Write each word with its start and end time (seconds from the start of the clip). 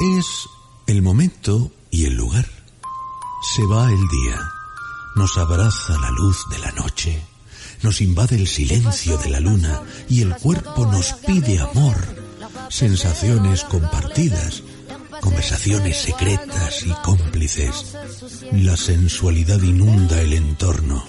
Es 0.00 0.48
el 0.86 1.02
momento 1.02 1.70
y 1.90 2.06
el 2.06 2.14
lugar. 2.14 2.46
Se 3.54 3.66
va 3.66 3.84
el 3.84 4.08
día. 4.08 4.40
Nos 5.14 5.36
abraza 5.36 5.98
la 5.98 6.10
luz 6.12 6.38
de 6.50 6.58
la 6.58 6.72
noche. 6.72 7.22
Nos 7.82 8.00
invade 8.00 8.36
el 8.36 8.48
silencio 8.48 9.18
de 9.18 9.28
la 9.28 9.40
luna 9.40 9.82
y 10.08 10.22
el 10.22 10.34
cuerpo 10.36 10.86
nos 10.86 11.12
pide 11.12 11.58
amor. 11.58 11.96
Sensaciones 12.70 13.64
compartidas. 13.64 14.62
Conversaciones 15.20 15.98
secretas 15.98 16.82
y 16.86 16.92
cómplices. 17.02 17.94
La 18.52 18.78
sensualidad 18.78 19.60
inunda 19.60 20.18
el 20.22 20.32
entorno. 20.32 21.04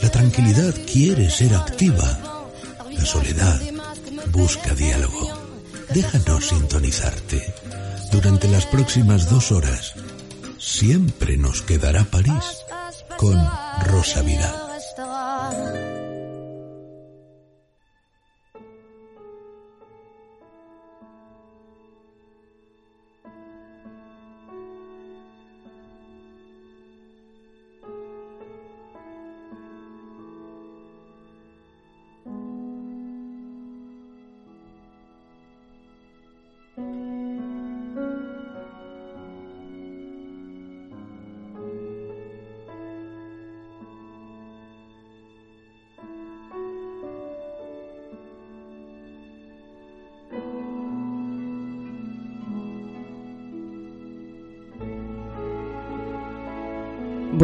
La 0.00 0.12
tranquilidad 0.12 0.76
quiere 0.86 1.28
ser 1.28 1.56
activa. 1.56 2.46
La 2.92 3.04
soledad 3.04 3.60
busca 4.30 4.74
diálogo. 4.76 5.28
Déjanos 5.92 6.46
sintonizarte. 6.46 7.57
Durante 8.10 8.48
las 8.48 8.66
próximas 8.66 9.28
dos 9.28 9.52
horas, 9.52 9.94
siempre 10.58 11.36
nos 11.36 11.62
quedará 11.62 12.04
París 12.04 12.64
con 13.18 13.36
Rosa 13.86 14.22
Vidal. 14.22 14.67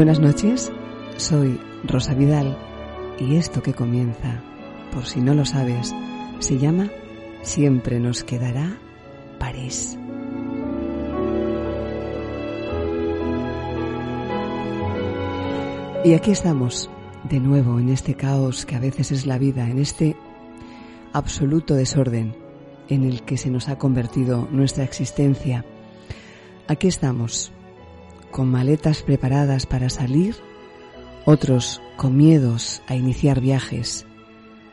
Buenas 0.04 0.20
noches, 0.20 0.70
soy 1.16 1.58
Rosa 1.82 2.12
Vidal 2.12 2.58
y 3.18 3.36
esto 3.36 3.62
que 3.62 3.72
comienza, 3.72 4.42
por 4.92 5.06
si 5.06 5.22
no 5.22 5.32
lo 5.32 5.46
sabes, 5.46 5.94
se 6.40 6.58
llama 6.58 6.90
Siempre 7.40 7.98
nos 7.98 8.22
quedará 8.22 8.76
París. 9.38 9.98
Y 16.04 16.12
aquí 16.12 16.32
estamos, 16.32 16.90
de 17.30 17.40
nuevo, 17.40 17.80
en 17.80 17.88
este 17.88 18.14
caos 18.14 18.66
que 18.66 18.76
a 18.76 18.80
veces 18.80 19.10
es 19.10 19.24
la 19.24 19.38
vida, 19.38 19.70
en 19.70 19.78
este 19.78 20.16
absoluto 21.14 21.74
desorden 21.74 22.36
en 22.90 23.04
el 23.04 23.22
que 23.22 23.38
se 23.38 23.48
nos 23.48 23.70
ha 23.70 23.78
convertido 23.78 24.46
nuestra 24.52 24.84
existencia. 24.84 25.64
Aquí 26.68 26.88
estamos, 26.88 27.54
con 28.34 28.50
maletas 28.50 29.04
preparadas 29.04 29.64
para 29.64 29.88
salir, 29.88 30.34
otros 31.24 31.80
con 31.96 32.16
miedos 32.16 32.82
a 32.88 32.96
iniciar 32.96 33.40
viajes, 33.40 34.06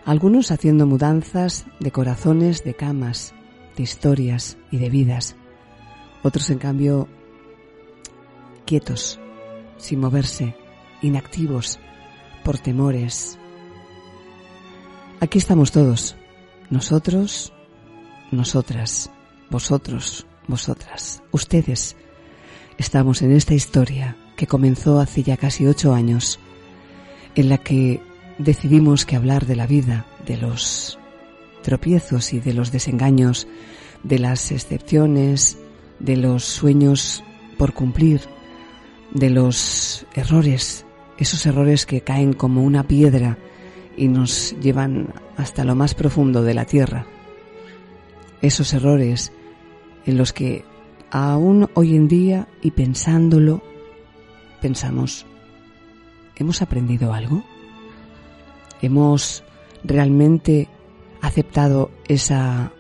algunos 0.03 0.49
haciendo 0.49 0.87
mudanzas 0.87 1.67
de 1.79 1.91
corazones, 1.91 2.63
de 2.63 2.73
camas, 2.73 3.35
de 3.77 3.83
historias 3.83 4.57
y 4.71 4.79
de 4.79 4.89
vidas, 4.89 5.35
otros 6.23 6.49
en 6.49 6.57
cambio 6.57 7.07
quietos, 8.65 9.19
sin 9.77 9.99
moverse, 9.99 10.55
inactivos, 11.03 11.79
por 12.43 12.57
temores. 12.57 13.37
Aquí 15.19 15.37
estamos 15.37 15.71
todos, 15.71 16.15
nosotros, 16.71 17.53
nosotras, 18.31 19.11
vosotros, 19.51 20.25
vosotras, 20.47 21.21
ustedes, 21.29 21.95
estamos 22.77 23.21
en 23.21 23.31
esta 23.31 23.53
historia 23.53 24.15
que 24.35 24.47
comenzó 24.47 24.99
hace 24.99 25.23
ya 25.23 25.37
casi 25.37 25.65
ocho 25.65 25.93
años, 25.93 26.39
en 27.35 27.49
la 27.49 27.57
que 27.57 28.01
decidimos 28.37 29.05
que 29.05 29.15
hablar 29.15 29.45
de 29.45 29.55
la 29.55 29.67
vida, 29.67 30.05
de 30.25 30.37
los 30.37 30.99
tropiezos 31.61 32.33
y 32.33 32.39
de 32.39 32.53
los 32.53 32.71
desengaños, 32.71 33.47
de 34.03 34.19
las 34.19 34.51
excepciones, 34.51 35.57
de 35.99 36.17
los 36.17 36.43
sueños 36.43 37.23
por 37.57 37.73
cumplir, 37.73 38.21
de 39.13 39.29
los 39.29 40.05
errores, 40.15 40.85
esos 41.17 41.45
errores 41.45 41.85
que 41.85 42.01
caen 42.01 42.33
como 42.33 42.63
una 42.63 42.83
piedra 42.87 43.37
y 43.95 44.07
nos 44.07 44.55
llevan 44.59 45.13
hasta 45.37 45.63
lo 45.63 45.75
más 45.75 45.93
profundo 45.93 46.43
de 46.43 46.53
la 46.53 46.65
tierra. 46.65 47.05
Esos 48.41 48.73
errores 48.73 49.31
en 50.05 50.17
los 50.17 50.33
que 50.33 50.65
aún 51.11 51.69
hoy 51.73 51.95
en 51.95 52.07
día 52.07 52.47
y 52.61 52.71
pensándolo, 52.71 53.61
pensamos, 54.61 55.25
¿hemos 56.37 56.61
aprendido 56.61 57.13
algo? 57.13 57.43
¿Hemos 58.81 59.43
realmente 59.83 60.69
aceptado 61.21 61.91
esa 62.07 62.71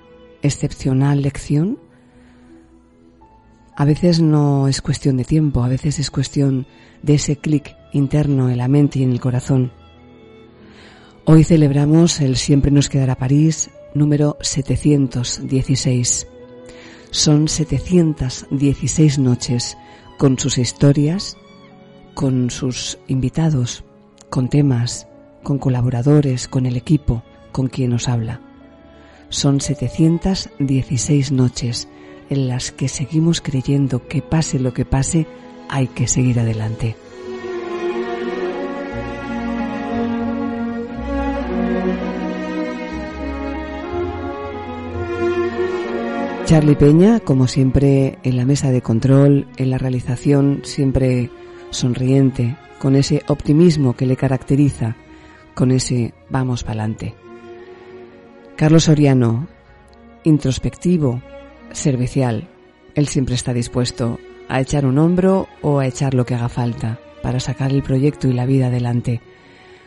excepcional 0.41 1.21
lección? 1.21 1.77
A 3.75 3.85
veces 3.85 4.21
no 4.21 4.67
es 4.67 4.81
cuestión 4.81 5.17
de 5.17 5.25
tiempo, 5.25 5.63
a 5.63 5.67
veces 5.67 5.99
es 5.99 6.09
cuestión 6.09 6.65
de 7.03 7.15
ese 7.15 7.35
clic 7.35 7.75
interno 7.93 8.49
en 8.49 8.57
la 8.57 8.67
mente 8.67 8.99
y 8.99 9.03
en 9.03 9.11
el 9.11 9.19
corazón. 9.19 9.71
Hoy 11.25 11.43
celebramos 11.43 12.19
el 12.21 12.35
Siempre 12.35 12.71
nos 12.71 12.89
quedará 12.89 13.15
París 13.15 13.69
número 13.93 14.37
716. 14.41 16.27
Son 17.13 17.49
716 17.49 19.19
noches 19.19 19.77
con 20.17 20.39
sus 20.39 20.57
historias, 20.57 21.35
con 22.13 22.49
sus 22.49 22.99
invitados, 23.07 23.83
con 24.29 24.47
temas, 24.47 25.07
con 25.43 25.59
colaboradores, 25.59 26.47
con 26.47 26.65
el 26.65 26.77
equipo, 26.77 27.21
con 27.51 27.67
quien 27.67 27.89
nos 27.89 28.07
habla. 28.07 28.39
Son 29.27 29.59
716 29.59 31.33
noches 31.33 31.89
en 32.29 32.47
las 32.47 32.71
que 32.71 32.87
seguimos 32.87 33.41
creyendo 33.41 34.07
que 34.07 34.21
pase 34.21 34.57
lo 34.57 34.73
que 34.73 34.85
pase, 34.85 35.27
hay 35.67 35.87
que 35.87 36.07
seguir 36.07 36.39
adelante. 36.39 36.95
Charlie 46.45 46.75
Peña, 46.75 47.19
como 47.21 47.47
siempre, 47.47 48.19
en 48.23 48.35
la 48.35 48.45
mesa 48.45 48.71
de 48.71 48.81
control, 48.81 49.47
en 49.57 49.69
la 49.69 49.77
realización, 49.77 50.61
siempre 50.63 51.29
sonriente, 51.69 52.57
con 52.79 52.95
ese 52.95 53.21
optimismo 53.27 53.95
que 53.95 54.05
le 54.05 54.17
caracteriza, 54.17 54.97
con 55.53 55.71
ese 55.71 56.13
vamos 56.29 56.63
pa'lante. 56.63 57.15
Carlos 58.57 58.83
Soriano, 58.83 59.47
introspectivo, 60.23 61.21
servicial, 61.71 62.49
él 62.95 63.07
siempre 63.07 63.35
está 63.35 63.53
dispuesto 63.53 64.19
a 64.49 64.59
echar 64.59 64.85
un 64.85 64.97
hombro 64.97 65.47
o 65.61 65.79
a 65.79 65.87
echar 65.87 66.13
lo 66.13 66.25
que 66.25 66.35
haga 66.35 66.49
falta 66.49 66.99
para 67.23 67.39
sacar 67.39 67.71
el 67.71 67.83
proyecto 67.83 68.27
y 68.27 68.33
la 68.33 68.45
vida 68.45 68.67
adelante. 68.67 69.21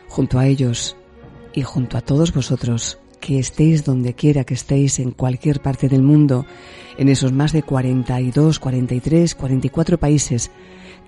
Junto 0.07 0.39
a 0.39 0.47
ellos 0.47 0.95
y 1.53 1.61
junto 1.61 1.97
a 1.97 2.01
todos 2.01 2.33
vosotros, 2.33 2.97
que 3.15 3.39
estéis 3.39 3.83
donde 3.83 4.13
quiera 4.13 4.43
que 4.43 4.53
estéis 4.53 4.99
en 4.99 5.11
cualquier 5.11 5.61
parte 5.61 5.89
del 5.89 6.01
mundo, 6.01 6.45
en 6.97 7.09
esos 7.09 7.31
más 7.31 7.51
de 7.51 7.63
42, 7.63 8.59
43, 8.59 9.35
44 9.35 9.97
países 9.97 10.51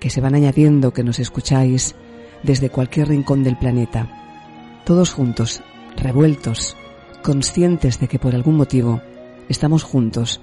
que 0.00 0.10
se 0.10 0.20
van 0.20 0.34
añadiendo 0.34 0.92
que 0.92 1.04
nos 1.04 1.18
escucháis 1.18 1.94
desde 2.42 2.70
cualquier 2.70 3.08
rincón 3.08 3.42
del 3.44 3.56
planeta. 3.56 4.82
Todos 4.84 5.12
juntos, 5.12 5.62
revueltos, 5.96 6.76
conscientes 7.22 7.98
de 8.00 8.08
que 8.08 8.18
por 8.18 8.34
algún 8.34 8.56
motivo 8.56 9.00
estamos 9.48 9.82
juntos, 9.82 10.40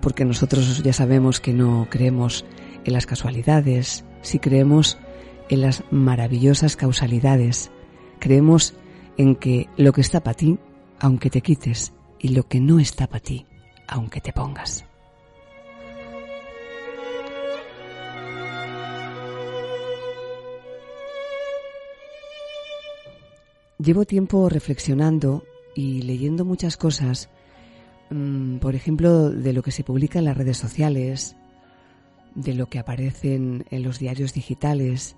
porque 0.00 0.24
nosotros 0.24 0.82
ya 0.82 0.92
sabemos 0.92 1.40
que 1.40 1.52
no 1.52 1.88
creemos 1.90 2.44
en 2.84 2.92
las 2.92 3.06
casualidades, 3.06 4.04
si 4.22 4.38
creemos 4.38 4.98
en 5.48 5.60
las 5.60 5.82
maravillosas 5.90 6.76
causalidades, 6.76 7.70
creemos 8.18 8.74
en 9.16 9.34
que 9.36 9.68
lo 9.76 9.92
que 9.92 10.00
está 10.00 10.20
para 10.20 10.36
ti 10.36 10.58
aunque 11.04 11.28
te 11.28 11.42
quites, 11.42 11.92
y 12.18 12.28
lo 12.28 12.48
que 12.48 12.60
no 12.60 12.78
está 12.78 13.06
para 13.06 13.20
ti, 13.20 13.44
aunque 13.86 14.22
te 14.22 14.32
pongas. 14.32 14.86
Llevo 23.78 24.06
tiempo 24.06 24.48
reflexionando 24.48 25.44
y 25.74 26.00
leyendo 26.00 26.46
muchas 26.46 26.78
cosas 26.78 27.28
mm, 28.08 28.56
por 28.56 28.74
ejemplo, 28.74 29.28
de 29.28 29.52
lo 29.52 29.62
que 29.62 29.72
se 29.72 29.84
publica 29.84 30.20
en 30.20 30.24
las 30.24 30.38
redes 30.38 30.56
sociales, 30.56 31.36
de 32.34 32.54
lo 32.54 32.70
que 32.70 32.78
aparece 32.78 33.34
en 33.34 33.82
los 33.82 33.98
diarios 33.98 34.32
digitales, 34.32 35.16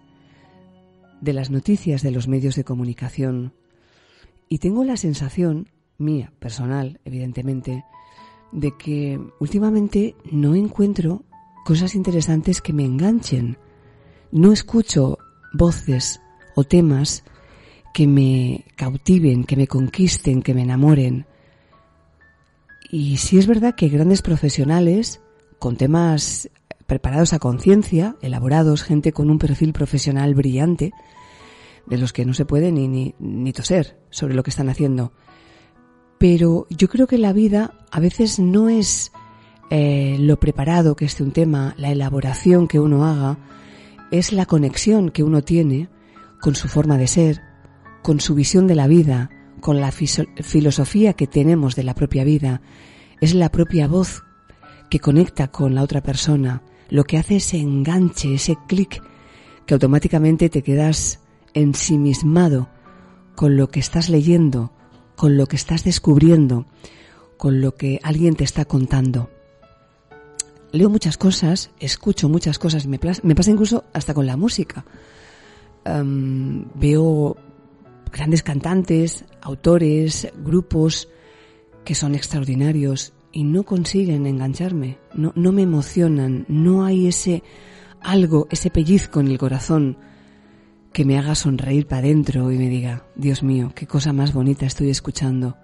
de 1.21 1.33
las 1.33 1.51
noticias 1.51 2.03
de 2.03 2.11
los 2.11 2.27
medios 2.27 2.57
de 2.57 2.65
comunicación. 2.65 3.53
Y 4.49 4.59
tengo 4.59 4.83
la 4.83 4.97
sensación, 4.97 5.69
mía, 5.99 6.33
personal, 6.39 7.01
evidentemente, 7.05 7.85
de 8.53 8.77
que 8.77 9.21
últimamente 9.41 10.17
no 10.31 10.55
encuentro 10.55 11.25
cosas 11.65 11.95
interesantes 11.95 12.61
que 12.61 12.73
me 12.73 12.85
enganchen. 12.85 13.59
No 14.31 14.53
escucho 14.53 15.19
voces 15.53 16.21
o 16.55 16.65
temas 16.65 17.25
que 17.93 18.07
me 18.07 18.65
cautiven, 18.77 19.45
que 19.45 19.57
me 19.57 19.67
conquisten, 19.67 20.43
que 20.43 20.55
me 20.55 20.63
enamoren. 20.63 21.27
Y 22.91 23.17
sí 23.17 23.39
es 23.39 23.47
verdad 23.47 23.75
que 23.75 23.89
grandes 23.89 24.23
profesionales, 24.23 25.21
con 25.59 25.77
temas 25.77 26.51
preparados 26.87 27.33
a 27.33 27.39
conciencia, 27.39 28.17
elaborados, 28.23 28.83
gente 28.83 29.13
con 29.13 29.31
un 29.31 29.39
perfil 29.39 29.73
profesional 29.73 30.35
brillante, 30.35 30.93
de 31.87 31.99
los 31.99 32.13
que 32.13 32.25
no 32.25 32.35
se 32.35 32.45
puede 32.45 32.73
ni, 32.73 32.89
ni, 32.89 33.15
ni 33.19 33.53
toser 33.53 33.99
sobre 34.11 34.35
lo 34.35 34.43
que 34.43 34.51
están 34.51 34.69
haciendo. 34.69 35.13
Pero 36.19 36.67
yo 36.71 36.89
creo 36.89 37.07
que 37.07 37.19
la 37.19 37.33
vida 37.33 37.75
a 37.91 38.01
veces 38.01 38.39
no 38.39 38.69
es 38.69 39.13
eh, 39.71 40.17
lo 40.21 40.39
preparado 40.39 40.97
que 40.97 41.05
esté 41.05 41.23
un 41.23 41.33
tema, 41.33 41.75
la 41.77 41.91
elaboración 41.91 42.69
que 42.69 42.81
uno 42.81 43.05
haga, 43.05 43.39
es 44.11 44.33
la 44.33 44.47
conexión 44.47 45.11
que 45.11 45.23
uno 45.23 45.43
tiene 45.43 45.89
con 46.41 46.55
su 46.55 46.69
forma 46.69 46.97
de 46.97 47.09
ser, 47.09 47.43
con 48.03 48.21
su 48.21 48.35
visión 48.35 48.67
de 48.67 48.77
la 48.77 48.87
vida, 48.87 49.31
con 49.61 49.81
la 49.81 49.91
filosofía 49.91 51.15
que 51.15 51.27
tenemos 51.27 51.75
de 51.75 51.83
la 51.83 51.95
propia 51.95 52.25
vida. 52.25 52.61
Es 53.21 53.35
la 53.35 53.51
propia 53.51 53.89
voz 53.89 54.23
que 54.91 55.01
conecta 55.01 55.49
con 55.49 55.75
la 55.75 55.83
otra 55.83 56.03
persona, 56.03 56.63
lo 56.89 57.05
que 57.05 57.19
hace 57.19 57.37
ese 57.37 57.59
enganche, 57.59 58.35
ese 58.35 58.57
clic, 58.69 59.03
que 59.67 59.75
automáticamente 59.75 60.49
te 60.49 60.63
quedas 60.63 61.21
ensimismado 61.55 62.69
con 63.35 63.57
lo 63.57 63.69
que 63.69 63.81
estás 63.81 64.09
leyendo, 64.09 64.73
con 65.17 65.37
lo 65.37 65.47
que 65.47 65.57
estás 65.57 65.83
descubriendo, 65.83 66.67
con 67.37 67.61
lo 67.61 67.75
que 67.75 68.01
alguien 68.03 68.37
te 68.37 68.45
está 68.45 68.65
contando. 68.65 69.31
Leo 70.73 70.91
muchas 70.91 71.17
cosas, 71.17 71.71
escucho 71.81 72.29
muchas 72.29 72.59
cosas, 72.59 72.87
me, 72.87 72.99
pasa 72.99 73.51
incluso 73.51 73.85
hasta 73.93 74.15
con 74.15 74.27
la 74.27 74.37
música. 74.37 74.85
veo 75.85 77.37
grandes 78.13 78.43
cantantes, 78.43 79.25
autores, 79.41 80.29
grupos 80.45 81.09
que 81.85 81.95
son 81.95 82.15
extraordinarios 82.15 83.13
y 83.33 83.45
no 83.45 83.63
consiguen 83.63 84.27
engancharme, 84.27 84.99
no, 85.15 85.33
no 85.37 85.53
me 85.53 85.63
emocionan, 85.63 86.45
no 86.49 86.85
hay 86.85 87.07
ese 87.07 87.43
algo, 88.01 88.49
ese 88.51 88.71
pellizco 88.71 89.21
en 89.21 89.29
el 89.29 89.39
corazón 89.39 89.99
que 90.97 91.05
me 91.05 91.19
haga 91.19 91.35
sonreír 91.35 91.87
para 91.87 91.99
adentro 91.99 92.51
y 92.51 92.57
me 92.57 92.71
diga, 92.71 93.05
Dios 93.17 93.43
mío, 93.43 93.71
qué 93.75 93.87
cosa 93.87 94.15
más 94.15 94.33
bonita 94.33 94.65
estoy 94.65 94.89
escuchando. 94.89 95.55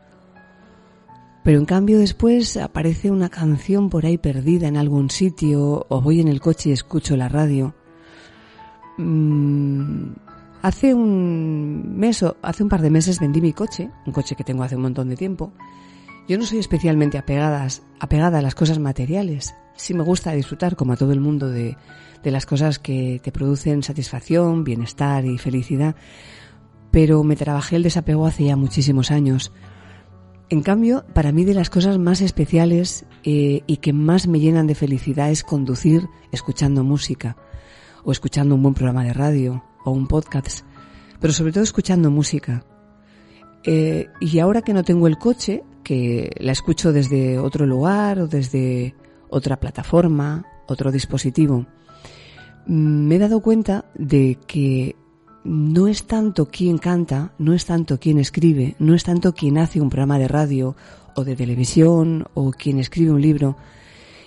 Pero 1.43 1.59
en 1.59 1.65
cambio 1.65 1.99
después 1.99 2.59
aparece 2.59 3.11
una 3.11 3.31
canción 3.31 3.89
por 3.89 4.05
ahí 4.05 4.19
perdida 4.19 4.69
en 4.69 4.77
algún 4.77 5.09
sitio 5.09 5.87
o 5.89 6.03
voy 6.03 6.21
en 6.21 6.29
el 6.29 6.43
coche 6.43 6.69
y 6.69 6.73
escucho 6.73 7.17
la 7.17 7.31
radio. 7.31 7.75
Mm, 8.99 10.09
hace 10.61 10.93
un 10.93 11.97
mes 11.97 12.23
o 12.23 12.37
hace 12.43 12.63
un 12.63 12.69
par 12.69 12.83
de 12.83 12.91
meses 12.91 13.19
vendí 13.19 13.41
mi 13.41 13.55
coche, 13.55 13.89
un 14.05 14.13
coche 14.13 14.37
que 14.37 14.45
tengo 14.45 14.65
hace 14.65 14.77
un 14.77 14.83
montón 14.83 15.09
de 15.09 15.17
tiempo. 15.17 15.55
Yo 16.29 16.37
no 16.37 16.45
soy 16.45 16.59
especialmente 16.59 17.17
apegada, 17.17 17.67
apegada 18.01 18.41
a 18.41 18.43
las 18.43 18.55
cosas 18.55 18.79
materiales. 18.79 19.55
Sí 19.77 19.95
me 19.95 20.03
gusta 20.03 20.33
disfrutar, 20.33 20.77
como 20.77 20.93
a 20.93 20.97
todo 20.97 21.13
el 21.13 21.21
mundo, 21.21 21.49
de, 21.49 21.77
las 22.25 22.47
cosas 22.47 22.79
que 22.79 23.21
te 23.23 23.33
producen 23.33 23.83
satisfacción, 23.83 24.65
bienestar 24.65 25.25
y 25.25 25.39
felicidad, 25.39 25.97
pero 26.91 27.25
me 27.25 27.37
trabajé 27.37 27.77
el 27.77 27.83
desapego 27.83 28.27
hace 28.27 28.45
ya 28.45 28.57
muchísimos 28.57 29.11
años. 29.11 29.53
En 30.51 30.63
cambio, 30.63 31.05
para 31.15 31.33
mí 31.33 31.45
de 31.45 31.55
las 31.55 31.71
cosas 31.71 31.99
más 31.99 32.21
especiales 32.21 33.07
eh, 33.25 33.63
y 33.67 33.79
que 33.79 33.93
más 33.93 34.27
me 34.29 34.39
llenan 34.39 34.67
de 34.67 34.75
felicidad 34.75 35.31
es 35.31 35.43
conducir 35.43 36.07
escuchando 36.31 36.85
música 36.85 37.37
o 38.05 38.13
escuchando 38.13 38.55
un 38.55 38.63
buen 38.63 38.75
programa 38.75 39.05
de 39.05 39.15
radio 39.15 39.65
o 39.85 39.91
un 39.91 40.07
podcast, 40.07 40.65
pero 41.21 41.33
sobre 41.33 41.53
todo 41.53 41.65
escuchando 41.65 42.11
música. 42.11 42.65
Eh, 43.65 44.09
y 44.21 44.39
ahora 44.41 44.63
que 44.63 44.75
no 44.75 44.85
tengo 44.85 45.07
el 45.07 45.19
coche, 45.19 45.63
que 45.83 46.31
la 46.39 46.53
escucho 46.53 46.93
desde 46.93 47.39
otro 47.39 47.67
lugar 47.67 48.19
o 48.19 48.27
desde 48.27 48.95
otra 49.33 49.59
plataforma, 49.59 50.45
otro 50.69 50.93
dispositivo, 50.93 51.67
me 52.67 53.17
he 53.17 53.19
dado 53.19 53.41
cuenta 53.41 53.87
de 53.95 54.39
que 54.47 54.95
no 55.43 55.89
es 55.89 56.07
tanto 56.07 56.47
quien 56.47 56.79
canta, 56.79 57.33
no 57.39 57.53
es 57.53 57.65
tanto 57.65 57.99
quien 57.99 58.19
escribe, 58.19 58.77
no 58.79 58.95
es 58.95 59.03
tanto 59.03 59.33
quien 59.33 59.59
hace 59.59 59.81
un 59.81 59.91
programa 59.91 60.19
de 60.19 60.29
radio 60.29 60.77
o 61.17 61.25
de 61.25 61.35
televisión 61.35 62.27
o 62.35 62.53
quien 62.53 62.79
escribe 62.79 63.11
un 63.11 63.23
libro, 63.23 63.57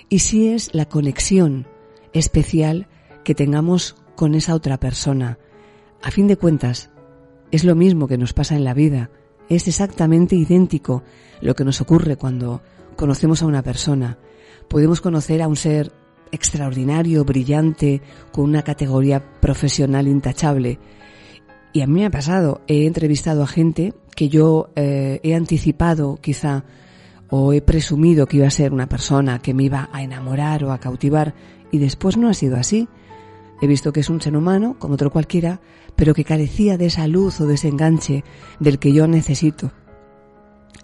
y 0.10 0.20
sí 0.20 0.50
es 0.50 0.74
la 0.74 0.86
conexión 0.86 1.68
especial 2.14 2.88
que 3.24 3.36
tengamos 3.36 3.96
con 4.16 4.36
esa 4.36 4.56
otra 4.56 4.80
persona. 4.80 5.38
A 6.02 6.12
fin 6.12 6.28
de 6.28 6.38
cuentas, 6.38 6.90
es 7.52 7.64
lo 7.64 7.76
mismo 7.76 8.08
que 8.08 8.18
nos 8.18 8.34
pasa 8.34 8.56
en 8.56 8.64
la 8.64 8.74
vida, 8.74 9.12
es 9.50 9.68
exactamente 9.68 10.36
idéntico 10.36 11.04
lo 11.42 11.56
que 11.56 11.64
nos 11.64 11.80
ocurre 11.80 12.18
cuando 12.18 12.62
conocemos 12.96 13.42
a 13.42 13.46
una 13.46 13.62
persona. 13.62 14.18
Podemos 14.68 15.02
conocer 15.02 15.42
a 15.42 15.48
un 15.48 15.56
ser 15.56 15.92
extraordinario, 16.32 17.24
brillante, 17.24 18.02
con 18.32 18.46
una 18.46 18.62
categoría 18.62 19.24
profesional 19.40 20.08
intachable. 20.08 20.80
Y 21.74 21.82
a 21.82 21.88
mí 21.88 22.00
me 22.00 22.06
ha 22.06 22.12
pasado, 22.12 22.62
he 22.68 22.86
entrevistado 22.86 23.44
a 23.44 23.48
gente 23.48 23.94
que 24.16 24.30
yo 24.30 24.70
eh, 24.76 25.20
he 25.24 25.36
anticipado 25.36 26.18
quizá 26.22 26.64
o 27.30 27.54
he 27.54 27.62
presumido 27.62 28.28
que 28.28 28.38
iba 28.38 28.48
a 28.48 28.52
ser 28.52 28.72
una 28.72 28.88
persona 28.88 29.40
que 29.40 29.54
me 29.54 29.64
iba 29.64 29.90
a 29.92 30.04
enamorar 30.04 30.64
o 30.64 30.72
a 30.72 30.80
cautivar 30.80 31.34
y 31.72 31.80
después 31.80 32.18
no 32.18 32.30
ha 32.30 32.34
sido 32.34 32.56
así. 32.56 32.88
He 33.62 33.68
visto 33.68 33.92
que 33.94 34.02
es 34.02 34.10
un 34.10 34.22
ser 34.22 34.36
humano, 34.36 34.76
como 34.80 34.96
otro 34.96 35.12
cualquiera, 35.12 35.60
pero 35.96 36.14
que 36.14 36.24
carecía 36.24 36.78
de 36.78 36.88
esa 36.88 37.08
luz 37.08 37.40
o 37.42 37.48
de 37.48 37.56
ese 37.56 37.70
enganche 37.70 38.24
del 38.60 38.80
que 38.80 38.94
yo 38.94 39.08
necesito. 39.08 39.72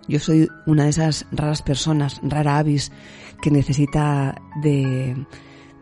Yo 0.07 0.19
soy 0.19 0.47
una 0.65 0.85
de 0.85 0.89
esas 0.89 1.25
raras 1.31 1.61
personas, 1.61 2.19
rara 2.23 2.57
avis, 2.57 2.91
que 3.41 3.51
necesita 3.51 4.41
de, 4.61 5.25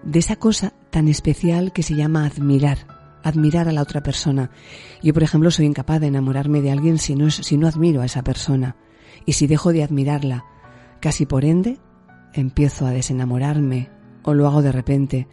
de 0.03 0.19
esa 0.19 0.37
cosa 0.37 0.73
tan 0.89 1.07
especial 1.07 1.71
que 1.73 1.83
se 1.83 1.95
llama 1.95 2.25
admirar, 2.25 2.87
admirar 3.23 3.67
a 3.67 3.71
la 3.71 3.81
otra 3.81 4.01
persona. 4.01 4.51
Yo, 5.03 5.13
por 5.13 5.23
ejemplo, 5.23 5.51
soy 5.51 5.65
incapaz 5.65 5.99
de 5.99 6.07
enamorarme 6.07 6.61
de 6.61 6.71
alguien 6.71 6.97
si 6.97 7.15
no, 7.15 7.29
si 7.29 7.57
no 7.57 7.67
admiro 7.67 8.01
a 8.01 8.05
esa 8.05 8.23
persona. 8.23 8.75
Y 9.25 9.33
si 9.33 9.47
dejo 9.47 9.73
de 9.73 9.83
admirarla, 9.83 10.45
casi 10.99 11.25
por 11.25 11.45
ende, 11.45 11.77
empiezo 12.33 12.85
a 12.85 12.91
desenamorarme 12.91 13.89
o 14.23 14.33
lo 14.33 14.47
hago 14.47 14.61
de 14.61 14.71
repente. 14.71 15.27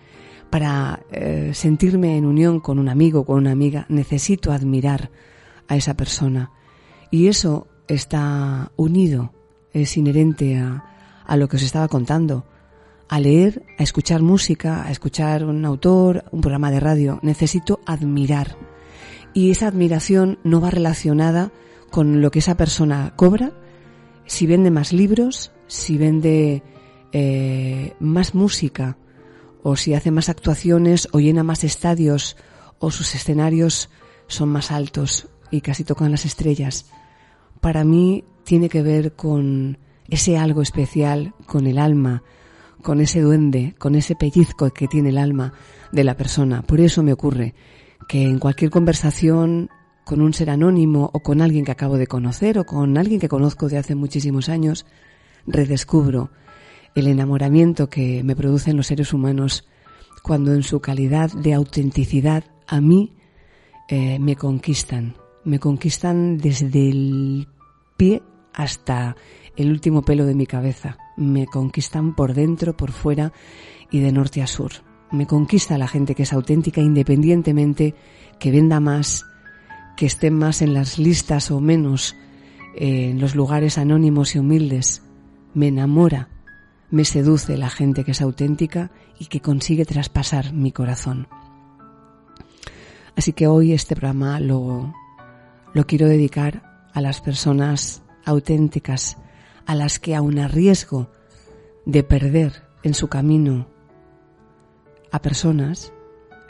Para 0.50 1.00
eh, 1.11 1.53
sentirme 1.55 2.17
en 2.17 2.25
unión 2.25 2.61
con 2.61 2.79
un 2.79 2.89
amigo 2.89 3.21
o 3.21 3.25
con 3.25 3.39
una 3.39 3.53
amiga, 3.53 3.87
necesito 3.89 4.53
admirar 4.53 5.11
a 5.69 5.77
esa 5.77 5.95
persona. 5.95 6.53
Y 7.11 7.29
eso 7.29 7.69
está 7.89 8.73
unido, 8.77 9.33
es 9.73 9.97
inherente 9.97 10.57
a, 10.59 10.85
a 11.26 11.37
lo 11.37 11.49
que 11.49 11.56
os 11.56 11.62
estaba 11.62 11.88
contando. 11.88 12.45
A 13.09 13.21
leer, 13.21 13.64
a 13.78 13.83
escuchar 13.83 14.23
música, 14.23 14.85
a 14.85 14.90
escuchar 14.90 15.45
un 15.45 15.64
autor, 15.64 16.25
un 16.33 16.40
programa 16.40 16.71
de 16.71 16.80
radio, 16.80 17.18
necesito 17.23 17.80
admirar. 17.87 18.56
Y 19.33 19.50
esa 19.50 19.68
admiración 19.68 20.38
no 20.45 20.61
va 20.61 20.71
relacionada 20.71 21.52
con 21.90 22.21
lo 22.21 22.30
que 22.30 22.40
esa 22.40 22.56
persona 22.56 23.12
cobra, 23.16 23.52
si 24.25 24.47
vende 24.47 24.71
más 24.71 24.92
libros, 24.92 25.52
si 25.68 25.99
vende 25.99 26.62
eh, 27.12 27.95
más 28.00 28.35
música, 28.35 28.99
o 29.62 29.76
si 29.76 29.95
hace 29.95 30.11
más 30.11 30.28
actuaciones, 30.28 31.09
o 31.12 31.21
llena 31.21 31.42
más 31.42 31.64
estadios, 31.64 32.37
o 32.78 32.90
sus 32.90 33.14
escenarios 33.14 33.88
son 34.26 34.49
más 34.49 34.71
altos 34.71 35.28
y 35.50 35.61
casi 35.61 35.85
tocan 35.85 36.11
las 36.11 36.25
estrellas. 36.25 36.87
Para 37.61 37.85
mí 37.85 38.25
tiene 38.45 38.68
que 38.68 38.83
ver 38.83 39.14
con 39.14 39.78
ese 40.09 40.39
algo 40.39 40.63
especial 40.63 41.35
con 41.47 41.67
el 41.67 41.79
alma, 41.79 42.23
con 42.83 43.01
ese 43.01 43.21
duende, 43.21 43.75
con 43.79 43.95
ese 43.95 44.15
pellizco 44.15 44.71
que 44.71 44.89
tiene 44.89 45.11
el 45.11 45.19
alma 45.19 45.53
de 45.93 46.05
la 46.05 46.17
persona. 46.17 46.63
Por 46.63 46.81
eso 46.81 47.03
me 47.03 47.13
ocurre 47.13 47.55
que 48.09 48.23
en 48.23 48.39
cualquier 48.39 48.71
conversación 48.71 49.71
con 50.05 50.21
un 50.21 50.33
ser 50.33 50.51
anónimo 50.51 51.11
o 51.13 51.21
con 51.21 51.41
alguien 51.41 51.65
que 51.65 51.73
acabo 51.73 51.99
de 51.99 52.07
conocer 52.07 52.59
o 52.59 52.65
con 52.65 52.97
alguien 52.97 53.19
que 53.19 53.29
conozco 53.29 53.69
de 53.69 53.79
hace 53.79 53.97
muchísimos 53.97 54.49
años, 54.49 54.87
redescubro 55.47 56.31
el 56.95 57.09
enamoramiento 57.09 57.89
que 57.89 58.23
me 58.23 58.37
producen 58.37 58.77
los 58.77 58.87
seres 58.87 59.13
humanos 59.13 59.67
cuando 60.23 60.55
en 60.55 60.63
su 60.63 60.81
calidad 60.81 61.31
de 61.33 61.55
autenticidad 61.55 62.45
a 62.67 62.81
mí 62.81 63.17
eh, 63.89 64.19
me 64.19 64.37
conquistan, 64.37 65.17
me 65.45 65.59
conquistan 65.59 66.39
desde 66.39 66.89
el 66.89 67.49
pie 67.97 68.23
hasta 68.53 69.17
el 69.57 69.71
último 69.71 70.03
pelo 70.03 70.25
de 70.27 70.35
mi 70.35 70.47
cabeza. 70.47 70.99
Me 71.17 71.47
conquistan 71.47 72.15
por 72.15 72.35
dentro, 72.35 72.77
por 72.77 72.93
fuera 72.93 73.33
y 73.91 74.01
de 74.01 74.13
norte 74.13 74.43
a 74.43 74.47
sur. 74.47 74.73
Me 75.13 75.27
conquista 75.27 75.79
la 75.79 75.89
gente 75.89 76.15
que 76.15 76.25
es 76.25 76.33
auténtica 76.33 76.81
independientemente 76.81 77.95
que 78.39 78.51
venda 78.51 78.81
más, 78.81 79.25
que 79.97 80.07
esté 80.07 80.31
más 80.31 80.63
en 80.63 80.75
las 80.75 80.99
listas 80.99 81.51
o 81.51 81.61
menos 81.61 82.17
eh, 82.77 83.11
en 83.11 83.21
los 83.21 83.35
lugares 83.35 83.79
anónimos 83.79 84.35
y 84.35 84.39
humildes. 84.39 85.03
Me 85.55 85.69
enamora, 85.69 86.29
me 86.91 87.05
seduce 87.05 87.57
la 87.57 87.71
gente 87.71 88.05
que 88.05 88.11
es 88.11 88.21
auténtica 88.21 88.91
y 89.19 89.27
que 89.27 89.41
consigue 89.41 89.85
traspasar 89.85 90.53
mi 90.53 90.73
corazón. 90.73 91.29
Así 93.17 93.33
que 93.33 93.47
hoy 93.47 93.73
este 93.73 93.97
programa 93.97 94.41
lo, 94.41 94.93
lo 95.73 95.87
quiero 95.87 96.07
dedicar 96.07 96.89
a 96.93 97.01
las 97.01 97.21
personas 97.21 98.03
auténticas, 98.27 99.17
a 99.67 99.75
las 99.75 99.99
que 99.99 100.15
aun 100.15 100.39
a 100.39 100.49
riesgo 100.49 101.11
de 101.85 102.03
perder 102.03 102.63
en 102.83 102.95
su 102.95 103.09
camino 103.09 103.69
a 105.11 105.21
personas, 105.21 105.93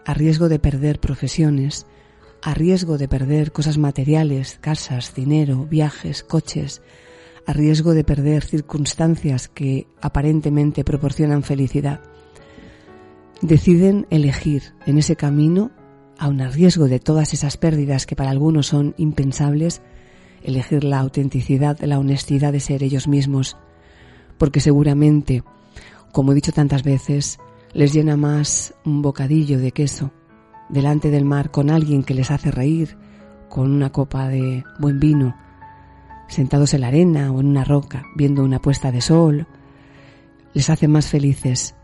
a 0.05 0.15
riesgo 0.15 0.49
de 0.49 0.59
perder 0.59 1.01
profesiones, 1.01 1.87
a 2.43 2.55
riesgo 2.55 2.99
de 2.99 3.09
perder 3.09 3.53
cosas 3.53 3.79
materiales, 3.79 4.59
casas, 4.61 5.15
dinero, 5.15 5.67
viajes, 5.67 6.23
coches, 6.23 6.83
a 7.47 7.53
riesgo 7.53 7.95
de 7.95 8.05
perder 8.05 8.45
circunstancias 8.45 9.49
que 9.49 9.87
aparentemente 10.01 10.85
proporcionan 10.85 11.43
felicidad, 11.43 12.01
deciden 13.41 14.07
elegir 14.11 14.75
en 14.87 14.99
ese 14.99 15.17
camino, 15.17 15.71
aun 16.19 16.41
a 16.41 16.49
riesgo 16.49 16.89
de 16.89 16.99
todas 16.99 17.35
esas 17.35 17.57
pérdidas 17.57 18.07
que 18.07 18.17
para 18.17 18.31
algunos 18.31 18.67
son 18.67 18.95
impensables, 18.97 19.83
elegir 20.47 20.85
la 20.85 21.01
autenticidad, 21.01 21.79
la 21.81 21.99
honestidad 21.99 22.53
de 22.53 22.61
ser 22.61 22.83
ellos 22.83 23.09
mismos, 23.09 23.57
porque 24.39 24.61
seguramente, 24.61 25.43
como 26.13 26.33
he 26.33 26.35
dicho 26.35 26.53
tantas 26.53 26.83
veces, 26.83 27.39
les 27.73 27.93
llena 27.93 28.17
más 28.17 28.75
un 28.85 29.03
bocadillo 29.03 29.59
de 29.59 29.73
queso 29.73 30.13
delante 30.69 31.11
del 31.11 31.25
mar 31.25 31.51
con 31.51 31.71
alguien 31.71 32.03
que 32.03 32.15
les 32.15 32.31
hace 32.31 32.51
reír, 32.51 32.97
con 33.49 33.71
una 33.71 33.91
copa 33.91 34.29
de 34.29 34.65
buen 34.79 34.99
vino, 34.99 35.37
sentados 36.29 36.75
en 36.75 36.81
la 36.81 36.89
arena 36.89 37.33
o 37.33 37.41
en 37.41 37.47
una 37.47 37.65
roca, 37.65 38.05
viendo 38.17 38.43
una 38.43 38.61
puesta 38.61 38.91
de 38.91 39.01
sol, 39.01 39.47
les 40.55 40.71
hace 40.71 40.89
más 40.89 41.07
felices 41.07 41.75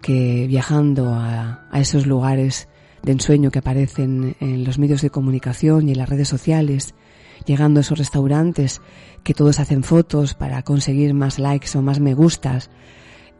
que 0.00 0.46
viajando 0.46 1.14
a, 1.14 1.66
esos 1.74 2.06
lugares 2.06 2.68
de 3.02 3.12
ensueño 3.12 3.50
que 3.50 3.58
aparecen 3.58 4.36
en 4.40 4.64
los 4.64 4.78
medios 4.78 5.02
de 5.02 5.10
comunicación 5.10 5.88
y 5.88 5.92
en 5.92 5.98
las 5.98 6.08
redes 6.08 6.28
sociales, 6.28 6.94
llegando 7.46 7.80
a 7.80 7.82
esos 7.82 7.98
restaurantes 7.98 8.80
que 9.22 9.34
todos 9.34 9.60
hacen 9.60 9.82
fotos 9.82 10.34
para 10.34 10.62
conseguir 10.62 11.14
más 11.14 11.38
likes 11.38 11.76
o 11.76 11.82
más 11.82 12.00
me 12.00 12.14
gustas, 12.14 12.70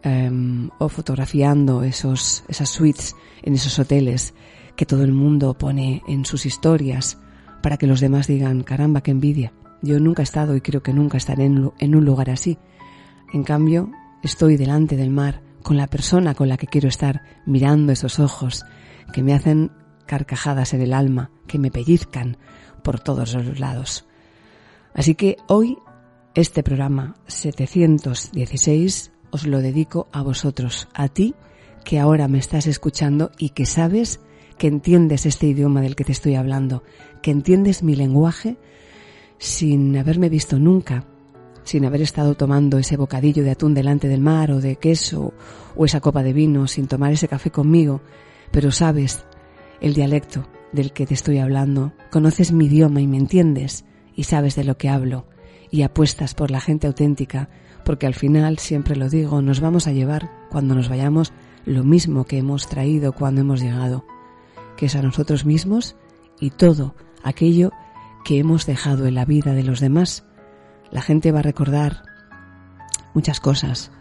em, 0.02 0.70
o 0.78 0.88
fotografiando 0.88 1.82
esos, 1.82 2.44
esas 2.48 2.68
suites 2.68 3.14
en 3.42 3.54
esos 3.54 3.78
hoteles 3.78 4.34
que 4.76 4.86
todo 4.86 5.04
el 5.04 5.12
mundo 5.12 5.54
pone 5.54 6.02
en 6.08 6.24
sus 6.24 6.46
historias 6.46 7.18
para 7.62 7.76
que 7.76 7.86
los 7.86 8.00
demás 8.00 8.26
digan, 8.26 8.62
caramba, 8.62 9.02
qué 9.02 9.10
envidia. 9.10 9.52
Yo 9.82 10.00
nunca 10.00 10.22
he 10.22 10.24
estado 10.24 10.56
y 10.56 10.60
creo 10.60 10.82
que 10.82 10.92
nunca 10.92 11.16
estaré 11.16 11.44
en, 11.44 11.70
en 11.78 11.94
un 11.94 12.04
lugar 12.04 12.30
así. 12.30 12.58
En 13.32 13.44
cambio, 13.44 13.90
estoy 14.22 14.56
delante 14.56 14.96
del 14.96 15.10
mar 15.10 15.42
con 15.62 15.76
la 15.76 15.86
persona 15.86 16.34
con 16.34 16.48
la 16.48 16.56
que 16.56 16.66
quiero 16.66 16.88
estar, 16.88 17.22
mirando 17.46 17.92
esos 17.92 18.18
ojos 18.18 18.64
que 19.12 19.22
me 19.22 19.34
hacen 19.34 19.72
carcajadas 20.06 20.74
en 20.74 20.82
el 20.82 20.92
alma, 20.92 21.30
que 21.46 21.58
me 21.58 21.70
pellizcan, 21.70 22.36
por 22.84 23.00
todos 23.00 23.34
los 23.34 23.58
lados. 23.58 24.06
Así 24.94 25.16
que 25.16 25.38
hoy 25.48 25.78
este 26.36 26.62
programa 26.62 27.16
716 27.26 29.10
os 29.32 29.46
lo 29.46 29.60
dedico 29.60 30.06
a 30.12 30.22
vosotros, 30.22 30.86
a 30.94 31.08
ti 31.08 31.34
que 31.84 31.98
ahora 31.98 32.28
me 32.28 32.38
estás 32.38 32.68
escuchando 32.68 33.32
y 33.38 33.50
que 33.50 33.66
sabes 33.66 34.20
que 34.56 34.68
entiendes 34.68 35.26
este 35.26 35.48
idioma 35.48 35.80
del 35.80 35.96
que 35.96 36.04
te 36.04 36.12
estoy 36.12 36.36
hablando, 36.36 36.84
que 37.22 37.32
entiendes 37.32 37.82
mi 37.82 37.96
lenguaje 37.96 38.56
sin 39.38 39.96
haberme 39.96 40.28
visto 40.28 40.58
nunca, 40.58 41.04
sin 41.64 41.84
haber 41.84 42.02
estado 42.02 42.36
tomando 42.36 42.78
ese 42.78 42.96
bocadillo 42.96 43.42
de 43.42 43.50
atún 43.50 43.74
delante 43.74 44.06
del 44.06 44.20
mar 44.20 44.52
o 44.52 44.60
de 44.60 44.76
queso 44.76 45.34
o 45.74 45.84
esa 45.84 46.00
copa 46.00 46.22
de 46.22 46.32
vino, 46.32 46.68
sin 46.68 46.86
tomar 46.86 47.12
ese 47.12 47.26
café 47.26 47.50
conmigo, 47.50 48.00
pero 48.52 48.70
sabes 48.70 49.24
el 49.80 49.94
dialecto, 49.94 50.46
del 50.74 50.92
que 50.92 51.06
te 51.06 51.14
estoy 51.14 51.38
hablando, 51.38 51.92
conoces 52.10 52.52
mi 52.52 52.66
idioma 52.66 53.00
y 53.00 53.06
me 53.06 53.16
entiendes 53.16 53.84
y 54.14 54.24
sabes 54.24 54.56
de 54.56 54.64
lo 54.64 54.76
que 54.76 54.88
hablo 54.88 55.26
y 55.70 55.82
apuestas 55.82 56.34
por 56.34 56.50
la 56.50 56.60
gente 56.60 56.86
auténtica, 56.86 57.48
porque 57.84 58.06
al 58.06 58.14
final, 58.14 58.58
siempre 58.58 58.96
lo 58.96 59.08
digo, 59.08 59.40
nos 59.40 59.60
vamos 59.60 59.86
a 59.86 59.92
llevar 59.92 60.30
cuando 60.50 60.74
nos 60.74 60.88
vayamos 60.88 61.32
lo 61.64 61.84
mismo 61.84 62.24
que 62.24 62.38
hemos 62.38 62.68
traído 62.68 63.12
cuando 63.12 63.40
hemos 63.40 63.60
llegado, 63.60 64.04
que 64.76 64.86
es 64.86 64.96
a 64.96 65.02
nosotros 65.02 65.44
mismos 65.44 65.96
y 66.40 66.50
todo 66.50 66.94
aquello 67.22 67.70
que 68.24 68.38
hemos 68.38 68.66
dejado 68.66 69.06
en 69.06 69.14
la 69.14 69.24
vida 69.24 69.52
de 69.52 69.62
los 69.62 69.80
demás. 69.80 70.24
La 70.90 71.02
gente 71.02 71.32
va 71.32 71.38
a 71.40 71.42
recordar 71.42 72.02
muchas 73.14 73.40
cosas, 73.40 73.92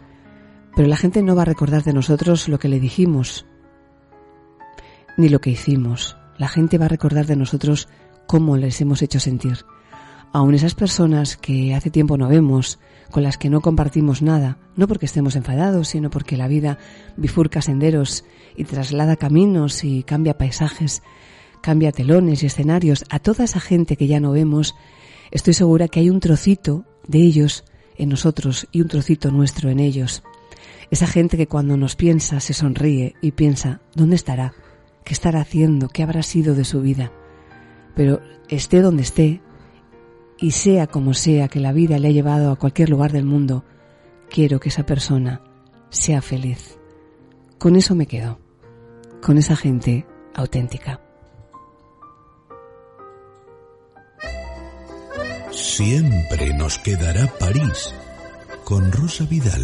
pero 0.74 0.88
la 0.88 0.96
gente 0.96 1.22
no 1.22 1.36
va 1.36 1.42
a 1.42 1.46
recordar 1.46 1.84
de 1.84 1.92
nosotros 1.92 2.48
lo 2.48 2.58
que 2.58 2.68
le 2.68 2.80
dijimos, 2.80 3.46
ni 5.16 5.28
lo 5.28 5.40
que 5.40 5.50
hicimos, 5.50 6.16
la 6.38 6.48
gente 6.48 6.78
va 6.78 6.86
a 6.86 6.88
recordar 6.88 7.26
de 7.26 7.36
nosotros 7.36 7.88
cómo 8.26 8.56
les 8.56 8.80
hemos 8.80 9.02
hecho 9.02 9.20
sentir. 9.20 9.64
Aun 10.32 10.54
esas 10.54 10.74
personas 10.74 11.36
que 11.36 11.74
hace 11.74 11.90
tiempo 11.90 12.18
no 12.18 12.28
vemos, 12.28 12.80
con 13.10 13.22
las 13.22 13.38
que 13.38 13.50
no 13.50 13.60
compartimos 13.60 14.22
nada, 14.22 14.58
no 14.74 14.88
porque 14.88 15.06
estemos 15.06 15.36
enfadados, 15.36 15.88
sino 15.88 16.10
porque 16.10 16.36
la 16.36 16.48
vida 16.48 16.78
bifurca 17.16 17.62
senderos 17.62 18.24
y 18.56 18.64
traslada 18.64 19.14
caminos 19.14 19.84
y 19.84 20.02
cambia 20.02 20.36
paisajes, 20.36 21.02
cambia 21.62 21.92
telones 21.92 22.42
y 22.42 22.46
escenarios, 22.46 23.04
a 23.10 23.20
toda 23.20 23.44
esa 23.44 23.60
gente 23.60 23.96
que 23.96 24.08
ya 24.08 24.18
no 24.18 24.32
vemos, 24.32 24.74
estoy 25.30 25.54
segura 25.54 25.86
que 25.86 26.00
hay 26.00 26.10
un 26.10 26.18
trocito 26.18 26.84
de 27.06 27.18
ellos 27.18 27.64
en 27.96 28.08
nosotros 28.08 28.66
y 28.72 28.80
un 28.80 28.88
trocito 28.88 29.30
nuestro 29.30 29.70
en 29.70 29.78
ellos. 29.78 30.24
Esa 30.90 31.06
gente 31.06 31.36
que 31.36 31.46
cuando 31.46 31.76
nos 31.76 31.94
piensa 31.94 32.40
se 32.40 32.54
sonríe 32.54 33.14
y 33.20 33.30
piensa, 33.32 33.80
¿dónde 33.94 34.16
estará? 34.16 34.52
Qué 35.04 35.12
estará 35.12 35.40
haciendo, 35.40 35.88
qué 35.88 36.02
habrá 36.02 36.22
sido 36.22 36.54
de 36.54 36.64
su 36.64 36.80
vida. 36.80 37.12
Pero 37.94 38.20
esté 38.48 38.80
donde 38.80 39.02
esté, 39.02 39.40
y 40.38 40.50
sea 40.50 40.86
como 40.86 41.14
sea 41.14 41.48
que 41.48 41.60
la 41.60 41.72
vida 41.72 41.98
le 41.98 42.08
ha 42.08 42.12
llevado 42.12 42.50
a 42.50 42.56
cualquier 42.56 42.90
lugar 42.90 43.12
del 43.12 43.24
mundo, 43.24 43.64
quiero 44.28 44.58
que 44.60 44.68
esa 44.68 44.84
persona 44.84 45.42
sea 45.90 46.20
feliz. 46.22 46.78
Con 47.58 47.76
eso 47.76 47.94
me 47.94 48.06
quedo, 48.06 48.40
con 49.22 49.38
esa 49.38 49.56
gente 49.56 50.06
auténtica. 50.34 51.00
Siempre 55.50 56.52
nos 56.54 56.78
quedará 56.80 57.26
París 57.38 57.94
con 58.64 58.90
Rosa 58.90 59.24
Vidal. 59.24 59.62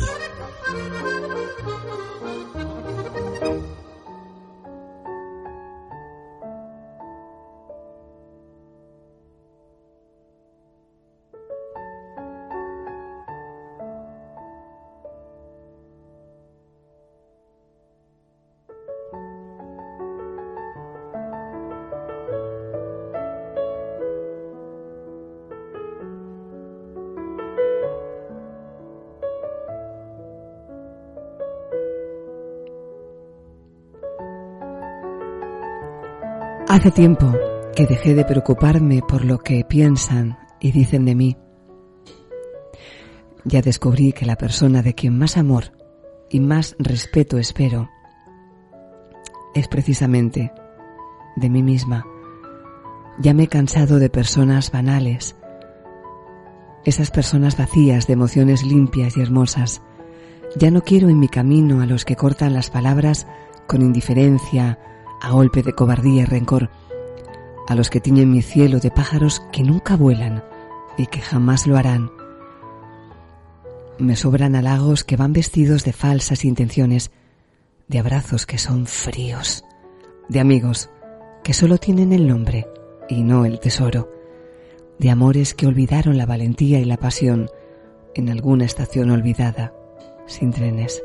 Hace 36.81 36.93
tiempo 36.93 37.35
que 37.77 37.87
dejé 37.87 38.15
de 38.15 38.25
preocuparme 38.25 39.03
por 39.07 39.27
lo 39.27 39.41
que 39.41 39.67
piensan 39.67 40.39
y 40.61 40.73
dicen 40.73 41.05
de 41.05 41.15
mí. 41.15 41.37
Ya 43.45 43.61
descubrí 43.61 44.15
que 44.15 44.25
la 44.25 44.37
persona 44.37 44.81
de 44.81 44.95
quien 44.95 45.19
más 45.19 45.37
amor 45.37 45.73
y 46.31 46.41
más 46.41 46.77
respeto 46.79 47.37
espero 47.37 47.91
es 49.55 49.69
precisamente 49.69 50.55
de 51.37 51.51
mí 51.51 51.63
misma. 51.63 52.07
Ya 53.19 53.35
me 53.35 53.43
he 53.43 53.49
cansado 53.49 53.99
de 53.99 54.09
personas 54.09 54.73
banales, 54.73 55.37
esas 56.87 57.11
personas 57.11 57.59
vacías 57.59 58.07
de 58.07 58.15
emociones 58.15 58.65
limpias 58.65 59.19
y 59.19 59.21
hermosas. 59.21 59.83
Ya 60.57 60.71
no 60.71 60.81
quiero 60.81 61.11
en 61.11 61.19
mi 61.19 61.29
camino 61.29 61.83
a 61.83 61.87
los 61.87 62.07
que 62.07 62.17
cortan 62.17 62.55
las 62.55 62.71
palabras 62.71 63.27
con 63.67 63.83
indiferencia, 63.83 64.79
a 65.21 65.31
golpe 65.31 65.63
de 65.63 65.75
cobardía 65.75 66.23
y 66.23 66.25
rencor, 66.25 66.71
a 67.69 67.75
los 67.75 67.91
que 67.91 68.01
tiñen 68.01 68.31
mi 68.31 68.43
cielo 68.43 68.81
de 68.81 68.91
pájaros 68.91 69.43
que 69.53 69.63
nunca 69.63 69.97
vuelan 69.97 70.43
y 70.97 71.07
que 71.07 71.21
jamás 71.21 71.67
lo 71.67 71.77
harán, 71.77 72.11
me 74.01 74.17
sobran 74.17 74.57
halagos 74.57 75.05
que 75.05 75.17
van 75.17 75.33
vestidos 75.33 75.85
de 75.85 75.93
falsas 75.93 76.45
intenciones, 76.45 77.11
de 77.87 77.99
abrazos 77.99 78.47
que 78.47 78.59
son 78.59 78.87
fríos, 78.87 79.65
de 80.29 80.41
amigos 80.41 80.89
que 81.45 81.53
solo 81.53 81.79
tienen 81.79 82.13
el 82.13 82.27
nombre 82.27 82.67
y 83.09 83.23
no 83.23 83.45
el 83.45 83.61
tesoro, 83.61 84.11
de 84.99 85.11
amores 85.11 85.55
que 85.55 85.67
olvidaron 85.67 86.17
la 86.17 86.27
valentía 86.27 86.81
y 86.81 86.85
la 86.85 86.97
pasión 86.97 87.51
en 88.15 88.31
alguna 88.31 88.65
estación 88.65 89.11
olvidada, 89.11 89.73
sin 90.27 90.51
trenes. 90.51 91.03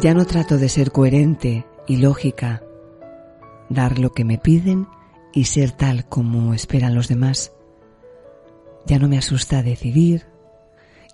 Ya 0.00 0.14
no 0.14 0.26
trato 0.26 0.58
de 0.58 0.68
ser 0.68 0.92
coherente 0.92 1.66
y 1.88 1.96
lógica, 1.96 2.62
dar 3.68 3.98
lo 3.98 4.12
que 4.12 4.24
me 4.24 4.38
piden 4.38 4.86
y 5.32 5.46
ser 5.46 5.72
tal 5.72 6.08
como 6.08 6.54
esperan 6.54 6.94
los 6.94 7.08
demás. 7.08 7.52
Ya 8.86 9.00
no 9.00 9.08
me 9.08 9.18
asusta 9.18 9.60
decidir, 9.64 10.28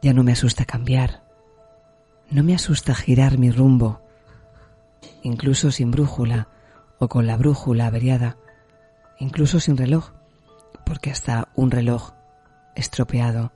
ya 0.03 0.13
no 0.13 0.23
me 0.23 0.33
asusta 0.33 0.67
cambiar, 0.67 1.25
no 2.31 2.43
me 2.43 2.55
asusta 2.55 2.95
girar 2.95 3.39
mi 3.39 3.51
rumbo, 3.51 4.03
incluso 5.23 5.71
sin 5.71 5.91
brújula 5.91 6.49
o 6.99 7.09
con 7.09 7.27
la 7.27 7.39
brújula 7.39 7.87
averiada, 7.87 8.37
incluso 9.19 9.61
sin 9.61 9.79
reloj, 9.79 10.11
porque 10.85 11.11
hasta 11.11 11.49
un 11.55 11.71
reloj 11.71 12.13
estropeado 12.75 13.51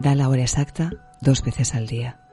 da 0.00 0.16
la 0.16 0.28
hora 0.28 0.42
exacta 0.42 0.90
dos 1.20 1.44
veces 1.44 1.76
al 1.76 1.86
día. 1.86 2.27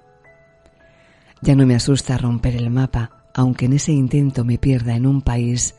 Ya 1.42 1.56
no 1.56 1.65
me 1.65 1.75
asusta 1.75 2.18
romper 2.18 2.56
el 2.56 2.70
mapa, 2.70 3.25
aunque 3.34 3.65
en 3.65 3.74
ese 3.74 3.92
intento 3.92 4.44
me 4.44 4.58
pierda 4.58 4.96
en 4.96 5.06
un 5.06 5.22
país 5.22 5.75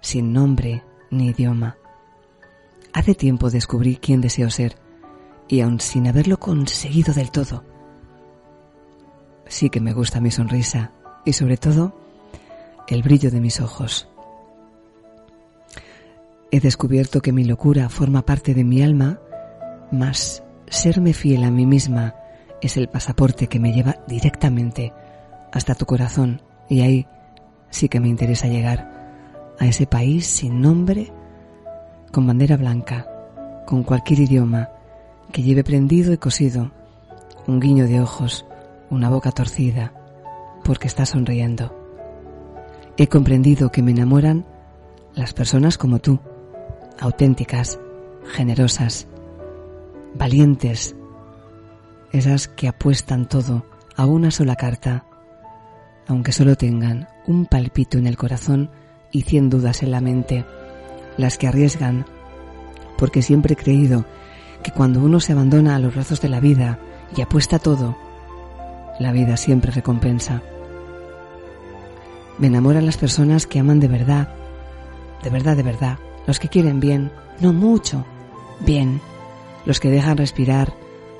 sin 0.00 0.32
nombre 0.32 0.82
ni 1.10 1.28
idioma. 1.28 1.76
Hace 2.92 3.14
tiempo 3.14 3.50
descubrí 3.50 3.96
quién 3.96 4.20
deseo 4.20 4.50
ser, 4.50 4.76
y 5.48 5.60
aun 5.60 5.80
sin 5.80 6.06
haberlo 6.08 6.38
conseguido 6.38 7.14
del 7.14 7.30
todo, 7.30 7.64
sí 9.46 9.70
que 9.70 9.80
me 9.80 9.92
gusta 9.92 10.20
mi 10.20 10.30
sonrisa 10.30 10.92
y 11.24 11.32
sobre 11.32 11.56
todo 11.56 11.94
el 12.86 13.02
brillo 13.02 13.30
de 13.30 13.40
mis 13.40 13.60
ojos. 13.60 14.08
He 16.50 16.60
descubierto 16.60 17.20
que 17.20 17.32
mi 17.32 17.44
locura 17.44 17.88
forma 17.88 18.22
parte 18.22 18.54
de 18.54 18.64
mi 18.64 18.82
alma, 18.82 19.20
mas 19.90 20.42
serme 20.68 21.12
fiel 21.12 21.44
a 21.44 21.50
mí 21.50 21.66
misma 21.66 22.14
es 22.60 22.76
el 22.76 22.88
pasaporte 22.88 23.46
que 23.46 23.60
me 23.60 23.72
lleva 23.72 23.96
directamente 24.06 24.92
hasta 25.52 25.74
tu 25.74 25.86
corazón 25.86 26.42
y 26.68 26.80
ahí 26.80 27.06
sí 27.70 27.88
que 27.88 28.00
me 28.00 28.08
interesa 28.08 28.48
llegar 28.48 29.54
a 29.58 29.66
ese 29.66 29.86
país 29.86 30.26
sin 30.26 30.60
nombre, 30.60 31.12
con 32.12 32.26
bandera 32.26 32.56
blanca, 32.56 33.06
con 33.66 33.82
cualquier 33.82 34.20
idioma 34.20 34.70
que 35.32 35.42
lleve 35.42 35.64
prendido 35.64 36.12
y 36.12 36.18
cosido 36.18 36.70
un 37.46 37.60
guiño 37.60 37.86
de 37.86 38.00
ojos, 38.00 38.46
una 38.90 39.08
boca 39.08 39.32
torcida, 39.32 39.92
porque 40.64 40.86
está 40.86 41.06
sonriendo. 41.06 41.74
He 42.98 43.08
comprendido 43.08 43.70
que 43.70 43.82
me 43.82 43.92
enamoran 43.92 44.44
las 45.14 45.32
personas 45.32 45.78
como 45.78 45.98
tú, 45.98 46.20
auténticas, 47.00 47.80
generosas, 48.32 49.08
valientes, 50.14 50.94
esas 52.12 52.48
que 52.48 52.68
apuestan 52.68 53.26
todo 53.26 53.66
a 53.96 54.06
una 54.06 54.30
sola 54.30 54.56
carta, 54.56 55.04
aunque 56.06 56.32
solo 56.32 56.56
tengan 56.56 57.08
un 57.26 57.46
palpito 57.46 57.98
en 57.98 58.06
el 58.06 58.16
corazón 58.16 58.70
y 59.12 59.22
cien 59.22 59.50
dudas 59.50 59.82
en 59.82 59.90
la 59.90 60.00
mente, 60.00 60.44
las 61.16 61.36
que 61.36 61.48
arriesgan, 61.48 62.06
porque 62.96 63.22
siempre 63.22 63.54
he 63.54 63.56
creído 63.56 64.04
que 64.62 64.72
cuando 64.72 65.00
uno 65.00 65.20
se 65.20 65.32
abandona 65.32 65.76
a 65.76 65.78
los 65.78 65.94
brazos 65.94 66.20
de 66.20 66.28
la 66.28 66.40
vida 66.40 66.78
y 67.16 67.20
apuesta 67.20 67.58
todo, 67.58 67.96
la 68.98 69.12
vida 69.12 69.36
siempre 69.36 69.70
recompensa. 69.70 70.42
Me 72.38 72.46
enamoran 72.46 72.86
las 72.86 72.96
personas 72.96 73.46
que 73.46 73.58
aman 73.58 73.80
de 73.80 73.88
verdad, 73.88 74.28
de 75.22 75.30
verdad, 75.30 75.56
de 75.56 75.62
verdad, 75.62 75.98
los 76.26 76.38
que 76.38 76.48
quieren 76.48 76.80
bien, 76.80 77.10
no 77.40 77.52
mucho, 77.52 78.04
bien, 78.60 79.00
los 79.66 79.80
que 79.80 79.90
dejan 79.90 80.16
respirar, 80.16 80.72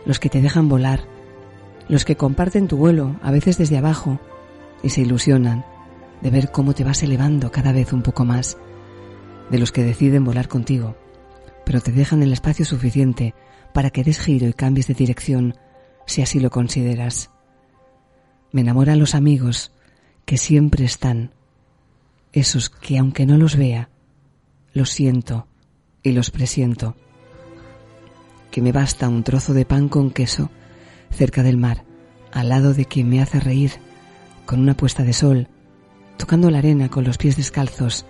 los 0.09 0.19
que 0.19 0.31
te 0.31 0.41
dejan 0.41 0.71
volar, 0.71 1.03
los 1.87 2.07
que 2.07 2.17
comparten 2.17 2.67
tu 2.67 2.79
vuelo, 2.79 3.17
a 3.23 3.31
veces 3.31 3.59
desde 3.59 3.77
abajo, 3.77 4.19
y 4.83 4.89
se 4.89 5.03
ilusionan 5.03 5.67
de 6.23 6.31
ver 6.31 6.51
cómo 6.51 6.73
te 6.73 6.83
vas 6.83 7.03
elevando 7.03 7.53
cada 7.53 7.73
vez 7.73 7.93
un 7.93 8.01
poco 8.01 8.25
más, 8.25 8.57
de 9.51 9.59
los 9.59 9.71
que 9.71 9.85
deciden 9.85 10.25
volar 10.25 10.49
contigo, 10.49 10.97
pero 11.67 11.83
te 11.83 11.93
dejan 11.93 12.23
el 12.23 12.33
espacio 12.33 12.65
suficiente 12.65 13.35
para 13.75 13.91
que 13.91 14.03
des 14.03 14.19
giro 14.19 14.49
y 14.49 14.55
cambies 14.55 14.87
de 14.87 14.95
dirección 14.95 15.55
si 16.07 16.23
así 16.23 16.41
lo 16.41 16.49
consideras. 16.49 17.31
Me 18.51 18.63
enamoran 18.63 18.99
los 18.99 19.15
amigos 19.15 19.73
que 20.25 20.39
siempre 20.39 20.87
están, 20.87 21.35
esos 22.33 22.71
que 22.71 22.97
aunque 22.97 23.27
no 23.27 23.37
los 23.37 23.57
vea, 23.57 23.91
los 24.73 24.89
siento 24.89 25.47
y 26.03 26.13
los 26.13 26.31
presiento 26.31 26.97
que 28.51 28.63
me 28.63 28.73
basta 28.73 29.09
un 29.09 29.23
trozo 29.23 29.53
de 29.55 29.65
pan 29.65 29.89
con 29.89 30.11
queso 30.11 30.51
cerca 31.11 31.43
del 31.43 31.57
mar, 31.57 31.85
al 32.33 32.49
lado 32.49 32.75
de 32.75 32.85
quien 32.85 33.09
me 33.09 33.21
hace 33.21 33.41
reír, 33.41 33.73
con 34.47 34.61
una 34.61 34.75
puesta 34.75 35.03
de 35.05 35.13
sol, 35.13 35.49
tocando 36.17 36.51
la 36.51 36.59
arena 36.59 36.89
con 36.89 37.05
los 37.05 37.19
pies 37.19 37.37
descalzos, 37.37 38.07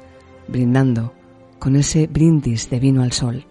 brindando 0.47 1.13
con 1.59 1.77
ese 1.77 2.07
brindis 2.07 2.71
de 2.71 2.79
vino 2.79 3.03
al 3.03 3.13
sol, 3.13 3.47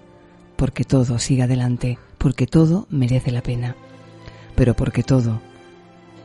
porque 0.55 0.83
todo 0.83 1.19
sigue 1.19 1.43
adelante, 1.43 1.97
porque 2.17 2.47
todo 2.47 2.87
merece 2.89 3.31
la 3.31 3.43
pena, 3.43 3.75
pero 4.55 4.73
porque 4.75 5.03
todo, 5.03 5.41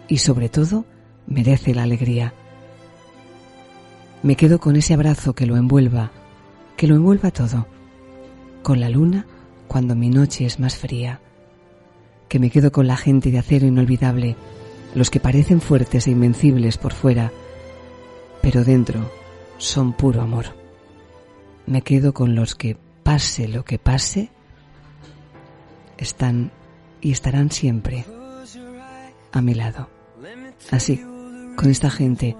y 0.08 0.18
sobre 0.18 0.48
todo, 0.48 0.84
merece 1.26 1.74
la 1.74 1.82
alegría. 1.82 2.34
Me 4.22 4.36
quedo 4.36 4.60
con 4.60 4.76
ese 4.76 4.94
abrazo 4.94 5.34
que 5.34 5.46
lo 5.46 5.56
envuelva, 5.56 6.10
que 6.76 6.86
lo 6.86 6.94
envuelva 6.94 7.30
todo, 7.30 7.66
con 8.62 8.80
la 8.80 8.88
luna 8.88 9.26
cuando 9.72 9.94
mi 9.94 10.10
noche 10.10 10.44
es 10.44 10.60
más 10.60 10.76
fría, 10.76 11.18
que 12.28 12.38
me 12.38 12.50
quedo 12.50 12.70
con 12.72 12.86
la 12.86 12.98
gente 12.98 13.30
de 13.30 13.38
acero 13.38 13.66
inolvidable, 13.66 14.36
los 14.94 15.08
que 15.08 15.18
parecen 15.18 15.62
fuertes 15.62 16.06
e 16.06 16.10
invencibles 16.10 16.76
por 16.76 16.92
fuera, 16.92 17.32
pero 18.42 18.64
dentro 18.64 19.10
son 19.56 19.94
puro 19.94 20.20
amor. 20.20 20.54
Me 21.64 21.80
quedo 21.80 22.12
con 22.12 22.34
los 22.34 22.54
que, 22.54 22.76
pase 23.02 23.48
lo 23.48 23.64
que 23.64 23.78
pase, 23.78 24.28
están 25.96 26.52
y 27.00 27.10
estarán 27.10 27.50
siempre 27.50 28.04
a 29.32 29.40
mi 29.40 29.54
lado. 29.54 29.88
Así, 30.70 31.02
con 31.56 31.70
esta 31.70 31.88
gente, 31.88 32.36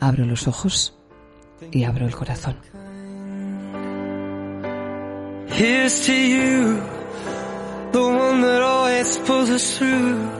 abro 0.00 0.24
los 0.24 0.48
ojos 0.48 0.96
y 1.70 1.84
abro 1.84 2.06
el 2.06 2.14
corazón. 2.16 2.56
Here's 5.48 6.06
to 6.06 6.14
you, 6.14 6.76
the 7.92 8.02
one 8.02 8.40
that 8.40 8.62
always 8.62 9.18
pulls 9.18 9.50
us 9.50 9.78
through. 9.78 10.30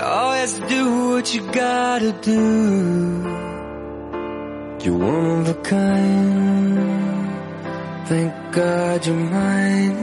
Always 0.00 0.58
do 0.60 1.10
what 1.10 1.34
you 1.34 1.50
gotta 1.50 2.12
do. 2.12 3.22
You're 4.84 4.98
one 4.98 5.40
of 5.40 5.48
a 5.48 5.54
kind. 5.62 6.76
Thank 8.06 8.52
God 8.52 9.06
you're 9.06 9.16
mine. 9.16 9.96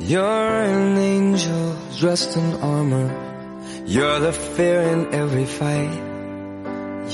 You're 0.00 0.62
an 0.74 0.98
angel 0.98 1.76
dressed 1.98 2.36
in 2.36 2.54
armor. 2.56 3.08
You're 3.86 4.18
the 4.18 4.32
fear 4.32 4.82
in 4.82 5.14
every 5.14 5.46
fight. 5.46 6.02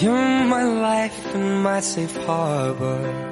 You're 0.03 0.45
my 0.47 0.65
life 0.65 1.35
and 1.35 1.63
my 1.63 1.81
safe 1.81 2.17
harbor 2.25 3.32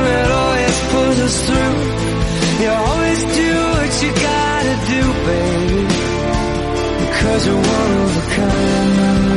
us 1.31 1.39
through. 1.47 1.77
You 2.61 2.69
always 2.69 3.21
do 3.39 3.51
what 3.75 3.91
you 4.03 4.11
gotta 4.29 4.75
do, 4.95 5.01
baby, 5.29 5.83
because 7.03 7.41
you're 7.47 7.63
one 7.79 7.91
of 8.03 8.11
a 8.17 8.25
kind. 8.35 9.31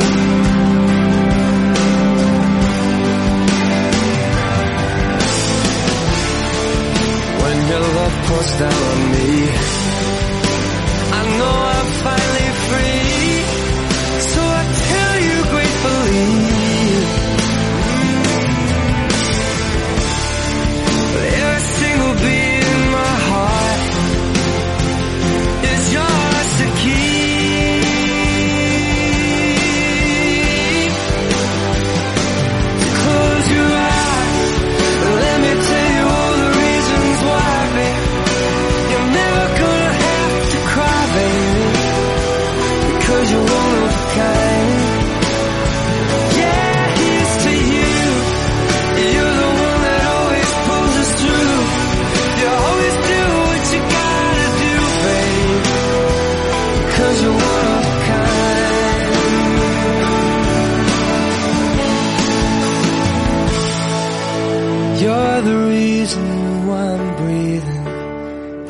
When 7.43 7.59
your 7.71 7.85
love 7.99 8.17
pours 8.27 8.51
down 8.63 8.81
on 8.91 9.01
me, 9.15 9.31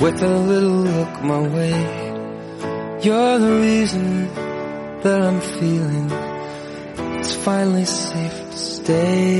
with 0.04 0.22
a 0.22 0.36
little 0.52 0.80
look 0.92 1.22
my 1.22 1.40
way. 1.56 1.76
You're 3.04 3.38
the 3.38 3.54
reason 3.68 4.26
that 5.02 5.18
I'm 5.28 5.40
feeling 5.40 6.10
it's 7.20 7.34
finally 7.36 7.86
safe 7.86 8.38
to 8.50 8.58
stay. 8.58 9.33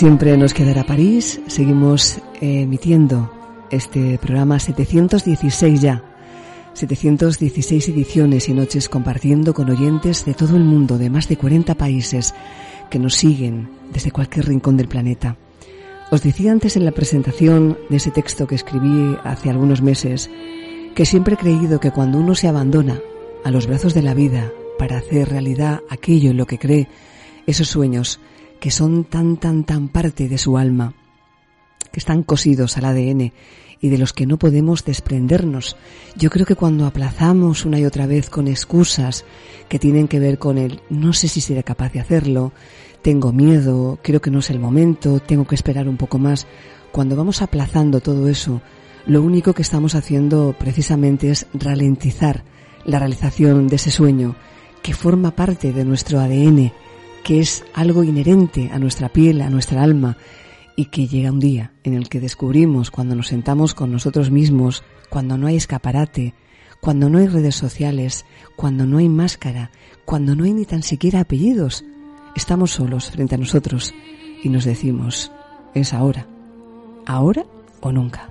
Siempre 0.00 0.34
nos 0.38 0.54
quedará 0.54 0.84
París. 0.84 1.42
Seguimos 1.46 2.16
eh, 2.40 2.62
emitiendo 2.62 3.30
este 3.70 4.16
programa 4.16 4.58
716 4.58 5.78
ya. 5.78 6.02
716 6.72 7.90
ediciones 7.90 8.48
y 8.48 8.54
noches 8.54 8.88
compartiendo 8.88 9.52
con 9.52 9.68
oyentes 9.68 10.24
de 10.24 10.32
todo 10.32 10.56
el 10.56 10.64
mundo, 10.64 10.96
de 10.96 11.10
más 11.10 11.28
de 11.28 11.36
40 11.36 11.74
países 11.74 12.34
que 12.88 12.98
nos 12.98 13.14
siguen 13.14 13.68
desde 13.92 14.10
cualquier 14.10 14.46
rincón 14.46 14.78
del 14.78 14.88
planeta. 14.88 15.36
Os 16.10 16.22
decía 16.22 16.50
antes 16.50 16.78
en 16.78 16.86
la 16.86 16.92
presentación 16.92 17.76
de 17.90 17.98
ese 17.98 18.10
texto 18.10 18.46
que 18.46 18.54
escribí 18.54 19.18
hace 19.22 19.50
algunos 19.50 19.82
meses 19.82 20.30
que 20.94 21.04
siempre 21.04 21.34
he 21.34 21.36
creído 21.36 21.78
que 21.78 21.90
cuando 21.90 22.16
uno 22.16 22.34
se 22.34 22.48
abandona 22.48 22.98
a 23.44 23.50
los 23.50 23.66
brazos 23.66 23.92
de 23.92 24.00
la 24.00 24.14
vida 24.14 24.50
para 24.78 24.96
hacer 24.96 25.28
realidad 25.28 25.82
aquello 25.90 26.30
en 26.30 26.38
lo 26.38 26.46
que 26.46 26.58
cree, 26.58 26.88
esos 27.46 27.68
sueños 27.68 28.18
que 28.60 28.70
son 28.70 29.04
tan, 29.04 29.36
tan, 29.38 29.64
tan 29.64 29.88
parte 29.88 30.28
de 30.28 30.38
su 30.38 30.56
alma, 30.58 30.94
que 31.90 31.98
están 31.98 32.22
cosidos 32.22 32.76
al 32.76 32.84
ADN 32.84 33.32
y 33.80 33.88
de 33.88 33.98
los 33.98 34.12
que 34.12 34.26
no 34.26 34.38
podemos 34.38 34.84
desprendernos. 34.84 35.76
Yo 36.16 36.30
creo 36.30 36.46
que 36.46 36.54
cuando 36.54 36.86
aplazamos 36.86 37.64
una 37.64 37.78
y 37.78 37.86
otra 37.86 38.06
vez 38.06 38.28
con 38.28 38.46
excusas 38.46 39.24
que 39.68 39.78
tienen 39.78 40.06
que 40.06 40.20
ver 40.20 40.38
con 40.38 40.58
el 40.58 40.82
no 40.90 41.12
sé 41.12 41.28
si 41.28 41.40
seré 41.40 41.64
capaz 41.64 41.92
de 41.92 42.00
hacerlo, 42.00 42.52
tengo 43.02 43.32
miedo, 43.32 43.98
creo 44.02 44.20
que 44.20 44.30
no 44.30 44.40
es 44.40 44.50
el 44.50 44.60
momento, 44.60 45.20
tengo 45.20 45.46
que 45.46 45.54
esperar 45.54 45.88
un 45.88 45.96
poco 45.96 46.18
más, 46.18 46.46
cuando 46.92 47.16
vamos 47.16 47.40
aplazando 47.40 48.00
todo 48.00 48.28
eso, 48.28 48.60
lo 49.06 49.22
único 49.22 49.54
que 49.54 49.62
estamos 49.62 49.94
haciendo 49.94 50.54
precisamente 50.58 51.30
es 51.30 51.46
ralentizar 51.54 52.44
la 52.84 52.98
realización 52.98 53.68
de 53.68 53.76
ese 53.76 53.90
sueño 53.90 54.36
que 54.82 54.94
forma 54.94 55.30
parte 55.30 55.72
de 55.72 55.84
nuestro 55.84 56.20
ADN, 56.20 56.72
que 57.30 57.38
es 57.38 57.64
algo 57.74 58.02
inherente 58.02 58.70
a 58.72 58.80
nuestra 58.80 59.08
piel, 59.08 59.40
a 59.40 59.50
nuestra 59.50 59.84
alma, 59.84 60.16
y 60.74 60.86
que 60.86 61.06
llega 61.06 61.30
un 61.30 61.38
día 61.38 61.70
en 61.84 61.94
el 61.94 62.08
que 62.08 62.18
descubrimos 62.18 62.90
cuando 62.90 63.14
nos 63.14 63.28
sentamos 63.28 63.72
con 63.72 63.92
nosotros 63.92 64.32
mismos, 64.32 64.82
cuando 65.10 65.38
no 65.38 65.46
hay 65.46 65.54
escaparate, 65.54 66.34
cuando 66.80 67.08
no 67.08 67.18
hay 67.18 67.28
redes 67.28 67.54
sociales, 67.54 68.26
cuando 68.56 68.84
no 68.84 68.98
hay 68.98 69.08
máscara, 69.08 69.70
cuando 70.04 70.34
no 70.34 70.42
hay 70.42 70.54
ni 70.54 70.64
tan 70.64 70.82
siquiera 70.82 71.20
apellidos, 71.20 71.84
estamos 72.34 72.72
solos 72.72 73.12
frente 73.12 73.36
a 73.36 73.38
nosotros 73.38 73.94
y 74.42 74.48
nos 74.48 74.64
decimos, 74.64 75.30
es 75.72 75.94
ahora, 75.94 76.26
ahora 77.06 77.46
o 77.80 77.92
nunca. 77.92 78.28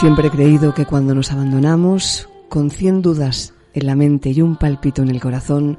Siempre 0.00 0.28
he 0.28 0.30
creído 0.30 0.74
que 0.74 0.84
cuando 0.84 1.14
nos 1.14 1.32
abandonamos, 1.32 2.28
con 2.50 2.70
cien 2.70 3.00
dudas 3.00 3.54
en 3.72 3.86
la 3.86 3.96
mente 3.96 4.28
y 4.28 4.42
un 4.42 4.56
pálpito 4.56 5.00
en 5.00 5.08
el 5.08 5.22
corazón, 5.22 5.78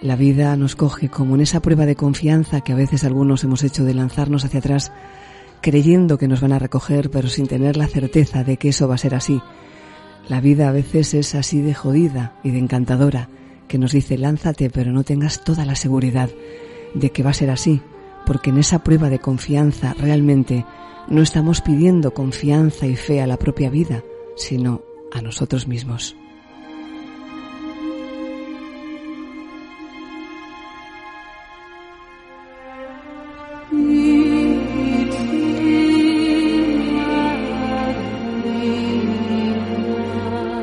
la 0.00 0.16
vida 0.16 0.56
nos 0.56 0.74
coge 0.74 1.08
como 1.08 1.36
en 1.36 1.42
esa 1.42 1.62
prueba 1.62 1.86
de 1.86 1.94
confianza 1.94 2.62
que 2.62 2.72
a 2.72 2.76
veces 2.76 3.04
algunos 3.04 3.44
hemos 3.44 3.62
hecho 3.62 3.84
de 3.84 3.94
lanzarnos 3.94 4.44
hacia 4.44 4.58
atrás, 4.58 4.90
creyendo 5.60 6.18
que 6.18 6.26
nos 6.26 6.40
van 6.40 6.52
a 6.52 6.58
recoger, 6.58 7.08
pero 7.08 7.28
sin 7.28 7.46
tener 7.46 7.76
la 7.76 7.86
certeza 7.86 8.42
de 8.42 8.56
que 8.56 8.70
eso 8.70 8.88
va 8.88 8.96
a 8.96 8.98
ser 8.98 9.14
así. 9.14 9.40
La 10.28 10.40
vida 10.40 10.68
a 10.68 10.72
veces 10.72 11.14
es 11.14 11.36
así 11.36 11.60
de 11.60 11.72
jodida 11.72 12.34
y 12.42 12.50
de 12.50 12.58
encantadora, 12.58 13.28
que 13.68 13.78
nos 13.78 13.92
dice 13.92 14.18
lánzate, 14.18 14.70
pero 14.70 14.90
no 14.90 15.04
tengas 15.04 15.44
toda 15.44 15.64
la 15.64 15.76
seguridad 15.76 16.30
de 16.94 17.10
que 17.10 17.22
va 17.22 17.30
a 17.30 17.34
ser 17.34 17.50
así, 17.50 17.80
porque 18.26 18.50
en 18.50 18.58
esa 18.58 18.80
prueba 18.82 19.08
de 19.08 19.20
confianza 19.20 19.94
realmente 19.94 20.66
no 21.08 21.22
estamos 21.22 21.60
pidiendo 21.60 22.14
confianza 22.14 22.86
y 22.86 22.96
fe 22.96 23.20
a 23.20 23.26
la 23.26 23.38
propia 23.38 23.70
vida, 23.70 24.02
sino 24.36 24.82
a 25.12 25.20
nosotros 25.20 25.66
mismos. 25.68 26.16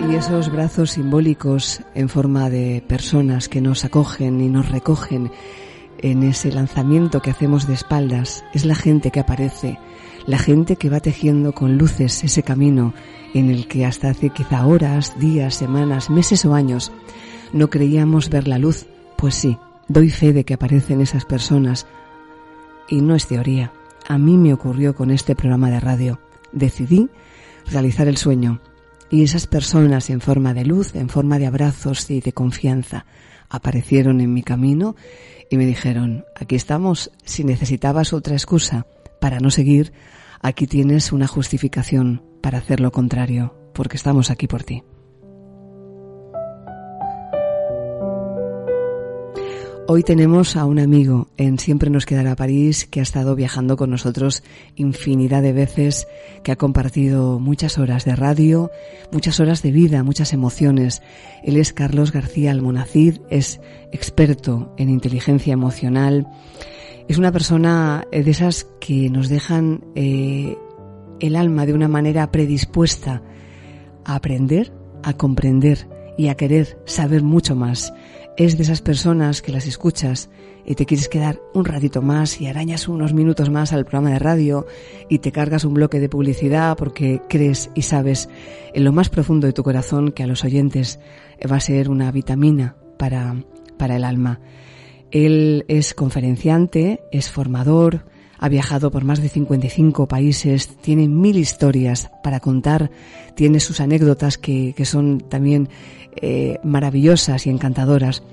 Y 0.09 0.15
esos 0.15 0.51
brazos 0.51 0.91
simbólicos 0.91 1.81
en 1.93 2.09
forma 2.09 2.49
de 2.49 2.83
personas 2.87 3.47
que 3.47 3.61
nos 3.61 3.85
acogen 3.85 4.41
y 4.41 4.49
nos 4.49 4.69
recogen 4.69 5.31
en 6.01 6.23
ese 6.23 6.51
lanzamiento 6.51 7.21
que 7.21 7.31
hacemos 7.31 7.67
de 7.67 7.73
espaldas 7.73 8.43
es 8.53 8.65
la 8.65 8.75
gente 8.75 9.11
que 9.11 9.19
aparece, 9.19 9.77
la 10.25 10.37
gente 10.37 10.75
que 10.75 10.89
va 10.89 10.99
tejiendo 10.99 11.53
con 11.53 11.77
luces 11.77 12.23
ese 12.23 12.43
camino 12.43 12.93
en 13.33 13.49
el 13.49 13.67
que 13.67 13.85
hasta 13.85 14.09
hace 14.09 14.29
quizá 14.29 14.65
horas, 14.65 15.19
días, 15.19 15.55
semanas, 15.55 16.09
meses 16.09 16.45
o 16.45 16.53
años 16.53 16.91
no 17.53 17.69
creíamos 17.69 18.29
ver 18.29 18.47
la 18.47 18.59
luz. 18.59 18.87
Pues 19.17 19.35
sí, 19.35 19.57
doy 19.87 20.09
fe 20.09 20.33
de 20.33 20.43
que 20.43 20.53
aparecen 20.53 21.01
esas 21.01 21.25
personas. 21.25 21.87
Y 22.87 23.01
no 23.01 23.15
es 23.15 23.27
teoría. 23.27 23.71
A 24.07 24.17
mí 24.17 24.37
me 24.37 24.53
ocurrió 24.53 24.95
con 24.95 25.11
este 25.11 25.35
programa 25.35 25.69
de 25.69 25.79
radio. 25.79 26.19
Decidí 26.51 27.09
realizar 27.71 28.07
el 28.07 28.17
sueño. 28.17 28.61
Y 29.11 29.23
esas 29.23 29.47
personas 29.47 30.09
en 30.09 30.21
forma 30.21 30.53
de 30.53 30.65
luz, 30.65 30.95
en 30.95 31.09
forma 31.09 31.39
de 31.39 31.47
abrazos 31.47 32.09
y 32.11 32.21
de 32.21 32.31
confianza, 32.31 33.05
aparecieron 33.49 34.21
en 34.21 34.33
mi 34.33 34.43
camino 34.43 34.95
y 35.49 35.57
me 35.57 35.65
dijeron, 35.65 36.25
aquí 36.35 36.55
estamos, 36.55 37.11
si 37.25 37.43
necesitabas 37.43 38.13
otra 38.13 38.35
excusa 38.35 38.85
para 39.19 39.39
no 39.39 39.51
seguir, 39.51 39.93
aquí 40.41 40.67
tienes 40.67 41.11
una 41.11 41.27
justificación 41.27 42.23
para 42.41 42.59
hacer 42.59 42.79
lo 42.79 42.91
contrario, 42.91 43.55
porque 43.73 43.97
estamos 43.97 44.31
aquí 44.31 44.47
por 44.47 44.63
ti. 44.63 44.83
Hoy 49.91 50.03
tenemos 50.03 50.55
a 50.55 50.65
un 50.65 50.77
amigo 50.77 51.29
en 51.35 51.57
Siempre 51.57 51.89
nos 51.89 52.05
quedará 52.05 52.35
París 52.35 52.85
que 52.85 52.99
ha 52.99 53.01
estado 53.01 53.35
viajando 53.35 53.75
con 53.75 53.89
nosotros 53.89 54.43
infinidad 54.75 55.41
de 55.41 55.51
veces, 55.51 56.07
que 56.43 56.51
ha 56.51 56.57
compartido 56.57 57.39
muchas 57.39 57.79
horas 57.79 58.05
de 58.05 58.15
radio, 58.15 58.69
muchas 59.11 59.39
horas 59.39 59.63
de 59.63 59.71
vida, 59.71 60.03
muchas 60.03 60.31
emociones. 60.31 61.01
Él 61.43 61.57
es 61.57 61.73
Carlos 61.73 62.11
García 62.11 62.51
Almonacid, 62.51 63.17
es 63.31 63.61
experto 63.91 64.75
en 64.77 64.89
inteligencia 64.89 65.53
emocional. 65.53 66.27
Es 67.09 67.17
una 67.17 67.31
persona 67.31 68.05
eh, 68.11 68.23
de 68.23 68.29
esas 68.29 68.67
que 68.79 69.09
nos 69.09 69.29
dejan 69.29 69.83
eh, 69.95 70.55
el 71.19 71.35
alma 71.35 71.65
de 71.65 71.73
una 71.73 71.87
manera 71.87 72.31
predispuesta 72.31 73.23
a 74.05 74.13
aprender, 74.13 74.71
a 75.01 75.13
comprender 75.13 75.89
y 76.19 76.27
a 76.27 76.35
querer 76.35 76.79
saber 76.85 77.23
mucho 77.23 77.55
más 77.55 77.93
es 78.37 78.55
de 78.55 78.63
esas 78.63 78.81
personas 78.81 79.41
que 79.41 79.51
las 79.51 79.65
escuchas 79.65 80.29
y 80.65 80.75
te 80.75 80.85
quieres 80.85 81.09
quedar 81.09 81.41
un 81.53 81.65
ratito 81.65 82.01
más 82.01 82.39
y 82.39 82.47
arañas 82.47 82.87
unos 82.87 83.11
minutos 83.11 83.49
más 83.49 83.73
al 83.73 83.85
programa 83.85 84.11
de 84.11 84.19
radio 84.19 84.65
y 85.09 85.17
te 85.19 85.33
cargas 85.33 85.65
un 85.65 85.73
bloque 85.73 85.99
de 85.99 86.07
publicidad 86.07 86.77
porque 86.77 87.21
crees 87.27 87.69
y 87.75 87.81
sabes 87.81 88.29
en 88.73 88.85
lo 88.85 88.93
más 88.93 89.09
profundo 89.09 89.47
de 89.47 89.53
tu 89.53 89.63
corazón 89.63 90.11
que 90.11 90.23
a 90.23 90.27
los 90.27 90.45
oyentes 90.45 90.99
va 91.51 91.57
a 91.57 91.59
ser 91.59 91.89
una 91.89 92.11
vitamina 92.11 92.77
para, 92.97 93.35
para 93.77 93.97
el 93.97 94.05
alma. 94.05 94.39
Él 95.11 95.65
es 95.67 95.93
conferenciante, 95.93 97.01
es 97.11 97.29
formador, 97.29 98.05
ha 98.37 98.47
viajado 98.47 98.89
por 98.91 99.03
más 99.03 99.21
de 99.21 99.29
55 99.29 100.07
países, 100.07 100.67
tiene 100.77 101.07
mil 101.07 101.37
historias 101.37 102.09
para 102.23 102.39
contar, 102.39 102.89
tiene 103.35 103.59
sus 103.59 103.79
anécdotas 103.81 104.37
que, 104.37 104.73
que 104.75 104.85
son 104.85 105.19
también 105.19 105.69
eh, 106.15 106.59
maravillosas 106.63 107.45
y 107.45 107.49
encantadoras. 107.49 108.23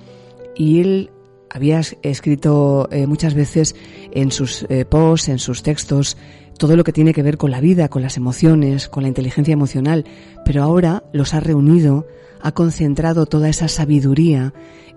Y 0.57 0.81
él 0.81 1.11
había 1.51 1.81
escrito 2.03 2.89
eh, 2.91 3.07
muchas 3.07 3.35
veces 3.35 3.75
en 4.13 4.31
sus 4.31 4.67
eh, 4.69 4.85
posts, 4.85 5.29
en 5.29 5.39
sus 5.39 5.63
textos, 5.63 6.17
todo 6.59 6.77
lo 6.77 6.85
que 6.85 6.93
tiene 6.93 7.13
que 7.13 7.23
ver 7.23 7.37
con 7.37 7.51
la 7.51 7.61
vida, 7.61 7.89
con 7.89 8.03
las 8.03 8.17
emociones, 8.17 8.89
con 8.89 9.03
la 9.03 9.09
inteligencia 9.09 9.53
emocional, 9.53 10.05
pero 10.45 10.63
ahora 10.63 11.03
los 11.13 11.35
ha 11.35 11.41
reunido, 11.41 12.07
ha 12.41 12.53
concentrado 12.53 13.27
toda 13.27 13.49
esa 13.49 13.69
sabiduría 13.69 14.53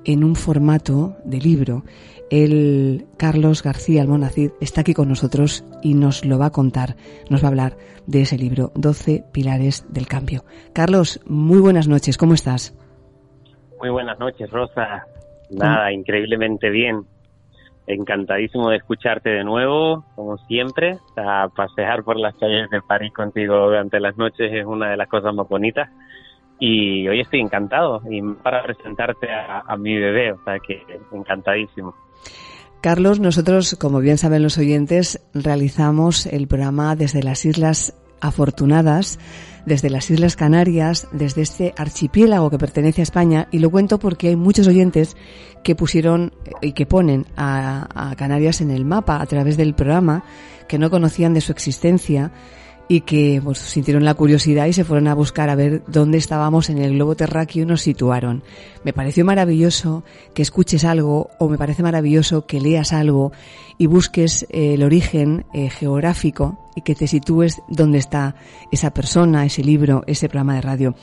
en 0.06 0.24
un 0.24 0.36
formato 0.36 1.18
de 1.26 1.40
libro 1.40 1.84
el 2.30 3.06
Carlos 3.18 3.64
García 3.64 4.02
Almonacid 4.02 4.52
está 4.62 4.82
aquí 4.82 4.94
con 4.94 5.10
nosotros 5.10 5.66
y 5.82 5.96
nos 5.96 6.26
lo 6.26 6.38
va 6.38 6.48
a 6.48 6.52
contar, 6.52 6.96
nos 7.30 7.42
va 7.42 7.48
a 7.48 7.50
hablar 7.50 7.78
de 8.06 8.22
ese 8.22 8.38
libro, 8.38 8.72
12 8.76 9.24
Pilares 9.32 9.86
del 9.90 10.08
Cambio. 10.08 10.44
Carlos, 10.74 11.20
muy 11.26 11.60
buenas 11.60 11.88
noches, 11.88 12.18
¿cómo 12.18 12.34
estás? 12.34 12.78
Muy 13.80 13.90
buenas 13.90 14.20
noches, 14.20 14.50
Rosa. 14.52 15.06
Nada, 15.50 15.92
increíblemente 15.92 16.70
bien. 16.70 17.04
Encantadísimo 17.90 18.70
de 18.70 18.78
escucharte 18.78 19.30
de 19.30 19.44
nuevo, 19.44 20.06
como 20.16 20.38
siempre. 20.38 21.00
A 21.18 21.50
pasear 21.50 22.04
por 22.04 22.18
las 22.18 22.36
calles 22.36 22.70
de 22.70 22.82
París 22.84 23.12
contigo 23.12 23.56
durante 23.56 24.00
las 24.00 24.16
noches 24.16 24.54
es 24.54 24.66
una 24.66 24.92
de 24.92 24.98
las 24.98 25.10
cosas 25.10 25.34
más 25.34 25.50
bonitas 25.50 25.90
y 26.60 27.08
hoy 27.08 27.22
estoy 27.22 27.40
encantado 27.40 28.02
para 28.44 28.62
presentarte 28.62 29.32
a, 29.32 29.64
a, 29.66 29.78
mi 29.78 29.98
bebé, 29.98 30.34
o 30.34 30.44
sea 30.44 30.60
que 30.60 30.84
encantadísimo. 31.12 31.96
Carlos, 32.82 33.20
nosotros, 33.20 33.76
como 33.80 34.00
bien 34.00 34.18
saben 34.18 34.44
los 34.44 34.58
oyentes, 34.58 35.26
realizamos 35.34 36.26
el 36.26 36.48
programa 36.48 36.96
desde 36.96 37.24
las 37.24 37.44
Islas 37.46 37.98
Afortunadas, 38.22 39.20
desde 39.70 39.90
las 39.92 40.10
Islas 40.10 40.36
Canarias, 40.36 41.08
desde 41.14 41.44
este 41.44 41.74
archipiélago 41.78 42.50
que 42.50 42.58
pertenece 42.58 43.02
a 43.02 43.04
España, 43.04 43.48
y 43.52 43.60
lo 43.60 43.70
cuento 43.70 44.00
porque 44.00 44.28
hay 44.28 44.36
muchos 44.36 44.68
oyentes 44.68 45.16
que 45.64 45.76
pusieron 45.76 46.34
y 46.62 46.74
que 46.74 46.88
ponen 46.88 47.28
a, 47.38 48.10
a 48.10 48.16
Canarias 48.16 48.62
en 48.62 48.72
el 48.72 48.84
mapa 48.84 49.22
a 49.22 49.26
través 49.28 49.56
del 49.58 49.76
programa, 49.76 50.24
que 50.68 50.80
no 50.80 50.90
conocían 50.90 51.36
de 51.36 51.42
su 51.42 51.52
existencia, 51.52 52.32
y 52.92 53.02
que 53.02 53.40
pues, 53.42 53.60
sintieron 53.60 54.04
la 54.04 54.16
curiosidad 54.16 54.66
y 54.66 54.74
se 54.74 54.84
fueron 54.84 55.08
a 55.08 55.14
buscar 55.14 55.50
a 55.50 55.56
ver 55.56 55.84
dónde 55.88 56.18
estábamos 56.18 56.72
en 56.72 56.80
el 56.80 56.96
globo 56.96 57.16
terráqueo 57.16 57.64
y 57.64 57.66
nos 57.68 57.82
situaron. 57.82 58.44
Me 58.84 58.94
pareció 58.94 59.24
maravilloso 59.24 60.04
que 60.34 60.42
escuches 60.42 60.84
algo 60.84 61.30
o 61.38 61.48
me 61.48 61.58
parece 61.58 61.84
maravilloso 61.84 62.48
que 62.48 62.60
leas 62.60 62.92
algo 62.92 63.32
y 63.78 63.86
busques 63.86 64.48
eh, 64.50 64.74
el 64.74 64.84
origen 64.84 65.46
eh, 65.54 65.70
geográfico 65.70 66.58
y 66.76 66.82
que 66.82 66.96
te 66.96 67.06
sitúes 67.06 67.62
dónde 67.68 68.00
está 68.00 68.36
esa 68.72 68.92
persona, 68.92 69.46
ese 69.46 69.64
libro, 69.64 70.04
ese 70.08 70.28
programa 70.28 70.56
de 70.56 70.62
radio. 70.62 70.96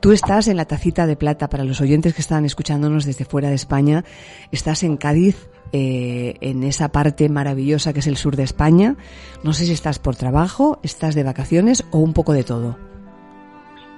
Tú 0.00 0.12
estás 0.12 0.46
en 0.46 0.56
la 0.56 0.64
tacita 0.64 1.06
de 1.06 1.16
plata 1.16 1.48
para 1.48 1.64
los 1.64 1.80
oyentes 1.80 2.14
que 2.14 2.22
están 2.22 2.44
escuchándonos 2.44 3.04
desde 3.04 3.24
fuera 3.24 3.48
de 3.48 3.56
España. 3.56 4.04
Estás 4.52 4.84
en 4.84 4.96
Cádiz, 4.96 5.48
eh, 5.72 6.36
en 6.40 6.62
esa 6.64 6.90
parte 6.90 7.28
maravillosa 7.28 7.92
que 7.92 8.00
es 8.00 8.06
el 8.06 8.16
sur 8.16 8.36
de 8.36 8.42
España. 8.42 8.96
No 9.42 9.52
sé 9.52 9.64
si 9.64 9.72
estás 9.72 9.98
por 9.98 10.16
trabajo, 10.16 10.78
estás 10.82 11.14
de 11.14 11.24
vacaciones 11.24 11.84
o 11.92 11.98
un 11.98 12.12
poco 12.12 12.32
de 12.32 12.44
todo. 12.44 12.76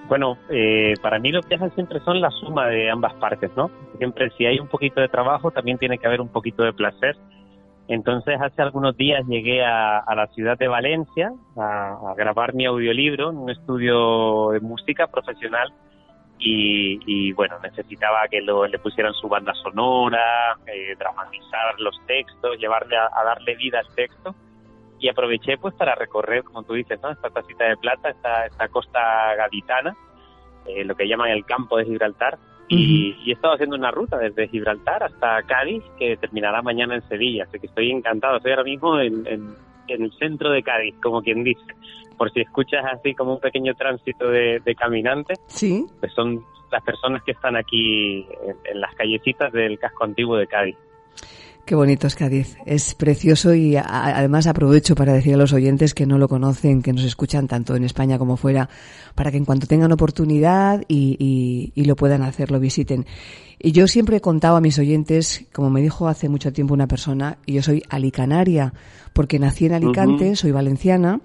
Bueno, 0.09 0.37
eh, 0.51 0.95
para 1.03 1.19
mí 1.19 1.33
los 1.33 1.49
viajes 1.49 1.73
siempre 1.75 1.99
son 2.01 2.21
la 2.21 2.31
suma 2.31 2.69
de 2.69 2.91
ambas 2.91 3.15
partes, 3.15 3.51
¿no? 3.57 3.71
Siempre 3.99 4.31
si 4.37 4.45
hay 4.45 4.59
un 4.59 4.69
poquito 4.69 5.01
de 5.01 5.09
trabajo, 5.09 5.51
también 5.51 5.79
tiene 5.79 5.99
que 5.99 6.07
haber 6.07 6.21
un 6.21 6.29
poquito 6.29 6.63
de 6.63 6.73
placer. 6.73 7.17
Entonces, 7.89 8.39
hace 8.41 8.63
algunos 8.63 8.97
días 8.97 9.27
llegué 9.27 9.65
a, 9.65 10.05
la 10.15 10.27
ciudad 10.29 10.59
de 10.59 10.69
Valencia 10.69 11.33
a, 11.57 12.15
grabar 12.17 12.55
mi 12.55 12.65
audiolibro 12.65 13.31
en 13.31 13.37
un 13.37 13.51
estudio 13.51 14.51
de 14.51 14.61
música 14.61 15.07
profesional 15.07 15.73
y, 16.39 17.33
bueno, 17.33 17.59
necesitaba 17.63 18.27
que 18.29 18.41
lo, 18.43 18.67
le 18.67 18.79
pusieran 18.79 19.15
su 19.15 19.29
banda 19.29 19.55
sonora, 19.55 20.57
eh, 20.67 20.95
dramatizar 20.99 21.79
los 21.81 21.95
textos, 22.07 22.59
llevarle 22.59 22.97
a, 22.97 23.09
darle 23.25 23.57
vida 23.57 23.81
al 23.81 23.95
texto. 23.95 24.35
Y 24.99 25.09
aproveché 25.09 25.59
pues 25.59 25.75
para 25.75 25.95
recorrer, 25.95 26.45
como 26.45 26.63
tú 26.63 26.75
dices, 26.75 27.01
¿no? 27.03 27.11
esta 27.11 27.31
tacita 27.31 27.65
de 27.65 27.77
plata, 27.77 28.11
esta, 28.11 28.47
esta 28.47 28.69
costa 28.69 29.35
gaditana, 29.37 29.97
eh, 30.67 30.85
lo 30.85 30.95
que 30.95 31.09
llaman 31.09 31.31
el 31.31 31.45
campo 31.45 31.77
de 31.77 31.85
Gibraltar, 31.85 32.39
y, 32.69 33.15
he 33.27 33.33
estado 33.33 33.55
haciendo 33.55 33.77
una 33.77 33.91
ruta 33.91 34.17
desde 34.17 34.49
Gibraltar 34.49 35.03
hasta 35.03 35.43
Cádiz 35.43 35.83
que 35.99 36.17
terminará 36.17 36.63
mañana 36.63 36.95
en 36.95 37.07
Sevilla, 37.09 37.45
así 37.45 37.59
que 37.61 37.67
estoy 37.67 37.91
encantado, 37.91 38.39
estoy 38.39 38.53
ahora 38.53 38.65
mismo 38.65 38.99
en, 38.99 39.27
en, 39.27 39.55
en 39.89 40.03
el 40.03 40.13
centro 40.15 40.51
de 40.51 40.63
Cádiz, 40.63 40.95
como 41.03 41.23
quien 41.23 41.45
dice 41.45 41.63
por 42.25 42.33
si 42.33 42.41
escuchas 42.41 42.83
así 42.91 43.15
como 43.15 43.35
un 43.35 43.39
pequeño 43.41 43.75
tránsito 43.75 44.31
de, 44.31 44.75
caminantes, 44.79 45.39
sí. 45.47 45.85
pues 46.01 46.11
son 46.15 46.43
las 46.73 46.83
personas 46.83 47.23
que 47.23 47.33
están 47.33 47.55
aquí 47.55 48.27
en, 48.65 48.81
las 48.81 48.95
callecitas 48.95 49.53
del 49.53 49.79
casco 49.79 50.05
antiguo 50.05 50.39
de 50.39 50.47
Cádiz. 50.47 50.77
Qué 51.67 51.75
bonito 51.75 52.07
es 52.07 52.15
Cádiz, 52.15 52.57
es 52.65 52.95
precioso 52.95 53.55
y 53.55 53.77
además 53.77 54.47
aprovecho 54.47 54.95
para 54.95 55.13
decir 55.13 55.35
a 55.35 55.37
los 55.37 55.53
oyentes 55.53 55.93
que 55.93 56.07
no 56.07 56.17
lo 56.17 56.27
conocen, 56.27 56.83
que 56.83 56.95
nos 56.95 57.05
escuchan 57.05 57.47
tanto 57.47 57.77
en 57.77 57.85
España 57.85 58.17
como 58.17 58.39
fuera, 58.39 58.71
para 59.15 59.31
que 59.31 59.37
en 59.37 59.45
cuanto 59.45 59.67
tengan 59.67 59.93
oportunidad 59.93 60.83
y, 60.89 61.73
y 61.75 61.85
lo 61.85 61.95
puedan 61.95 62.23
hacer, 62.23 62.51
lo 62.51 62.59
visiten. 62.59 63.05
Y 63.59 63.73
yo 63.73 63.87
siempre 63.87 64.17
he 64.17 64.21
contado 64.23 64.57
a 64.57 64.63
mis 64.63 64.79
oyentes, 64.79 65.47
como 65.53 65.69
me 65.69 65.83
dijo 65.83 66.09
hace 66.09 66.31
mucho 66.31 66.55
tiempo 66.55 66.73
una 66.73 66.87
persona, 66.87 67.37
y 67.45 67.53
yo 67.53 67.63
soy 67.63 67.83
alicanaria, 67.91 68.73
porque 69.15 69.39
nací 69.39 69.67
en 69.67 69.73
Alicante, 69.73 70.37
soy 70.37 70.51
valenciana, 70.51 71.21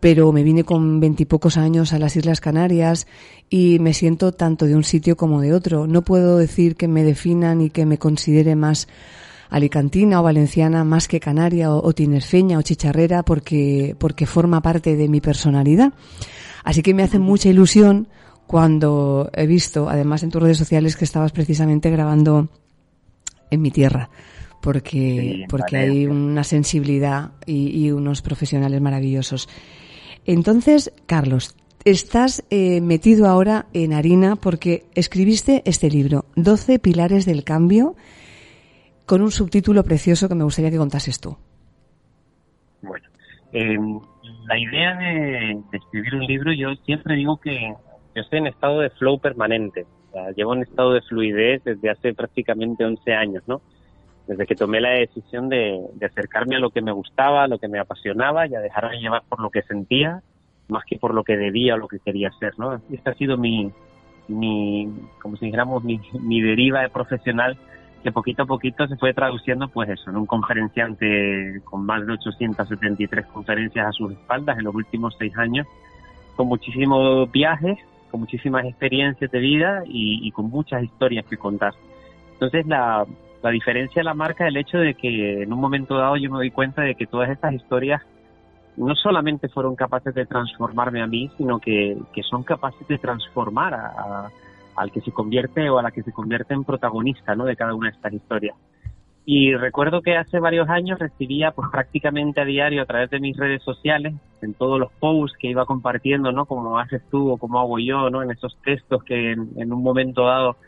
pero 0.00 0.32
me 0.32 0.42
vine 0.42 0.64
con 0.64 1.00
veintipocos 1.00 1.56
años 1.56 1.92
a 1.92 1.98
las 1.98 2.16
Islas 2.16 2.40
Canarias 2.40 3.06
y 3.48 3.78
me 3.78 3.94
siento 3.94 4.32
tanto 4.32 4.66
de 4.66 4.76
un 4.76 4.84
sitio 4.84 5.16
como 5.16 5.40
de 5.40 5.52
otro. 5.52 5.86
No 5.86 6.02
puedo 6.02 6.38
decir 6.38 6.76
que 6.76 6.88
me 6.88 7.04
definan 7.04 7.60
y 7.60 7.70
que 7.70 7.86
me 7.86 7.98
considere 7.98 8.56
más 8.56 8.88
alicantina 9.50 10.20
o 10.20 10.24
valenciana 10.24 10.84
más 10.84 11.08
que 11.08 11.20
canaria 11.20 11.70
o, 11.72 11.92
tinerfeña 11.92 12.58
o 12.58 12.62
chicharrera 12.62 13.22
porque, 13.22 13.94
porque 13.98 14.26
forma 14.26 14.60
parte 14.60 14.96
de 14.96 15.08
mi 15.08 15.20
personalidad. 15.20 15.92
Así 16.64 16.82
que 16.82 16.94
me 16.94 17.02
hace 17.02 17.18
mucha 17.18 17.48
ilusión 17.48 18.08
cuando 18.46 19.30
he 19.32 19.46
visto, 19.46 19.88
además 19.88 20.22
en 20.22 20.30
tus 20.30 20.42
redes 20.42 20.58
sociales, 20.58 20.96
que 20.96 21.04
estabas 21.04 21.32
precisamente 21.32 21.90
grabando 21.90 22.48
en 23.50 23.62
mi 23.62 23.70
tierra 23.70 24.10
porque, 24.64 25.44
porque 25.50 25.76
hay 25.76 26.06
una 26.06 26.42
sensibilidad 26.42 27.32
y, 27.44 27.84
y, 27.84 27.90
unos 27.92 28.22
profesionales 28.22 28.80
maravillosos. 28.80 29.46
Entonces, 30.26 30.92
Carlos, 31.06 31.54
estás 31.84 32.44
eh, 32.50 32.80
metido 32.80 33.26
ahora 33.26 33.66
en 33.74 33.92
harina 33.92 34.36
porque 34.36 34.84
escribiste 34.94 35.62
este 35.66 35.90
libro, 35.90 36.24
12 36.36 36.78
pilares 36.78 37.26
del 37.26 37.44
cambio, 37.44 37.94
con 39.06 39.20
un 39.20 39.30
subtítulo 39.30 39.82
precioso 39.84 40.28
que 40.28 40.34
me 40.34 40.44
gustaría 40.44 40.70
que 40.70 40.78
contases 40.78 41.20
tú. 41.20 41.36
Bueno, 42.80 43.06
eh, 43.52 43.76
la 44.46 44.58
idea 44.58 44.96
de, 44.96 45.60
escribir 45.72 46.14
un 46.14 46.26
libro, 46.26 46.52
yo 46.54 46.74
siempre 46.86 47.16
digo 47.16 47.36
que 47.36 47.74
yo 48.14 48.22
estoy 48.22 48.38
en 48.38 48.46
estado 48.46 48.80
de 48.80 48.90
flow 48.90 49.18
permanente. 49.18 49.86
llevo 50.36 50.54
en 50.54 50.62
estado 50.62 50.92
de 50.92 51.02
fluidez 51.02 51.62
desde 51.64 51.90
hace 51.90 52.14
prácticamente 52.14 52.84
11 52.84 53.12
años, 53.12 53.42
¿no? 53.46 53.60
Desde 54.26 54.46
que 54.46 54.54
tomé 54.54 54.80
la 54.80 54.90
decisión 54.90 55.48
de, 55.48 55.80
acercarme 56.04 56.56
a 56.56 56.60
lo 56.60 56.70
que 56.70 56.80
me 56.80 56.92
gustaba, 56.92 57.44
a 57.44 57.48
lo 57.48 57.58
que 57.58 57.68
me 57.68 57.78
apasionaba 57.78 58.46
y 58.46 58.54
a 58.54 58.60
dejarme 58.60 58.98
llevar 58.98 59.22
por 59.28 59.40
lo 59.40 59.50
que 59.50 59.62
sentía, 59.62 60.22
más 60.68 60.84
que 60.84 60.98
por 60.98 61.14
lo 61.14 61.24
que 61.24 61.36
debía 61.36 61.74
o 61.74 61.78
lo 61.78 61.88
que 61.88 61.98
quería 61.98 62.28
hacer, 62.28 62.54
¿no? 62.58 62.80
Esta 62.90 63.10
ha 63.10 63.14
sido 63.14 63.36
mi, 63.36 63.70
mi 64.28 64.88
como 65.20 65.36
si 65.36 65.46
dijéramos, 65.46 65.84
mi, 65.84 66.00
mi 66.20 66.40
deriva 66.40 66.80
de 66.80 66.88
profesional 66.88 67.58
que 68.04 68.12
poquito 68.12 68.42
a 68.42 68.46
poquito 68.46 68.86
se 68.86 68.96
fue 68.96 69.14
traduciendo, 69.14 69.68
pues 69.68 69.88
eso, 69.88 70.10
en 70.10 70.16
un 70.16 70.26
conferenciante 70.26 71.62
con 71.64 71.86
más 71.86 72.06
de 72.06 72.12
873 72.12 73.26
conferencias 73.26 73.86
a 73.86 73.92
sus 73.92 74.12
espaldas 74.12 74.58
en 74.58 74.64
los 74.64 74.74
últimos 74.74 75.16
seis 75.18 75.34
años, 75.38 75.66
con 76.36 76.46
muchísimos 76.46 77.32
viajes, 77.32 77.78
con 78.10 78.20
muchísimas 78.20 78.66
experiencias 78.66 79.30
de 79.30 79.38
vida 79.38 79.82
y, 79.86 80.30
con 80.32 80.50
muchas 80.50 80.84
historias 80.84 81.24
que 81.24 81.38
contar. 81.38 81.72
Entonces, 82.34 82.66
la, 82.66 83.06
la 83.44 83.50
diferencia 83.50 84.00
de 84.00 84.04
la 84.04 84.14
marca 84.14 84.44
es 84.44 84.48
el 84.48 84.56
hecho 84.56 84.78
de 84.78 84.94
que 84.94 85.42
en 85.42 85.52
un 85.52 85.60
momento 85.60 85.96
dado 85.96 86.16
yo 86.16 86.28
me 86.30 86.38
doy 86.38 86.50
cuenta 86.50 86.82
de 86.82 86.96
que 86.96 87.06
todas 87.06 87.30
estas 87.30 87.54
historias 87.54 88.02
no 88.76 88.96
solamente 88.96 89.48
fueron 89.48 89.76
capaces 89.76 90.12
de 90.12 90.26
transformarme 90.26 91.00
a 91.00 91.06
mí, 91.06 91.30
sino 91.36 91.60
que, 91.60 91.96
que 92.12 92.24
son 92.24 92.42
capaces 92.42 92.88
de 92.88 92.98
transformar 92.98 93.72
a 93.74 94.30
al 94.76 94.90
que 94.90 95.00
se 95.00 95.12
convierte 95.12 95.68
o 95.70 95.78
a 95.78 95.82
la 95.82 95.90
que 95.90 96.02
se 96.02 96.12
convierte 96.12 96.54
en 96.54 96.64
protagonista 96.64 97.34
¿no? 97.34 97.44
de 97.44 97.56
cada 97.56 97.74
una 97.74 97.88
de 97.88 97.96
estas 97.96 98.12
historias. 98.12 98.56
Y 99.26 99.54
recuerdo 99.54 100.02
que 100.02 100.16
hace 100.16 100.38
varios 100.38 100.68
años 100.68 100.98
recibía 100.98 101.52
pues 101.52 101.68
prácticamente 101.72 102.42
a 102.42 102.44
diario 102.44 102.82
a 102.82 102.86
través 102.86 103.08
de 103.08 103.20
mis 103.20 103.36
redes 103.36 103.62
sociales, 103.62 104.14
en 104.42 104.52
todos 104.52 104.78
los 104.78 104.92
posts 104.92 105.38
que 105.38 105.48
iba 105.48 105.64
compartiendo, 105.64 106.30
¿no? 106.30 106.44
Como 106.44 106.78
haces 106.78 107.00
tú 107.10 107.30
o 107.30 107.38
como 107.38 107.58
hago 107.58 107.78
yo, 107.78 108.10
¿no? 108.10 108.22
En 108.22 108.30
esos 108.30 108.54
textos 108.62 109.02
que 109.02 109.32
en, 109.32 109.72
un 109.72 109.82
momento 109.82 110.26
dado 110.26 110.58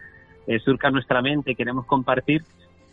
eh, 0.46 0.58
surca 0.60 0.90
nuestra 0.90 1.20
mente 1.20 1.50
y 1.50 1.54
queremos 1.54 1.84
compartir, 1.84 2.44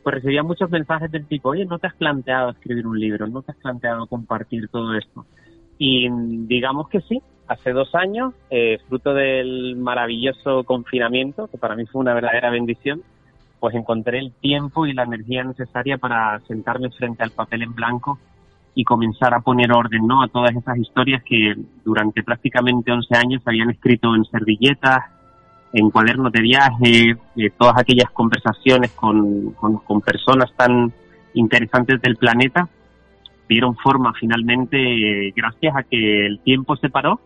pues 0.03 0.15
recibía 0.15 0.43
muchos 0.43 0.69
mensajes 0.69 1.09
del 1.11 1.25
tipo, 1.25 1.49
oye, 1.49 1.65
¿no 1.65 1.79
te 1.79 1.87
has 1.87 1.95
planteado 1.95 2.51
escribir 2.51 2.85
un 2.85 2.99
libro? 2.99 3.25
¿No 3.27 3.41
te 3.41 3.53
has 3.53 3.57
planteado 3.57 4.05
compartir 4.07 4.67
todo 4.67 4.93
esto? 4.95 5.25
Y 5.77 6.09
digamos 6.45 6.89
que 6.89 7.01
sí, 7.01 7.21
hace 7.47 7.71
dos 7.71 7.95
años, 7.95 8.33
eh, 8.49 8.79
fruto 8.87 9.13
del 9.13 9.75
maravilloso 9.77 10.63
confinamiento, 10.65 11.47
que 11.47 11.57
para 11.57 11.75
mí 11.75 11.85
fue 11.85 12.01
una 12.01 12.13
verdadera 12.13 12.49
bendición, 12.49 13.01
pues 13.59 13.75
encontré 13.75 14.19
el 14.19 14.33
tiempo 14.33 14.85
y 14.85 14.93
la 14.93 15.03
energía 15.03 15.43
necesaria 15.43 15.97
para 15.97 16.39
sentarme 16.41 16.89
frente 16.91 17.23
al 17.23 17.31
papel 17.31 17.63
en 17.63 17.73
blanco 17.73 18.19
y 18.75 18.83
comenzar 18.83 19.33
a 19.33 19.39
poner 19.39 19.71
orden 19.71 20.05
¿no? 20.05 20.21
a 20.21 20.27
todas 20.27 20.53
esas 20.55 20.77
historias 20.77 21.23
que 21.23 21.55
durante 21.85 22.23
prácticamente 22.23 22.91
11 22.91 23.15
años 23.15 23.41
habían 23.45 23.69
escrito 23.69 24.13
en 24.15 24.25
servilletas, 24.25 25.05
en 25.73 25.89
cuadernos 25.89 26.31
de 26.31 26.41
viaje, 26.41 27.15
eh, 27.35 27.49
todas 27.57 27.77
aquellas 27.77 28.09
conversaciones 28.11 28.91
con, 28.91 29.51
con 29.53 30.01
personas 30.01 30.53
tan 30.55 30.93
interesantes 31.33 31.99
del 32.01 32.15
planeta 32.15 32.69
dieron 33.47 33.75
forma 33.75 34.13
finalmente 34.19 34.77
eh, 34.77 35.33
gracias 35.35 35.75
a 35.75 35.83
que 35.83 36.25
el 36.25 36.39
tiempo 36.39 36.75
se 36.77 36.89
paró 36.89 37.19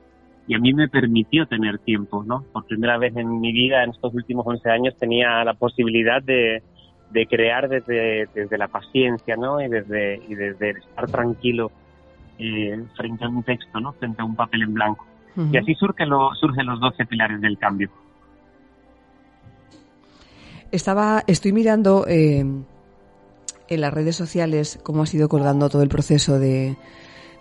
y 0.48 0.56
a 0.56 0.60
mí 0.60 0.74
me 0.74 0.88
permitió 0.88 1.46
tener 1.46 1.80
tiempo, 1.80 2.24
¿no? 2.26 2.44
Por 2.54 2.66
primera 2.66 2.98
vez 2.98 3.16
en 3.18 3.42
mi 3.42 3.52
vida, 3.52 3.84
en 3.84 3.90
estos 3.90 4.14
últimos 4.14 4.48
11 4.48 4.70
años, 4.70 4.96
tenía 4.98 5.44
la 5.44 5.54
posibilidad 5.56 6.22
de, 6.24 6.64
de 7.12 7.28
crear 7.28 7.68
desde, 7.68 8.30
desde 8.34 8.58
la 8.58 8.70
paciencia, 8.70 9.36
¿no? 9.36 9.60
Y 9.60 9.68
desde, 9.68 10.22
y 10.26 10.36
desde 10.36 10.70
estar 10.70 11.08
tranquilo 11.08 11.70
eh, 12.40 12.82
frente 12.96 13.26
a 13.26 13.28
un 13.28 13.44
texto, 13.44 13.80
¿no? 13.82 13.92
Frente 13.94 14.22
a 14.22 14.26
un 14.26 14.38
papel 14.38 14.64
en 14.64 14.74
blanco. 14.74 15.06
Y 15.52 15.58
así 15.58 15.76
surgen, 15.76 16.10
lo, 16.10 16.34
surgen 16.34 16.66
los 16.66 16.80
12 16.80 17.06
pilares 17.06 17.40
del 17.42 17.60
cambio. 17.60 17.92
Estaba, 20.72 21.24
estoy 21.28 21.54
mirando 21.54 22.06
eh, 22.08 22.46
en 23.70 23.82
las 23.82 23.94
redes 23.94 24.16
sociales 24.16 24.80
cómo 24.84 25.04
ha 25.04 25.06
sido 25.06 25.30
colgando 25.30 25.70
todo 25.70 25.82
el 25.82 25.90
proceso 25.90 26.40
de, 26.40 26.76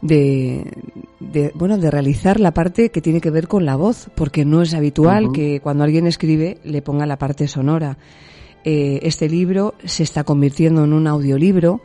de, 0.03 1.53
bueno 1.55 1.79
de 1.79 1.91
realizar 1.91 2.41
la 2.41 2.53
parte 2.53 2.91
que 2.91 3.01
tiene 3.01 3.21
que 3.21 3.31
ver 3.31 3.49
con 3.49 3.65
la 3.65 3.77
voz 3.77 4.09
porque 4.15 4.45
no 4.45 4.63
es 4.63 4.75
habitual 4.75 5.33
que 5.33 5.61
cuando 5.61 5.85
alguien 5.85 6.07
escribe 6.07 6.59
le 6.65 6.83
ponga 6.83 7.07
la 7.07 7.19
parte 7.19 7.49
sonora. 7.49 7.99
Eh, 8.65 9.01
este 9.03 9.29
libro 9.29 9.75
se 9.85 10.03
está 10.03 10.25
convirtiendo 10.25 10.85
en 10.85 10.93
un 10.93 11.07
audiolibro. 11.07 11.81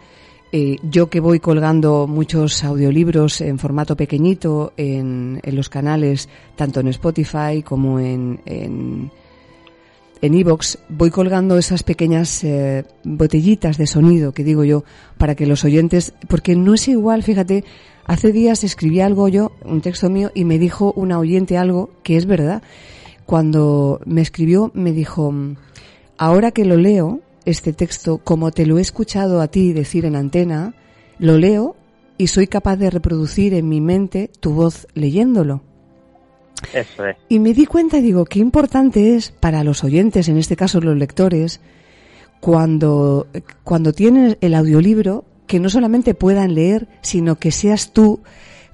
Eh, 0.53 0.77
yo 0.83 1.09
que 1.09 1.21
voy 1.21 1.39
colgando 1.39 2.07
muchos 2.07 2.63
audiolibros 2.63 3.39
en 3.39 3.57
formato 3.57 3.95
pequeñito 3.95 4.73
en, 4.75 5.39
en 5.43 5.55
los 5.55 5.69
canales 5.69 6.27
tanto 6.57 6.81
en 6.81 6.89
Spotify 6.89 7.63
como 7.63 8.01
en, 8.01 8.41
en 8.45 9.11
en 10.21 10.35
iVoox 10.35 10.77
voy 10.89 11.09
colgando 11.09 11.57
esas 11.57 11.83
pequeñas 11.83 12.43
eh, 12.43 12.85
botellitas 13.03 13.77
de 13.77 13.87
sonido 13.87 14.33
que 14.33 14.43
digo 14.43 14.63
yo 14.63 14.83
para 15.17 15.35
que 15.35 15.47
los 15.47 15.65
oyentes, 15.65 16.13
porque 16.27 16.55
no 16.55 16.75
es 16.75 16.87
igual, 16.87 17.23
fíjate, 17.23 17.63
hace 18.05 18.31
días 18.31 18.63
escribí 18.63 19.01
algo 19.01 19.27
yo, 19.27 19.51
un 19.65 19.81
texto 19.81 20.09
mío, 20.09 20.31
y 20.33 20.45
me 20.45 20.59
dijo 20.59 20.93
una 20.95 21.17
oyente 21.19 21.57
algo 21.57 21.89
que 22.03 22.17
es 22.17 22.25
verdad. 22.25 22.61
Cuando 23.25 23.99
me 24.05 24.21
escribió, 24.21 24.71
me 24.73 24.91
dijo, 24.91 25.33
ahora 26.17 26.51
que 26.51 26.65
lo 26.65 26.77
leo, 26.77 27.21
este 27.45 27.73
texto, 27.73 28.19
como 28.19 28.51
te 28.51 28.65
lo 28.65 28.77
he 28.77 28.81
escuchado 28.81 29.41
a 29.41 29.47
ti 29.47 29.73
decir 29.73 30.05
en 30.05 30.15
antena, 30.15 30.75
lo 31.17 31.37
leo 31.37 31.75
y 32.17 32.27
soy 32.27 32.45
capaz 32.45 32.75
de 32.75 32.91
reproducir 32.91 33.53
en 33.55 33.67
mi 33.67 33.81
mente 33.81 34.29
tu 34.39 34.53
voz 34.53 34.87
leyéndolo. 34.93 35.63
Y 37.29 37.39
me 37.39 37.53
di 37.53 37.65
cuenta, 37.65 38.01
digo, 38.01 38.25
qué 38.25 38.39
importante 38.39 39.15
es 39.15 39.31
para 39.31 39.63
los 39.63 39.83
oyentes, 39.83 40.29
en 40.29 40.37
este 40.37 40.55
caso 40.55 40.79
los 40.81 40.97
lectores, 40.97 41.61
cuando, 42.39 43.27
cuando 43.63 43.93
tienen 43.93 44.37
el 44.41 44.53
audiolibro, 44.55 45.25
que 45.47 45.59
no 45.59 45.69
solamente 45.69 46.13
puedan 46.13 46.55
leer, 46.55 46.87
sino 47.01 47.35
que 47.35 47.51
seas 47.51 47.93
tú, 47.93 48.21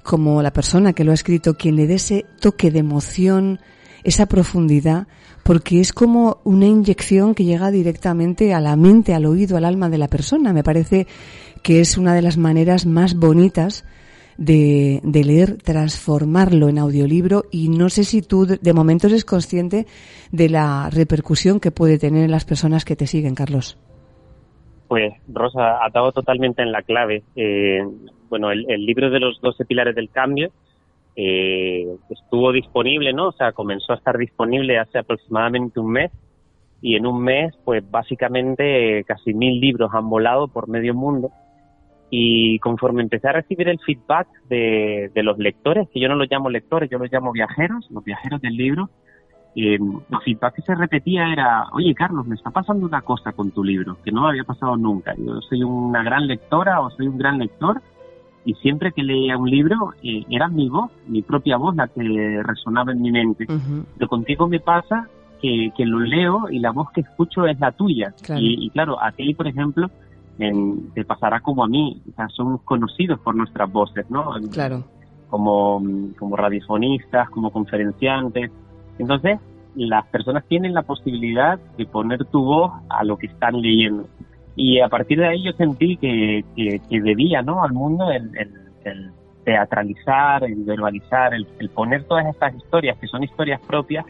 como 0.02 0.42
la 0.42 0.52
persona 0.52 0.92
que 0.92 1.04
lo 1.04 1.10
ha 1.10 1.14
escrito, 1.14 1.54
quien 1.54 1.76
le 1.76 1.86
dé 1.86 1.94
ese 1.94 2.24
toque 2.40 2.70
de 2.70 2.78
emoción, 2.78 3.60
esa 4.04 4.26
profundidad, 4.26 5.06
porque 5.42 5.80
es 5.80 5.92
como 5.92 6.38
una 6.44 6.66
inyección 6.66 7.34
que 7.34 7.44
llega 7.44 7.70
directamente 7.70 8.54
a 8.54 8.60
la 8.60 8.76
mente, 8.76 9.14
al 9.14 9.26
oído, 9.26 9.56
al 9.56 9.64
alma 9.64 9.88
de 9.88 9.98
la 9.98 10.08
persona. 10.08 10.52
Me 10.52 10.62
parece 10.62 11.06
que 11.62 11.80
es 11.80 11.98
una 11.98 12.14
de 12.14 12.22
las 12.22 12.36
maneras 12.36 12.86
más 12.86 13.14
bonitas 13.14 13.84
de, 14.38 15.00
leer, 15.04 15.58
transformarlo 15.58 16.68
en 16.68 16.78
audiolibro 16.78 17.42
y 17.50 17.68
no 17.68 17.88
sé 17.88 18.04
si 18.04 18.22
tú 18.22 18.46
de, 18.46 18.72
momento 18.72 19.08
eres 19.08 19.24
consciente 19.24 19.86
de 20.30 20.48
la 20.48 20.88
repercusión 20.90 21.60
que 21.60 21.72
puede 21.72 21.98
tener 21.98 22.24
en 22.24 22.30
las 22.30 22.44
personas 22.44 22.84
que 22.84 22.96
te 22.96 23.06
siguen, 23.06 23.34
Carlos. 23.34 23.76
Pues 24.86 25.12
Rosa, 25.28 25.84
ha 25.84 25.90
dado 25.92 26.12
totalmente 26.12 26.62
en 26.62 26.72
la 26.72 26.82
clave. 26.82 27.24
Eh, 27.36 27.80
bueno, 28.30 28.50
el, 28.50 28.86
libro 28.86 29.10
de 29.10 29.20
los 29.20 29.40
12 29.42 29.64
pilares 29.66 29.94
del 29.94 30.08
cambio 30.08 30.50
eh, 31.16 31.86
estuvo 32.08 32.52
disponible, 32.52 33.12
¿no? 33.12 33.28
O 33.28 33.32
sea, 33.32 33.52
comenzó 33.52 33.92
a 33.92 33.96
estar 33.96 34.16
disponible 34.16 34.78
hace 34.78 34.98
aproximadamente 34.98 35.80
un 35.80 35.90
mes 35.90 36.12
y 36.80 36.94
en 36.94 37.06
un 37.06 37.22
mes, 37.22 37.52
pues 37.64 37.82
básicamente 37.90 39.02
casi 39.04 39.34
mil 39.34 39.60
libros 39.60 39.90
han 39.92 40.08
volado 40.08 40.46
por 40.46 40.68
medio 40.68 40.94
mundo 40.94 41.32
y 42.10 42.58
conforme 42.60 43.02
empecé 43.02 43.28
a 43.28 43.32
recibir 43.32 43.68
el 43.68 43.78
feedback 43.80 44.28
de, 44.48 45.10
de, 45.14 45.22
los 45.22 45.38
lectores, 45.38 45.88
que 45.90 46.00
yo 46.00 46.08
no 46.08 46.14
los 46.14 46.28
llamo 46.30 46.48
lectores, 46.48 46.88
yo 46.90 46.98
los 46.98 47.12
llamo 47.12 47.32
viajeros, 47.32 47.86
los 47.90 48.02
viajeros 48.02 48.40
del 48.40 48.56
libro, 48.56 48.88
eh, 49.54 49.74
el 49.74 50.18
feedback 50.24 50.54
que 50.54 50.62
se 50.62 50.74
repetía 50.74 51.32
era, 51.32 51.66
oye 51.72 51.94
Carlos, 51.94 52.26
me 52.26 52.36
está 52.36 52.50
pasando 52.50 52.86
una 52.86 53.02
cosa 53.02 53.32
con 53.32 53.50
tu 53.50 53.64
libro, 53.64 53.96
que 54.04 54.12
no 54.12 54.28
había 54.28 54.44
pasado 54.44 54.76
nunca. 54.76 55.14
Yo 55.16 55.40
soy 55.40 55.62
una 55.64 56.02
gran 56.02 56.26
lectora 56.26 56.80
o 56.80 56.90
soy 56.90 57.08
un 57.08 57.18
gran 57.18 57.38
lector 57.38 57.80
y 58.44 58.54
siempre 58.54 58.92
que 58.92 59.02
leía 59.02 59.36
un 59.36 59.50
libro 59.50 59.94
eh, 60.02 60.24
era 60.30 60.48
mi 60.48 60.68
voz, 60.68 60.90
mi 61.06 61.22
propia 61.22 61.56
voz 61.56 61.74
la 61.74 61.88
que 61.88 62.40
resonaba 62.44 62.92
en 62.92 63.02
mi 63.02 63.10
mente. 63.10 63.46
Pero 63.96 64.08
contigo 64.08 64.46
me 64.48 64.60
pasa 64.60 65.08
que, 65.42 65.72
que, 65.76 65.84
lo 65.84 66.00
leo 66.00 66.48
y 66.50 66.58
la 66.60 66.70
voz 66.70 66.90
que 66.92 67.00
escucho 67.00 67.46
es 67.46 67.58
la 67.58 67.72
tuya. 67.72 68.14
Y, 68.36 68.64
y 68.66 68.70
claro, 68.70 69.02
a 69.02 69.12
ti, 69.12 69.34
por 69.34 69.48
ejemplo, 69.48 69.90
en, 70.38 70.90
te 70.94 71.04
pasará 71.04 71.40
como 71.40 71.64
a 71.64 71.68
mí, 71.68 72.00
o 72.10 72.14
sea, 72.14 72.28
somos 72.28 72.62
conocidos 72.62 73.18
por 73.20 73.34
nuestras 73.34 73.70
voces, 73.70 74.08
¿no? 74.08 74.32
Claro. 74.52 74.84
Como, 75.28 75.82
como 76.18 76.36
radiofonistas, 76.36 77.28
como 77.30 77.50
conferenciantes. 77.50 78.50
Entonces, 78.98 79.38
las 79.74 80.06
personas 80.06 80.44
tienen 80.46 80.74
la 80.74 80.82
posibilidad 80.82 81.58
de 81.76 81.86
poner 81.86 82.24
tu 82.26 82.44
voz 82.44 82.72
a 82.88 83.04
lo 83.04 83.16
que 83.18 83.26
están 83.26 83.60
leyendo. 83.60 84.08
Y 84.56 84.80
a 84.80 84.88
partir 84.88 85.18
de 85.18 85.28
ahí 85.28 85.42
yo 85.42 85.52
sentí 85.52 85.96
que, 85.96 86.44
que, 86.56 87.00
debía, 87.00 87.42
¿no? 87.42 87.62
Al 87.62 87.72
mundo 87.72 88.10
el, 88.10 88.30
el, 88.84 89.12
teatralizar, 89.44 90.44
el 90.44 90.64
verbalizar, 90.64 91.32
el, 91.34 91.46
poner 91.70 92.04
todas 92.04 92.26
estas 92.26 92.54
historias, 92.54 92.98
que 92.98 93.06
son 93.06 93.22
historias 93.22 93.60
propias, 93.60 94.04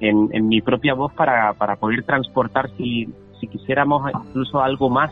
en, 0.00 0.28
en 0.32 0.48
mi 0.48 0.60
propia 0.60 0.94
voz 0.94 1.12
para, 1.14 1.54
para 1.54 1.76
poder 1.76 2.02
transportar, 2.02 2.68
si, 2.76 3.08
si 3.40 3.46
quisiéramos 3.46 4.10
incluso 4.12 4.60
algo 4.60 4.90
más 4.90 5.10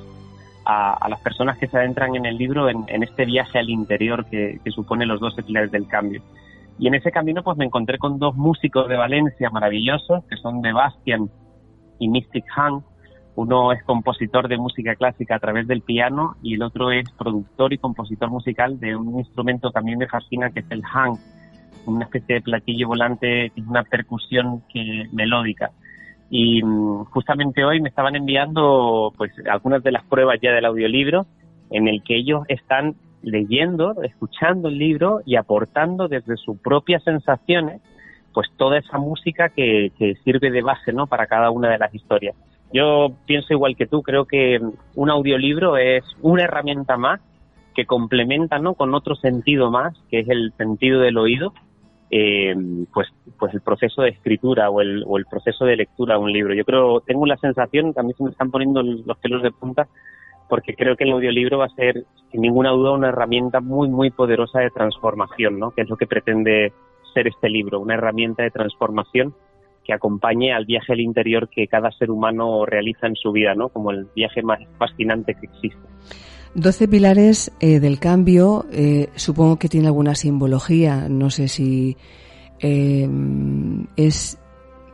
a, 0.64 1.08
las 1.08 1.20
personas 1.20 1.58
que 1.58 1.66
se 1.66 1.76
adentran 1.76 2.14
en 2.16 2.26
el 2.26 2.36
libro 2.36 2.68
en, 2.68 3.02
este 3.02 3.24
viaje 3.24 3.58
al 3.58 3.70
interior 3.70 4.26
que, 4.26 4.60
supone 4.66 5.06
los 5.06 5.20
dos 5.20 5.34
pilares 5.34 5.70
del 5.70 5.86
cambio. 5.86 6.22
Y 6.78 6.88
en 6.88 6.94
ese 6.94 7.12
camino 7.12 7.42
pues 7.42 7.56
me 7.56 7.64
encontré 7.64 7.98
con 7.98 8.18
dos 8.18 8.34
músicos 8.34 8.88
de 8.88 8.96
Valencia 8.96 9.50
maravillosos, 9.50 10.24
que 10.24 10.36
son 10.36 10.60
de 10.62 10.72
Bastian 10.72 11.30
y 11.98 12.08
Mystic 12.08 12.44
Han. 12.56 12.82
Uno 13.36 13.72
es 13.72 13.82
compositor 13.84 14.48
de 14.48 14.56
música 14.56 14.94
clásica 14.94 15.36
a 15.36 15.40
través 15.40 15.66
del 15.66 15.82
piano 15.82 16.36
y 16.42 16.54
el 16.54 16.62
otro 16.62 16.90
es 16.90 17.10
productor 17.12 17.72
y 17.72 17.78
compositor 17.78 18.30
musical 18.30 18.78
de 18.78 18.94
un 18.96 19.18
instrumento 19.18 19.70
también 19.70 19.98
me 19.98 20.06
fascina 20.06 20.50
que 20.50 20.60
es 20.60 20.66
el 20.70 20.82
Han, 20.92 21.14
una 21.86 22.04
especie 22.04 22.36
de 22.36 22.42
platillo 22.42 22.88
volante 22.88 23.50
que 23.50 23.60
es 23.60 23.66
una 23.66 23.82
percusión 23.82 24.62
que, 24.72 25.08
melódica. 25.12 25.70
Y 26.30 26.62
mm, 26.62 27.04
justamente 27.04 27.64
hoy 27.64 27.80
me 27.80 27.88
estaban 27.88 28.16
enviando 28.16 29.12
pues 29.16 29.32
algunas 29.50 29.82
de 29.82 29.92
las 29.92 30.04
pruebas 30.04 30.38
ya 30.42 30.52
del 30.52 30.64
audiolibro 30.64 31.26
en 31.70 31.88
el 31.88 32.02
que 32.02 32.16
ellos 32.16 32.44
están 32.48 32.94
leyendo, 33.22 34.02
escuchando 34.02 34.68
el 34.68 34.78
libro 34.78 35.20
y 35.24 35.36
aportando 35.36 36.08
desde 36.08 36.36
sus 36.36 36.58
propias 36.58 37.02
sensaciones 37.04 37.80
pues 38.34 38.48
toda 38.56 38.78
esa 38.78 38.98
música 38.98 39.48
que, 39.48 39.92
sirve 40.24 40.50
de 40.50 40.60
base 40.60 40.92
¿no? 40.92 41.06
para 41.06 41.26
cada 41.26 41.50
una 41.50 41.70
de 41.70 41.78
las 41.78 41.94
historias. 41.94 42.36
Yo 42.72 43.12
pienso 43.26 43.52
igual 43.52 43.76
que 43.76 43.86
tú, 43.86 44.02
creo 44.02 44.26
que 44.26 44.60
un 44.96 45.10
audiolibro 45.10 45.76
es 45.76 46.04
una 46.20 46.42
herramienta 46.42 46.96
más 46.96 47.20
que 47.74 47.86
complementa 47.86 48.58
¿no? 48.58 48.74
con 48.74 48.92
otro 48.94 49.14
sentido 49.14 49.70
más, 49.70 49.96
que 50.10 50.20
es 50.20 50.28
el 50.28 50.52
sentido 50.58 51.00
del 51.00 51.16
oído, 51.16 51.54
eh, 52.16 52.54
pues, 52.92 53.08
pues 53.40 53.52
el 53.54 53.60
proceso 53.60 54.02
de 54.02 54.10
escritura 54.10 54.70
o 54.70 54.80
el, 54.80 55.02
o 55.04 55.18
el 55.18 55.26
proceso 55.26 55.64
de 55.64 55.74
lectura 55.74 56.14
de 56.14 56.20
un 56.20 56.30
libro. 56.30 56.54
Yo 56.54 56.64
creo, 56.64 57.00
tengo 57.00 57.26
la 57.26 57.36
sensación, 57.38 57.92
también 57.92 58.16
se 58.16 58.22
me 58.22 58.30
están 58.30 58.52
poniendo 58.52 58.84
los 58.84 59.18
pelos 59.18 59.42
de 59.42 59.50
punta, 59.50 59.88
porque 60.48 60.76
creo 60.76 60.94
que 60.94 61.02
el 61.02 61.10
audiolibro 61.10 61.58
va 61.58 61.64
a 61.64 61.70
ser, 61.70 62.04
sin 62.30 62.42
ninguna 62.42 62.70
duda, 62.70 62.92
una 62.92 63.08
herramienta 63.08 63.58
muy, 63.58 63.88
muy 63.88 64.10
poderosa 64.10 64.60
de 64.60 64.70
transformación, 64.70 65.58
¿no? 65.58 65.72
que 65.72 65.82
es 65.82 65.88
lo 65.88 65.96
que 65.96 66.06
pretende 66.06 66.72
ser 67.12 67.26
este 67.26 67.48
libro, 67.48 67.80
una 67.80 67.94
herramienta 67.94 68.44
de 68.44 68.52
transformación 68.52 69.34
que 69.82 69.92
acompañe 69.92 70.52
al 70.52 70.66
viaje 70.66 70.92
al 70.92 71.00
interior 71.00 71.48
que 71.48 71.66
cada 71.66 71.90
ser 71.90 72.12
humano 72.12 72.64
realiza 72.64 73.08
en 73.08 73.16
su 73.16 73.32
vida, 73.32 73.56
¿no? 73.56 73.70
como 73.70 73.90
el 73.90 74.06
viaje 74.14 74.40
más 74.40 74.60
fascinante 74.78 75.34
que 75.34 75.46
existe. 75.46 75.88
Doce 76.54 76.86
pilares 76.88 77.52
eh, 77.60 77.80
del 77.80 77.98
cambio, 77.98 78.66
eh, 78.70 79.10
supongo 79.16 79.56
que 79.58 79.68
tiene 79.68 79.88
alguna 79.88 80.14
simbología, 80.14 81.08
no 81.08 81.30
sé 81.30 81.48
si 81.48 81.96
eh, 82.60 83.08
es 83.96 84.38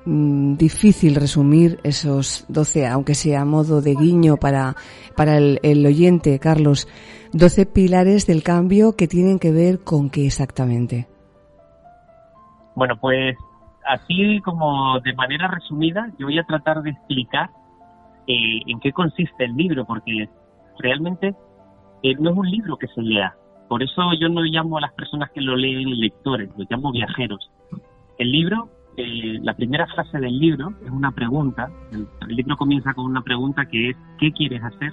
Mm, 0.07 0.55
difícil 0.57 1.15
resumir 1.15 1.79
esos 1.85 2.47
12, 2.49 2.87
aunque 2.87 3.15
sea 3.15 3.43
a 3.43 3.45
modo 3.45 3.83
de 3.83 3.95
guiño 3.95 4.39
para, 4.39 4.75
para 5.15 5.37
el, 5.37 5.87
oyente, 5.87 6.39
Carlos, 6.39 6.89
12 7.33 7.67
pilares 7.67 8.27
del 8.27 8.43
cambio 8.43 8.97
que 8.97 9.07
tienen 9.07 9.39
que 9.39 9.53
ver 9.53 9.85
con 9.85 10.09
qué 10.09 10.27
exactamente. 10.27 11.07
Bueno, 12.75 12.97
pues 12.97 13.37
así 13.87 14.41
como 14.41 14.99
de 15.01 15.13
manera 15.15 15.49
resumida, 15.49 16.11
yo 16.19 16.27
voy 16.27 16.39
a 16.39 16.45
tratar 16.45 16.83
de 16.83 16.91
explicar 16.91 17.51
eh, 18.27 18.61
en 18.67 18.81
qué 18.81 18.93
consiste 18.93 19.45
el 19.45 19.55
libro, 19.55 19.85
porque 19.85 20.31
realmente 20.79 21.35
eh, 22.03 22.15
no 22.19 22.31
es 22.31 22.37
un 22.37 22.51
libro 22.51 22.77
que 22.77 22.87
se 22.89 23.03
lea. 23.03 23.35
Por 23.69 23.83
eso 23.83 24.03
yo 24.21 24.29
no 24.29 24.43
llamo 24.43 24.79
a 24.79 24.81
las 24.81 24.93
personas 24.95 25.31
que 25.31 25.41
lo 25.41 25.57
leen 25.57 25.99
lectores, 25.99 26.51
los 26.57 26.69
llamo 26.69 26.93
viajeros. 26.93 27.51
El 28.19 28.33
libro 28.33 28.69
eh, 28.97 29.39
la 29.43 29.55
primera 29.55 29.87
frase 29.87 30.19
del 30.19 30.39
libro 30.39 30.75
es 30.85 30.91
una 30.91 31.11
pregunta. 31.13 31.71
El, 31.93 32.07
libro 32.37 32.57
comienza 32.57 32.93
con 32.95 33.07
una 33.07 33.23
pregunta 33.23 33.65
que 33.67 33.91
es 33.91 33.97
¿qué 34.19 34.33
quieres 34.33 34.63
hacer? 34.63 34.93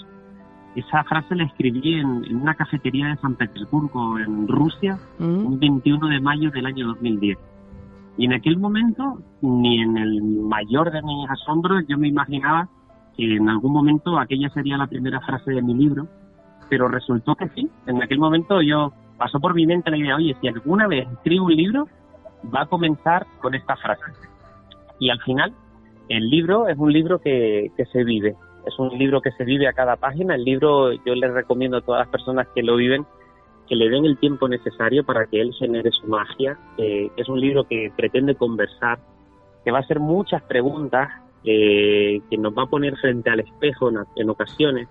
Esa 0.76 1.03
frase 1.03 1.36
la 1.36 1.43
escribí 1.43 1.95
en, 1.95 2.36
una 2.36 2.53
cafetería 2.53 3.08
de 3.08 3.18
San 3.18 3.36
Petersburgo, 3.36 4.20
en 4.20 4.47
Rusia, 4.47 4.97
mm. 5.20 5.45
un 5.45 5.60
21 5.60 6.08
de 6.08 6.20
mayo 6.20 6.51
del 6.51 6.68
año 6.68 6.88
2010. 6.88 7.38
Y 8.18 8.26
en 8.26 8.34
aquel 8.34 8.58
momento, 8.58 9.20
ni 9.41 9.82
en 9.82 9.97
el 9.97 10.22
mayor 10.22 10.91
de 10.91 11.01
mis 11.01 11.30
asombros, 11.30 11.84
yo 11.88 11.97
me 11.97 12.08
imaginaba 12.08 12.70
que 13.16 13.36
en 13.36 13.49
algún 13.49 13.74
momento 13.74 14.20
aquella 14.20 14.49
sería 14.49 14.78
la 14.78 14.88
primera 14.88 15.20
frase 15.22 15.51
de 15.51 15.62
mi 15.62 15.74
libro, 15.74 16.08
pero 16.70 16.88
resultó 16.88 17.36
que 17.36 17.49
sí. 17.49 17.70
En 17.86 18.01
aquel 18.01 18.20
momento 18.20 18.61
yo 18.61 18.93
pasó 19.18 19.39
por 19.39 19.53
mi 19.53 19.65
mente 19.65 19.91
la 19.91 19.97
idea, 19.97 20.15
oye, 20.15 20.36
si 20.41 20.47
alguna 20.47 20.88
vez 20.88 21.07
escribo 21.11 21.45
un 21.45 21.55
libro, 21.55 21.88
va 22.53 22.61
a 22.61 22.65
comenzar 22.68 23.26
con 23.41 23.55
esta 23.55 23.76
frase. 23.76 24.03
Y 24.99 25.09
al 25.09 25.20
final, 25.22 25.53
el 26.09 26.30
libro 26.30 26.68
es 26.68 26.78
un 26.78 26.91
libro 26.91 27.20
que, 27.20 27.72
se 27.91 28.03
vive, 28.03 28.36
es 28.65 28.80
un 28.80 28.97
libro 28.97 29.22
que 29.22 29.32
se 29.32 29.43
vive 29.43 29.68
a 29.68 29.74
cada 29.74 29.95
página. 29.95 30.36
El 30.36 30.43
libro 30.43 30.91
yo 30.93 31.15
les 31.15 31.34
recomiendo 31.34 31.78
a 31.78 31.82
todas 31.82 32.01
las 32.01 32.09
personas 32.09 32.47
que 32.53 32.63
lo 32.63 32.76
viven 32.76 33.05
que 33.68 33.76
le 33.76 33.89
den 33.89 34.05
el 34.05 34.18
tiempo 34.18 34.47
necesario 34.47 35.03
para 35.03 35.26
que 35.26 35.41
él 35.41 35.53
genere 35.53 35.91
su 35.91 36.07
magia. 36.07 36.57
es 36.78 37.30
un 37.30 37.39
libro 37.39 37.65
que 37.65 37.91
pretende 37.95 38.36
conversar, 38.36 38.99
que 39.63 39.72
va 39.72 39.80
a 39.80 39.82
hacer 39.82 39.99
muchas 39.99 40.41
preguntas, 40.43 41.09
que 41.43 42.38
nos 42.38 42.57
va 42.57 42.63
a 42.63 42.68
poner 42.68 42.95
frente 42.97 43.30
al 43.30 43.41
espejo 43.41 43.91
en, 44.15 44.30
ocasiones, 44.30 44.88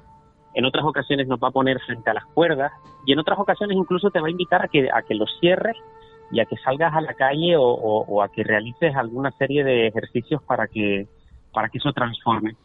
en 0.57 0.65
otras 0.65 0.87
ocasiones 0.87 1.29
nos 1.29 1.39
va 1.39 1.49
a 1.49 1.53
poner 1.53 1.79
frente 1.81 2.09
a 2.09 2.15
las 2.15 2.25
cuerdas 2.25 2.73
y 3.05 3.13
en 3.13 3.19
otras 3.19 3.39
ocasiones 3.39 3.77
incluso 3.77 4.11
te 4.11 4.21
va 4.21 4.29
a 4.29 4.31
invitar 4.31 4.65
a 4.65 4.69
que, 4.69 4.89
a 4.91 5.03
que 5.03 5.15
cierres 5.39 5.77
y 6.33 6.41
a 6.41 6.47
que 6.47 6.57
salgas 6.57 6.95
a 6.95 7.03
la 7.03 7.13
calle 7.13 7.57
o, 7.59 8.23
a 8.23 8.29
que 8.31 8.43
realices 8.43 8.97
alguna 8.97 9.31
serie 9.33 9.63
de 9.65 9.89
ejercicios 9.89 10.43
para 10.43 10.67
que, 10.67 11.07
para 11.53 11.69
que 11.69 11.77
eso 11.77 11.93
transforme. 11.93 12.57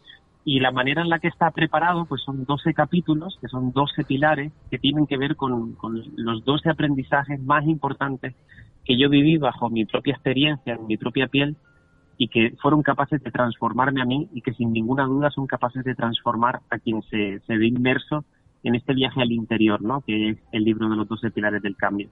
Y 0.42 0.60
la 0.60 0.72
manera 0.72 1.02
en 1.02 1.10
la 1.10 1.18
que 1.18 1.28
está 1.28 1.50
preparado, 1.50 2.06
pues 2.06 2.22
son 2.22 2.46
12 2.46 2.72
capítulos, 2.72 3.36
que 3.42 3.48
son 3.48 3.72
12 3.72 4.04
pilares, 4.04 4.52
que 4.70 4.78
tienen 4.78 5.06
que 5.06 5.18
ver 5.18 5.36
con, 5.36 5.74
con 5.74 6.02
los 6.16 6.44
12 6.46 6.70
aprendizajes 6.70 7.40
más 7.42 7.64
importantes 7.66 8.34
que 8.86 8.98
yo 8.98 9.10
viví 9.10 9.36
bajo 9.36 9.68
mi 9.68 9.84
propia 9.84 10.14
experiencia, 10.14 10.74
en 10.74 10.86
mi 10.86 10.96
propia 10.96 11.28
piel, 11.28 11.56
y 12.18 12.28
que 12.28 12.54
fueron 12.60 12.82
capaces 12.82 13.22
de 13.22 13.30
transformarme 13.30 14.02
a 14.02 14.04
mí 14.04 14.28
y 14.32 14.42
que 14.42 14.52
sin 14.54 14.72
ninguna 14.72 15.04
duda 15.04 15.30
son 15.30 15.46
capaces 15.46 15.84
de 15.84 15.94
transformar 15.94 16.60
a 16.70 16.78
quien 16.78 17.02
se, 17.02 17.40
se 17.40 17.56
ve 17.56 17.66
inmerso 17.66 18.24
en 18.62 18.74
este 18.74 18.94
viaje 18.94 19.20
al 19.20 19.32
interior, 19.32 19.82
¿no? 19.82 20.02
que 20.02 20.30
es 20.30 20.38
el 20.52 20.64
libro 20.64 20.88
de 20.88 20.96
los 20.96 21.08
12 21.08 21.30
pilares 21.30 21.62
del 21.62 21.76
cambio 21.76 22.08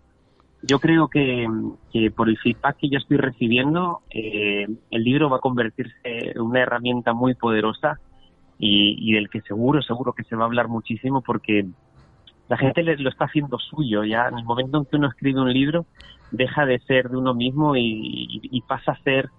yo 0.62 0.78
creo 0.78 1.08
que, 1.08 1.46
por 2.14 2.28
el 2.28 2.38
feedback 2.38 2.76
que 2.76 2.88
yo 2.88 2.98
estoy 2.98 3.16
recibiendo, 3.16 4.02
eh, 4.10 4.66
el 4.90 5.04
libro 5.04 5.30
va 5.30 5.38
a 5.38 5.40
convertirse 5.40 5.94
en 6.04 6.40
una 6.40 6.60
herramienta 6.60 7.12
muy 7.12 7.34
poderosa 7.34 7.98
y, 8.58 9.12
del 9.12 9.30
que 9.30 9.40
seguro, 9.40 9.80
seguro 9.80 10.12
que 10.12 10.24
se 10.24 10.36
va 10.36 10.42
a 10.42 10.46
hablar 10.46 10.68
muchísimo 10.68 11.22
porque 11.22 11.66
la 12.48 12.58
gente 12.58 12.82
lo 12.82 13.08
está 13.08 13.24
haciendo 13.24 13.58
suyo. 13.58 14.04
Ya 14.04 14.28
en 14.28 14.38
el 14.38 14.44
momento 14.44 14.78
en 14.78 14.84
que 14.84 14.96
uno 14.96 15.08
escribe 15.08 15.40
un 15.40 15.52
libro, 15.52 15.86
deja 16.30 16.66
de 16.66 16.78
ser 16.80 17.08
de 17.08 17.16
uno 17.16 17.32
mismo 17.32 17.74
y, 17.76 18.62
pasa 18.68 18.92
a 18.92 19.02
ser 19.02 19.30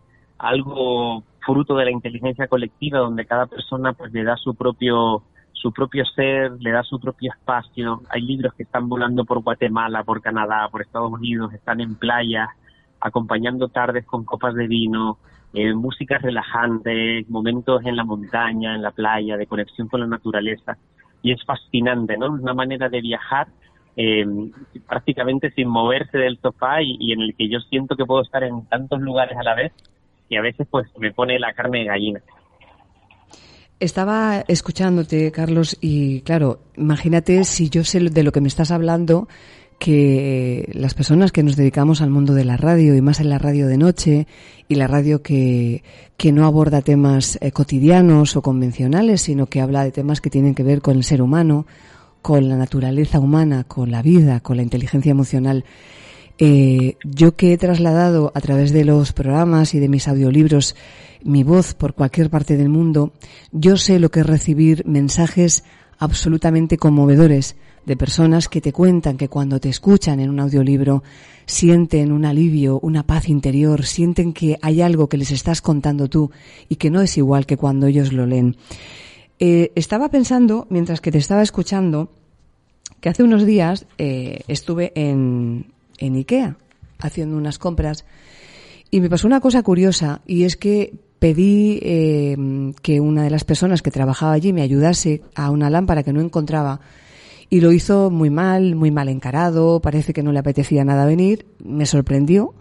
algo 0.41 1.23
fruto 1.45 1.75
de 1.75 1.85
la 1.85 1.91
inteligencia 1.91 2.47
colectiva, 2.47 2.99
donde 2.99 3.25
cada 3.25 3.45
persona 3.45 3.93
pues 3.93 4.11
le 4.11 4.23
da 4.23 4.35
su 4.37 4.55
propio 4.55 5.23
su 5.53 5.71
propio 5.71 6.03
ser, 6.05 6.53
le 6.59 6.71
da 6.71 6.81
su 6.81 6.99
propio 6.99 7.31
espacio. 7.31 8.01
Hay 8.09 8.21
libros 8.21 8.51
que 8.55 8.63
están 8.63 8.89
volando 8.89 9.25
por 9.25 9.43
Guatemala, 9.43 10.03
por 10.03 10.19
Canadá, 10.19 10.67
por 10.71 10.81
Estados 10.81 11.11
Unidos, 11.11 11.53
están 11.53 11.81
en 11.81 11.93
playas, 11.93 12.49
acompañando 12.99 13.67
tardes 13.67 14.03
con 14.07 14.25
copas 14.25 14.55
de 14.55 14.65
vino, 14.65 15.19
eh, 15.53 15.75
música 15.75 16.17
relajante, 16.17 17.25
momentos 17.29 17.85
en 17.85 17.95
la 17.95 18.03
montaña, 18.03 18.73
en 18.73 18.81
la 18.81 18.89
playa, 18.89 19.37
de 19.37 19.45
conexión 19.45 19.87
con 19.87 19.99
la 19.99 20.07
naturaleza. 20.07 20.79
Y 21.21 21.31
es 21.31 21.43
fascinante, 21.45 22.17
¿no? 22.17 22.31
Una 22.31 22.55
manera 22.55 22.89
de 22.89 23.01
viajar 23.01 23.47
eh, 23.95 24.25
prácticamente 24.87 25.51
sin 25.51 25.67
moverse 25.67 26.17
del 26.17 26.39
sofá 26.39 26.81
y 26.81 27.11
en 27.11 27.21
el 27.21 27.35
que 27.35 27.47
yo 27.49 27.59
siento 27.59 27.95
que 27.95 28.05
puedo 28.05 28.23
estar 28.23 28.43
en 28.43 28.65
tantos 28.65 28.99
lugares 28.99 29.37
a 29.37 29.43
la 29.43 29.53
vez 29.53 29.73
y 30.31 30.37
a 30.37 30.41
veces 30.41 30.65
pues 30.71 30.87
me 30.97 31.11
pone 31.11 31.37
la 31.37 31.53
carne 31.53 31.79
de 31.79 31.85
gallina. 31.85 32.21
Estaba 33.79 34.45
escuchándote, 34.47 35.31
Carlos, 35.31 35.77
y 35.81 36.21
claro, 36.21 36.61
imagínate 36.77 37.43
si 37.43 37.69
yo 37.69 37.83
sé 37.83 37.99
de 37.99 38.23
lo 38.23 38.31
que 38.31 38.39
me 38.39 38.47
estás 38.47 38.71
hablando, 38.71 39.27
que 39.77 40.69
las 40.73 40.93
personas 40.93 41.31
que 41.31 41.43
nos 41.43 41.57
dedicamos 41.57 42.01
al 42.01 42.11
mundo 42.11 42.33
de 42.33 42.45
la 42.45 42.55
radio 42.55 42.95
y 42.95 43.01
más 43.01 43.19
en 43.19 43.29
la 43.29 43.39
radio 43.39 43.67
de 43.67 43.77
noche 43.77 44.27
y 44.69 44.75
la 44.75 44.87
radio 44.87 45.21
que, 45.21 45.83
que 46.15 46.31
no 46.31 46.45
aborda 46.45 46.81
temas 46.81 47.37
eh, 47.41 47.51
cotidianos 47.51 48.35
o 48.37 48.41
convencionales, 48.41 49.21
sino 49.23 49.47
que 49.47 49.59
habla 49.59 49.83
de 49.83 49.91
temas 49.91 50.21
que 50.21 50.29
tienen 50.29 50.55
que 50.55 50.63
ver 50.63 50.81
con 50.81 50.95
el 50.95 51.03
ser 51.03 51.21
humano, 51.21 51.65
con 52.21 52.47
la 52.47 52.55
naturaleza 52.55 53.19
humana, 53.19 53.65
con 53.65 53.91
la 53.91 54.01
vida, 54.01 54.39
con 54.39 54.55
la 54.55 54.63
inteligencia 54.63 55.11
emocional. 55.11 55.65
Eh, 56.43 56.97
yo 57.03 57.35
que 57.35 57.53
he 57.53 57.57
trasladado 57.59 58.31
a 58.33 58.41
través 58.41 58.71
de 58.73 58.83
los 58.83 59.13
programas 59.13 59.75
y 59.75 59.79
de 59.79 59.87
mis 59.87 60.07
audiolibros 60.07 60.75
mi 61.23 61.43
voz 61.43 61.75
por 61.75 61.93
cualquier 61.93 62.31
parte 62.31 62.57
del 62.57 62.67
mundo, 62.67 63.13
yo 63.51 63.77
sé 63.77 63.99
lo 63.99 64.09
que 64.09 64.21
es 64.21 64.25
recibir 64.25 64.83
mensajes 64.87 65.63
absolutamente 65.99 66.77
conmovedores 66.77 67.57
de 67.85 67.95
personas 67.95 68.49
que 68.49 68.59
te 68.59 68.73
cuentan 68.73 69.17
que 69.17 69.29
cuando 69.29 69.59
te 69.59 69.69
escuchan 69.69 70.19
en 70.19 70.31
un 70.31 70.39
audiolibro 70.39 71.03
sienten 71.45 72.11
un 72.11 72.25
alivio, 72.25 72.79
una 72.79 73.05
paz 73.05 73.29
interior, 73.29 73.85
sienten 73.85 74.33
que 74.33 74.57
hay 74.63 74.81
algo 74.81 75.09
que 75.09 75.17
les 75.17 75.29
estás 75.29 75.61
contando 75.61 76.07
tú 76.07 76.31
y 76.67 76.77
que 76.77 76.89
no 76.89 77.01
es 77.01 77.19
igual 77.19 77.45
que 77.45 77.57
cuando 77.57 77.85
ellos 77.85 78.13
lo 78.13 78.25
leen. 78.25 78.57
Eh, 79.37 79.71
estaba 79.75 80.09
pensando, 80.09 80.65
mientras 80.71 81.01
que 81.01 81.11
te 81.11 81.19
estaba 81.19 81.43
escuchando, 81.43 82.09
que 82.99 83.09
hace 83.09 83.21
unos 83.21 83.45
días 83.45 83.85
eh, 83.99 84.41
estuve 84.47 84.91
en, 84.95 85.67
en 86.01 86.15
IKEA 86.15 86.57
haciendo 86.99 87.37
unas 87.37 87.57
compras 87.57 88.05
y 88.89 88.99
me 88.99 89.09
pasó 89.09 89.27
una 89.27 89.39
cosa 89.39 89.63
curiosa 89.63 90.21
y 90.27 90.43
es 90.43 90.57
que 90.57 90.93
pedí 91.19 91.79
eh, 91.81 92.35
que 92.81 92.99
una 92.99 93.23
de 93.23 93.29
las 93.29 93.43
personas 93.43 93.81
que 93.81 93.91
trabajaba 93.91 94.33
allí 94.33 94.53
me 94.53 94.63
ayudase 94.63 95.21
a 95.35 95.49
una 95.51 95.69
lámpara 95.69 96.03
que 96.03 96.11
no 96.13 96.19
encontraba 96.19 96.81
y 97.49 97.61
lo 97.61 97.71
hizo 97.71 98.09
muy 98.09 98.29
mal, 98.29 98.75
muy 98.75 98.91
mal 98.91 99.09
encarado, 99.09 99.81
parece 99.81 100.13
que 100.13 100.23
no 100.23 100.31
le 100.31 100.39
apetecía 100.39 100.83
nada 100.83 101.05
venir, 101.05 101.45
me 101.63 101.85
sorprendió, 101.85 102.53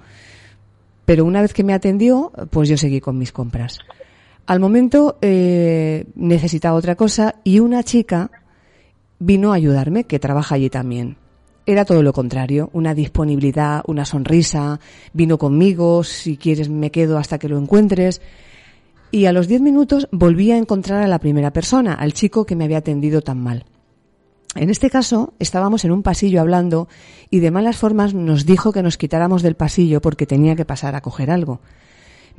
pero 1.04 1.24
una 1.24 1.42
vez 1.42 1.54
que 1.54 1.64
me 1.64 1.72
atendió, 1.72 2.32
pues 2.50 2.68
yo 2.68 2.76
seguí 2.76 3.00
con 3.00 3.16
mis 3.16 3.32
compras. 3.32 3.78
Al 4.46 4.58
momento 4.58 5.16
eh, 5.22 6.06
necesitaba 6.16 6.76
otra 6.76 6.96
cosa 6.96 7.36
y 7.44 7.60
una 7.60 7.84
chica 7.84 8.30
vino 9.20 9.52
a 9.52 9.56
ayudarme, 9.56 10.04
que 10.04 10.18
trabaja 10.18 10.56
allí 10.56 10.70
también. 10.70 11.16
Era 11.70 11.84
todo 11.84 12.02
lo 12.02 12.12
contrario, 12.12 12.68
una 12.72 12.94
disponibilidad, 12.94 13.84
una 13.86 14.04
sonrisa, 14.04 14.80
vino 15.12 15.38
conmigo, 15.38 16.02
si 16.02 16.36
quieres 16.36 16.68
me 16.68 16.90
quedo 16.90 17.16
hasta 17.16 17.38
que 17.38 17.48
lo 17.48 17.58
encuentres. 17.58 18.20
Y 19.12 19.26
a 19.26 19.32
los 19.32 19.46
diez 19.46 19.60
minutos 19.60 20.08
volví 20.10 20.50
a 20.50 20.56
encontrar 20.56 21.00
a 21.00 21.06
la 21.06 21.20
primera 21.20 21.52
persona, 21.52 21.94
al 21.94 22.12
chico 22.12 22.44
que 22.44 22.56
me 22.56 22.64
había 22.64 22.78
atendido 22.78 23.22
tan 23.22 23.40
mal. 23.40 23.66
En 24.56 24.68
este 24.68 24.90
caso, 24.90 25.32
estábamos 25.38 25.84
en 25.84 25.92
un 25.92 26.02
pasillo 26.02 26.40
hablando 26.40 26.88
y 27.30 27.38
de 27.38 27.52
malas 27.52 27.76
formas 27.76 28.14
nos 28.14 28.46
dijo 28.46 28.72
que 28.72 28.82
nos 28.82 28.96
quitáramos 28.96 29.42
del 29.42 29.54
pasillo 29.54 30.00
porque 30.00 30.26
tenía 30.26 30.56
que 30.56 30.64
pasar 30.64 30.96
a 30.96 31.02
coger 31.02 31.30
algo. 31.30 31.60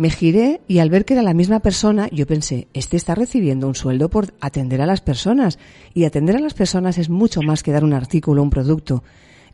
Me 0.02 0.10
giré 0.10 0.62
y 0.68 0.80
al 0.80 0.89
ver 0.89 1.06
que 1.06 1.14
era 1.14 1.22
la 1.22 1.36
misma 1.36 1.60
persona, 1.60 2.10
yo 2.12 2.26
pensé, 2.26 2.68
este 2.74 2.97
está 2.97 3.14
recibiendo 3.14 3.68
un 3.68 3.76
sueldo 3.76 4.10
por 4.10 4.34
atender 4.41 4.82
a 4.82 4.88
las 4.88 4.99
personas. 4.99 5.60
Y 5.93 6.06
atender 6.06 6.36
a 6.38 6.39
las 6.39 6.56
personas 6.56 6.97
es 6.97 7.08
mucho 7.08 7.43
más 7.43 7.62
que 7.62 7.72
dar 7.72 7.84
un 7.84 7.93
artículo, 7.93 8.41
un 8.41 8.49
producto. 8.49 9.04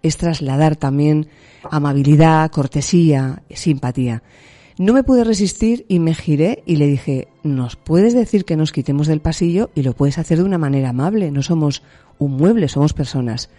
Es 0.01 0.15
trasladar 0.15 0.77
también 0.77 1.27
amabilidad, 1.69 2.49
cortesía, 2.49 3.43
simpatía. 3.49 4.23
No 4.77 4.93
me 4.93 5.03
pude 5.03 5.25
resistir 5.25 5.85
y 5.89 5.99
me 5.99 6.15
giré 6.15 6.63
y 6.65 6.77
le 6.77 6.87
dije, 6.87 7.27
¿nos 7.43 7.75
puedes 7.75 8.13
decir 8.13 8.45
que 8.45 8.55
nos 8.55 8.71
quitemos 8.71 9.07
del 9.07 9.19
pasillo? 9.19 9.69
Y 9.75 9.81
lo 9.81 9.95
puedes 9.95 10.17
hacer 10.17 10.37
de 10.37 10.45
una 10.45 10.57
manera 10.57 10.91
amable. 10.91 11.29
No 11.29 11.41
somos 11.41 11.83
un 12.19 12.37
mueble, 12.37 12.69
somos 12.69 12.93
personas. 12.93 13.49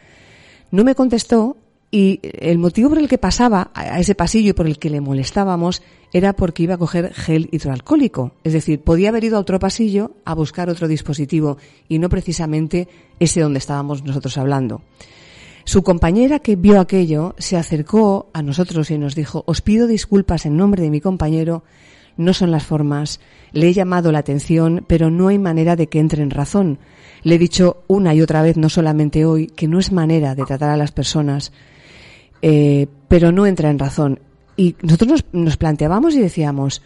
No 0.70 0.84
me 0.84 0.94
contestó 0.94 1.58
y 1.90 2.20
el 2.22 2.58
motivo 2.58 2.90
por 2.90 2.98
el 2.98 3.08
que 3.08 3.18
pasaba 3.18 3.70
a 3.74 3.98
ese 3.98 4.14
pasillo 4.14 4.50
y 4.50 4.52
por 4.52 4.66
el 4.66 4.78
que 4.78 4.90
le 4.90 5.00
molestábamos 5.00 5.82
era 6.12 6.34
porque 6.34 6.62
iba 6.62 6.74
a 6.74 6.78
coger 6.78 7.12
gel 7.14 7.48
hidroalcohólico. 7.50 8.32
Es 8.44 8.52
decir, 8.52 8.80
podía 8.80 9.08
haber 9.08 9.24
ido 9.24 9.36
a 9.36 9.40
otro 9.40 9.58
pasillo 9.58 10.12
a 10.24 10.34
buscar 10.34 10.68
otro 10.68 10.88
dispositivo 10.88 11.56
y 11.88 11.98
no 11.98 12.08
precisamente 12.08 12.88
ese 13.18 13.40
donde 13.40 13.58
estábamos 13.58 14.04
nosotros 14.04 14.36
hablando. 14.36 14.82
Su 15.64 15.82
compañera 15.82 16.38
que 16.38 16.56
vio 16.56 16.80
aquello 16.80 17.34
se 17.38 17.56
acercó 17.56 18.30
a 18.32 18.42
nosotros 18.42 18.90
y 18.90 18.98
nos 18.98 19.14
dijo, 19.14 19.44
os 19.46 19.60
pido 19.60 19.86
disculpas 19.86 20.46
en 20.46 20.56
nombre 20.56 20.82
de 20.82 20.90
mi 20.90 21.00
compañero, 21.00 21.62
no 22.16 22.32
son 22.32 22.50
las 22.50 22.64
formas, 22.64 23.20
le 23.52 23.68
he 23.68 23.72
llamado 23.72 24.10
la 24.10 24.18
atención, 24.18 24.84
pero 24.86 25.10
no 25.10 25.28
hay 25.28 25.38
manera 25.38 25.76
de 25.76 25.86
que 25.86 26.00
entre 26.00 26.22
en 26.22 26.30
razón. 26.30 26.78
Le 27.22 27.34
he 27.34 27.38
dicho 27.38 27.84
una 27.86 28.14
y 28.14 28.22
otra 28.22 28.42
vez, 28.42 28.56
no 28.56 28.70
solamente 28.70 29.24
hoy, 29.24 29.46
que 29.46 29.68
no 29.68 29.78
es 29.78 29.92
manera 29.92 30.34
de 30.34 30.44
tratar 30.44 30.70
a 30.70 30.76
las 30.76 30.92
personas, 30.92 31.52
eh, 32.42 32.86
pero 33.08 33.32
no 33.32 33.46
entra 33.46 33.70
en 33.70 33.78
razón. 33.78 34.20
Y 34.56 34.76
nosotros 34.82 35.10
nos, 35.10 35.24
nos 35.32 35.56
planteábamos 35.56 36.14
y 36.14 36.20
decíamos, 36.20 36.82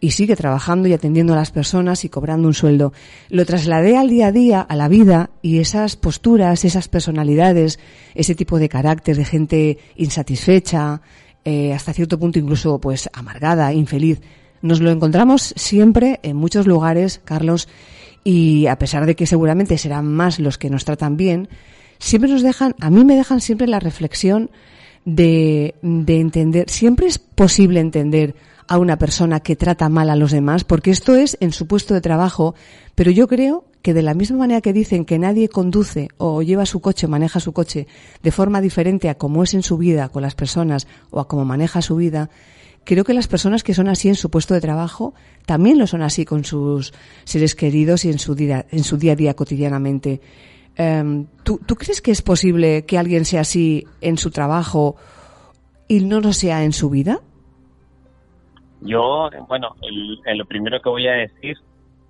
y 0.00 0.12
sigue 0.12 0.34
trabajando 0.34 0.88
y 0.88 0.94
atendiendo 0.94 1.34
a 1.34 1.36
las 1.36 1.50
personas 1.50 2.04
y 2.04 2.08
cobrando 2.08 2.48
un 2.48 2.54
sueldo. 2.54 2.92
Lo 3.28 3.44
trasladé 3.44 3.96
al 3.96 4.08
día 4.08 4.28
a 4.28 4.32
día, 4.32 4.60
a 4.60 4.76
la 4.76 4.88
vida, 4.88 5.30
y 5.42 5.58
esas 5.58 5.96
posturas, 5.96 6.64
esas 6.64 6.88
personalidades, 6.88 7.78
ese 8.14 8.34
tipo 8.34 8.58
de 8.58 8.68
carácter 8.68 9.16
de 9.16 9.24
gente 9.24 9.78
insatisfecha, 9.96 11.02
eh, 11.44 11.72
hasta 11.72 11.92
cierto 11.92 12.18
punto 12.18 12.38
incluso 12.38 12.80
pues 12.80 13.08
amargada, 13.12 13.72
infeliz, 13.72 14.20
nos 14.62 14.80
lo 14.80 14.90
encontramos 14.90 15.54
siempre 15.56 16.20
en 16.22 16.36
muchos 16.36 16.66
lugares, 16.66 17.20
Carlos, 17.24 17.68
y 18.24 18.66
a 18.66 18.78
pesar 18.78 19.06
de 19.06 19.16
que 19.16 19.26
seguramente 19.26 19.78
serán 19.78 20.06
más 20.06 20.38
los 20.38 20.58
que 20.58 20.68
nos 20.68 20.84
tratan 20.84 21.16
bien, 21.16 21.48
siempre 21.98 22.30
nos 22.30 22.42
dejan, 22.42 22.74
a 22.80 22.90
mí 22.90 23.04
me 23.04 23.16
dejan 23.16 23.40
siempre 23.40 23.66
la 23.66 23.80
reflexión 23.80 24.50
de, 25.04 25.74
de 25.82 26.20
entender, 26.20 26.68
siempre 26.68 27.06
es 27.06 27.18
posible 27.18 27.80
entender 27.80 28.34
a 28.68 28.78
una 28.78 28.98
persona 28.98 29.40
que 29.40 29.56
trata 29.56 29.88
mal 29.88 30.10
a 30.10 30.16
los 30.16 30.30
demás, 30.30 30.64
porque 30.64 30.90
esto 30.90 31.16
es 31.16 31.36
en 31.40 31.52
su 31.52 31.66
puesto 31.66 31.92
de 31.94 32.00
trabajo, 32.00 32.54
pero 32.94 33.10
yo 33.10 33.26
creo 33.26 33.64
que 33.82 33.94
de 33.94 34.02
la 34.02 34.14
misma 34.14 34.38
manera 34.38 34.60
que 34.60 34.72
dicen 34.72 35.04
que 35.04 35.18
nadie 35.18 35.48
conduce 35.48 36.08
o 36.18 36.42
lleva 36.42 36.66
su 36.66 36.80
coche, 36.80 37.06
maneja 37.06 37.40
su 37.40 37.52
coche 37.52 37.86
de 38.22 38.30
forma 38.30 38.60
diferente 38.60 39.08
a 39.08 39.16
como 39.16 39.42
es 39.42 39.54
en 39.54 39.62
su 39.62 39.78
vida 39.78 40.08
con 40.10 40.22
las 40.22 40.34
personas 40.34 40.86
o 41.10 41.18
a 41.18 41.26
cómo 41.26 41.44
maneja 41.44 41.82
su 41.82 41.96
vida, 41.96 42.30
creo 42.84 43.04
que 43.04 43.14
las 43.14 43.28
personas 43.28 43.62
que 43.62 43.74
son 43.74 43.88
así 43.88 44.08
en 44.08 44.14
su 44.14 44.30
puesto 44.30 44.54
de 44.54 44.60
trabajo 44.60 45.14
también 45.46 45.78
lo 45.78 45.86
son 45.86 46.02
así 46.02 46.24
con 46.24 46.44
sus 46.44 46.92
seres 47.24 47.54
queridos 47.54 48.04
y 48.04 48.10
en 48.10 48.18
su 48.18 48.34
día, 48.34 48.66
en 48.70 48.84
su 48.84 48.96
día 48.98 49.12
a 49.12 49.16
día 49.16 49.34
cotidianamente. 49.34 50.20
Em, 50.80 51.26
¿tú, 51.44 51.60
¿Tú 51.66 51.74
crees 51.74 52.00
que 52.00 52.10
es 52.10 52.22
posible 52.22 52.86
que 52.86 52.96
alguien 52.96 53.26
sea 53.26 53.42
así 53.42 53.84
en 54.00 54.16
su 54.16 54.30
trabajo 54.30 54.96
y 55.88 56.00
no 56.00 56.20
lo 56.20 56.32
sea 56.32 56.64
en 56.64 56.72
su 56.72 56.88
vida? 56.88 57.20
Yo, 58.80 59.28
bueno, 59.46 59.76
lo 60.34 60.44
primero 60.46 60.80
que 60.80 60.88
voy 60.88 61.06
a 61.06 61.12
decir, 61.12 61.58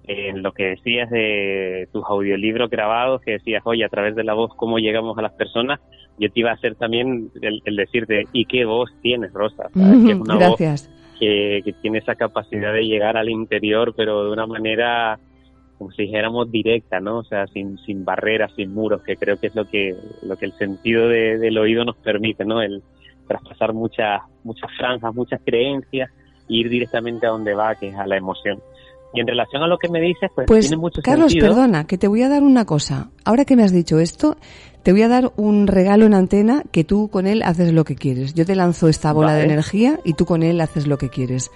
en 0.05 0.45
lo 0.45 0.53
que 0.53 0.67
decías 0.67 1.11
de 1.11 1.89
tus 1.93 2.05
audiolibros 2.05 2.71
grabados, 2.71 3.21
que 3.23 3.33
decías, 3.33 3.61
oye, 3.65 3.85
a 3.85 3.89
través 3.89 4.15
de 4.15 4.23
la 4.23 4.35
voz, 4.35 4.53
cómo 4.55 4.79
llegamos 4.79 5.19
a 5.19 5.23
las 5.23 5.33
personas, 5.33 5.81
yo 6.21 6.31
te 6.31 6.39
iba 6.39 6.51
a 6.51 6.55
hacer 6.55 6.77
también 6.77 7.33
el, 7.43 7.75
decirte, 7.75 8.29
¿y 8.33 8.45
qué 8.45 8.65
voz 8.65 8.89
tienes, 9.03 9.33
Rosa? 9.33 9.65
que 9.75 10.13
es 10.13 10.21
una 10.21 10.37
Gracias. 10.37 10.89
voz 10.89 11.19
que, 11.19 11.63
que 11.65 11.73
tiene 11.73 11.99
esa 11.99 12.15
capacidad 12.15 12.73
de 12.73 12.87
llegar 12.87 13.17
al 13.17 13.31
interior, 13.31 13.95
pero 13.97 14.27
de 14.27 14.31
una 14.31 14.47
manera 14.47 15.19
como 15.81 15.93
si 15.93 16.03
dijéramos 16.03 16.53
directa, 16.53 17.01
¿no? 17.01 17.21
O 17.21 17.25
sea, 17.25 17.47
sin, 17.47 17.79
sin 17.79 18.05
barreras, 18.05 18.53
sin 18.55 18.75
muros, 18.75 19.03
que 19.03 19.17
creo 19.17 19.41
que 19.41 19.47
es 19.47 19.55
lo 19.55 19.65
que, 19.65 19.97
lo 20.21 20.37
que 20.37 20.45
el 20.45 20.53
sentido 20.59 21.09
del 21.09 21.57
oído 21.57 21.87
nos 21.87 21.97
permite, 21.97 22.45
¿no? 22.45 22.61
El 22.61 22.83
traspasar 23.27 23.73
muchas, 23.73 24.21
muchas 24.45 24.71
franjas, 24.77 25.15
muchas 25.15 25.41
creencias 25.43 26.11
e 26.11 26.45
ir 26.49 26.69
directamente 26.69 27.27
a 27.27 27.31
donde 27.31 27.55
va, 27.55 27.77
que 27.77 27.89
es 27.89 27.97
a 27.97 28.07
la 28.07 28.19
emoción. 28.19 28.61
Y 29.15 29.21
en 29.21 29.27
relación 29.27 29.63
a 29.63 29.69
lo 29.69 29.79
que 29.79 29.89
me 29.89 30.03
dices, 30.03 30.31
pues, 30.35 30.47
pues 30.47 30.69
tiene 30.69 30.83
mucho 30.83 31.01
Carlos, 31.01 31.33
sentido. 31.33 31.55
perdona, 31.55 31.87
que 31.87 31.97
te 31.97 32.09
voy 32.09 32.21
a 32.25 32.29
dar 32.29 32.43
una 32.43 32.67
cosa. 32.67 33.09
Ahora 33.25 33.47
que 33.47 33.57
me 33.57 33.63
has 33.63 33.73
dicho 33.73 34.01
esto, 34.01 34.37
te 34.83 34.93
voy 34.93 35.01
a 35.01 35.09
dar 35.09 35.33
un 35.37 35.67
regalo 35.67 36.05
en 36.05 36.13
antena 36.13 36.63
que 36.73 36.85
tú 36.85 37.09
con 37.09 37.27
él 37.27 37.43
haces 37.43 37.73
lo 37.73 37.85
que 37.85 37.95
quieres. 37.95 38.35
Yo 38.35 38.45
te 38.45 38.55
lanzo 38.55 38.89
esta 38.89 39.15
bola 39.15 39.33
de 39.33 39.45
energía 39.45 39.99
y 40.05 40.13
tú 40.13 40.27
con 40.27 40.43
él 40.43 40.61
haces 40.61 40.87
lo 40.87 40.99
que 40.99 41.09
quieres. 41.09 41.51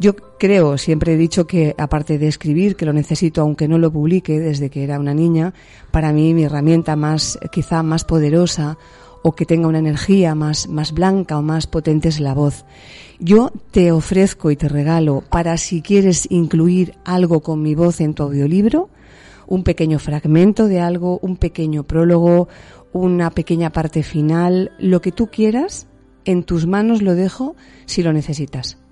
Yo 0.00 0.16
creo, 0.16 0.76
siempre 0.76 1.14
he 1.14 1.16
dicho 1.16 1.46
que 1.46 1.74
aparte 1.78 2.18
de 2.18 2.26
escribir, 2.26 2.74
que 2.74 2.84
lo 2.84 2.92
necesito 2.92 3.42
aunque 3.42 3.68
no 3.68 3.78
lo 3.78 3.92
publique 3.92 4.40
desde 4.40 4.68
que 4.68 4.82
era 4.82 4.98
una 4.98 5.14
niña, 5.14 5.54
para 5.92 6.12
mí 6.12 6.34
mi 6.34 6.44
herramienta 6.44 6.96
más, 6.96 7.38
quizá 7.52 7.82
más 7.84 8.04
poderosa 8.04 8.76
o 9.22 9.32
que 9.32 9.46
tenga 9.46 9.68
una 9.68 9.78
energía 9.78 10.34
más, 10.34 10.68
más 10.68 10.92
blanca 10.92 11.38
o 11.38 11.42
más 11.42 11.66
potente 11.66 12.08
es 12.08 12.20
la 12.20 12.34
voz. 12.34 12.64
Yo 13.20 13.52
te 13.70 13.92
ofrezco 13.92 14.50
y 14.50 14.56
te 14.56 14.68
regalo 14.68 15.22
para 15.30 15.56
si 15.56 15.80
quieres 15.80 16.26
incluir 16.28 16.94
algo 17.04 17.40
con 17.40 17.62
mi 17.62 17.74
voz 17.74 18.00
en 18.00 18.14
tu 18.14 18.24
audiolibro, 18.24 18.90
un 19.46 19.62
pequeño 19.62 19.98
fragmento 19.98 20.66
de 20.66 20.80
algo, 20.80 21.20
un 21.22 21.36
pequeño 21.36 21.84
prólogo, 21.84 22.48
una 22.92 23.30
pequeña 23.30 23.70
parte 23.70 24.02
final, 24.02 24.72
lo 24.78 25.00
que 25.00 25.12
tú 25.12 25.28
quieras, 25.28 25.86
en 26.24 26.42
tus 26.42 26.66
manos 26.66 27.00
lo 27.00 27.14
dejo 27.14 27.54
si 27.86 28.02
lo 28.02 28.12
necesitas. 28.12 28.83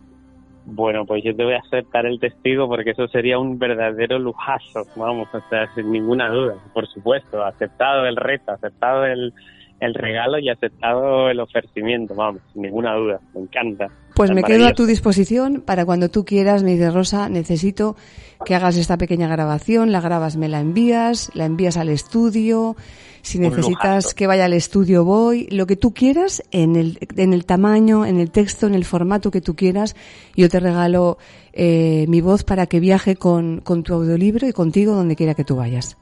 Bueno, 0.64 1.04
pues 1.04 1.24
yo 1.24 1.34
te 1.34 1.44
voy 1.44 1.54
a 1.54 1.58
aceptar 1.58 2.06
el 2.06 2.20
testigo 2.20 2.68
porque 2.68 2.90
eso 2.90 3.08
sería 3.08 3.38
un 3.38 3.58
verdadero 3.58 4.18
lujazo, 4.18 4.86
vamos, 4.96 5.28
o 5.32 5.40
sea, 5.48 5.72
sin 5.74 5.90
ninguna 5.90 6.28
duda, 6.28 6.54
por 6.72 6.86
supuesto, 6.86 7.44
aceptado 7.44 8.06
el 8.06 8.16
reto, 8.16 8.52
aceptado 8.52 9.04
el, 9.04 9.32
el 9.80 9.94
regalo 9.94 10.38
y 10.38 10.48
aceptado 10.48 11.28
el 11.28 11.40
ofrecimiento, 11.40 12.14
vamos, 12.14 12.42
sin 12.52 12.62
ninguna 12.62 12.94
duda, 12.94 13.20
me 13.34 13.40
encanta. 13.42 13.88
Pues 14.14 14.30
me 14.30 14.44
quedo 14.44 14.66
a 14.66 14.74
tu 14.74 14.86
disposición 14.86 15.62
para 15.62 15.84
cuando 15.84 16.08
tú 16.08 16.24
quieras, 16.24 16.62
me 16.62 16.72
dice 16.72 16.90
Rosa, 16.90 17.28
necesito 17.28 17.96
que 18.44 18.54
hagas 18.54 18.76
esta 18.76 18.96
pequeña 18.96 19.26
grabación, 19.26 19.90
la 19.90 20.00
grabas, 20.00 20.36
me 20.36 20.48
la 20.48 20.60
envías, 20.60 21.30
la 21.34 21.46
envías 21.46 21.76
al 21.76 21.88
estudio, 21.88 22.76
si 23.22 23.38
necesitas 23.38 24.14
que 24.14 24.26
vaya 24.26 24.44
al 24.44 24.52
estudio 24.52 25.04
voy, 25.04 25.46
lo 25.50 25.66
que 25.66 25.76
tú 25.76 25.94
quieras, 25.94 26.42
en 26.50 26.76
el, 26.76 26.98
en 27.16 27.32
el 27.32 27.46
tamaño, 27.46 28.04
en 28.04 28.20
el 28.20 28.30
texto, 28.30 28.66
en 28.66 28.74
el 28.74 28.84
formato 28.84 29.30
que 29.30 29.40
tú 29.40 29.54
quieras, 29.54 29.96
yo 30.36 30.48
te 30.48 30.60
regalo 30.60 31.18
eh, 31.52 32.04
mi 32.08 32.20
voz 32.20 32.44
para 32.44 32.66
que 32.66 32.80
viaje 32.80 33.16
con, 33.16 33.60
con 33.60 33.82
tu 33.82 33.94
audiolibro 33.94 34.46
y 34.46 34.52
contigo 34.52 34.94
donde 34.94 35.16
quiera 35.16 35.34
que 35.34 35.44
tú 35.44 35.56
vayas 35.56 35.96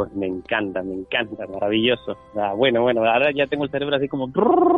pues 0.00 0.14
me 0.14 0.26
encanta, 0.26 0.82
me 0.82 0.94
encanta, 0.94 1.46
maravilloso. 1.46 2.16
bueno, 2.56 2.80
bueno, 2.80 3.04
ahora 3.04 3.32
ya 3.36 3.46
tengo 3.46 3.64
el 3.64 3.70
cerebro 3.70 3.96
así 3.96 4.08
como 4.08 4.28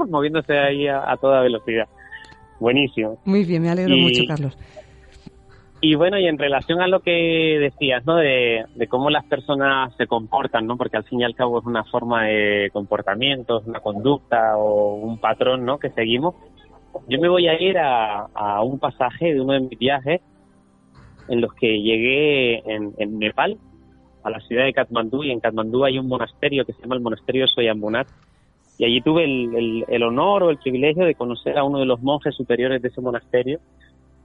moviéndose 0.08 0.58
ahí 0.58 0.88
a, 0.88 1.16
toda 1.20 1.42
velocidad. 1.42 1.86
Buenísimo. 2.58 3.18
Muy 3.24 3.44
bien, 3.44 3.62
me 3.62 3.70
alegro 3.70 3.96
mucho, 3.96 4.22
Carlos. 4.26 4.58
Y 5.84 5.96
bueno, 5.96 6.16
y 6.16 6.28
en 6.28 6.38
relación 6.38 6.80
a 6.80 6.86
lo 6.86 7.00
que 7.00 7.58
decías, 7.60 8.06
¿no? 8.06 8.14
De, 8.14 8.64
cómo 8.88 9.10
las 9.10 9.24
personas 9.24 9.92
se 9.96 10.06
comportan, 10.06 10.64
¿no? 10.64 10.76
Porque 10.76 10.96
al 10.96 11.02
fin 11.02 11.20
y 11.20 11.24
al 11.24 11.34
cabo 11.34 11.58
es 11.58 11.66
una 11.66 11.82
forma 11.82 12.26
de 12.26 12.70
comportamiento, 12.72 13.58
es 13.58 13.66
una 13.66 13.80
conducta 13.80 14.56
o 14.56 14.94
un 14.94 15.18
patrón, 15.18 15.64
¿no? 15.64 15.80
Que 15.80 15.90
seguimos. 15.90 16.36
Yo 17.08 17.20
me 17.20 17.28
voy 17.28 17.48
a 17.48 17.60
ir 17.60 17.78
a, 17.78 18.26
a 18.32 18.62
un 18.62 18.78
pasaje 18.78 19.34
de 19.34 19.40
uno 19.40 19.54
de 19.54 19.60
mis 19.60 19.76
viajes 19.76 20.20
en 21.28 21.40
los 21.40 21.52
que 21.54 21.82
llegué 21.82 22.58
en, 22.72 22.94
en 22.98 23.18
Nepal, 23.18 23.58
a 24.22 24.30
la 24.30 24.38
ciudad 24.38 24.64
de 24.64 24.72
Katmandú, 24.72 25.24
y 25.24 25.32
en 25.32 25.40
Katmandú 25.40 25.84
hay 25.84 25.98
un 25.98 26.06
monasterio 26.06 26.64
que 26.64 26.74
se 26.74 26.82
llama 26.82 26.94
el 26.94 27.00
Monasterio 27.00 27.48
Soyambunat, 27.48 28.06
y 28.78 28.84
allí 28.84 29.00
tuve 29.00 29.24
el, 29.24 29.84
el, 29.88 30.02
honor 30.04 30.44
o 30.44 30.50
el 30.50 30.58
privilegio 30.58 31.04
de 31.04 31.16
conocer 31.16 31.58
a 31.58 31.64
uno 31.64 31.80
de 31.80 31.86
los 31.86 32.00
monjes 32.02 32.36
superiores 32.36 32.80
de 32.82 32.88
ese 32.88 33.00
monasterio, 33.00 33.58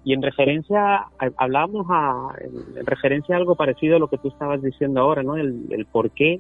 y 0.08 0.14
en 0.14 0.22
referencia, 0.22 1.08
hablábamos 1.36 1.86
a, 1.90 2.30
en, 2.40 2.86
referencia 2.86 3.36
a 3.36 3.40
algo 3.40 3.56
parecido 3.56 3.98
a 3.98 4.00
lo 4.00 4.08
que 4.08 4.18
tú 4.18 4.30
estabas 4.30 4.62
diciendo 4.62 5.02
ahora, 5.02 5.22
¿no? 5.22 5.36
El, 5.36 5.86
por 5.92 6.12
qué 6.12 6.40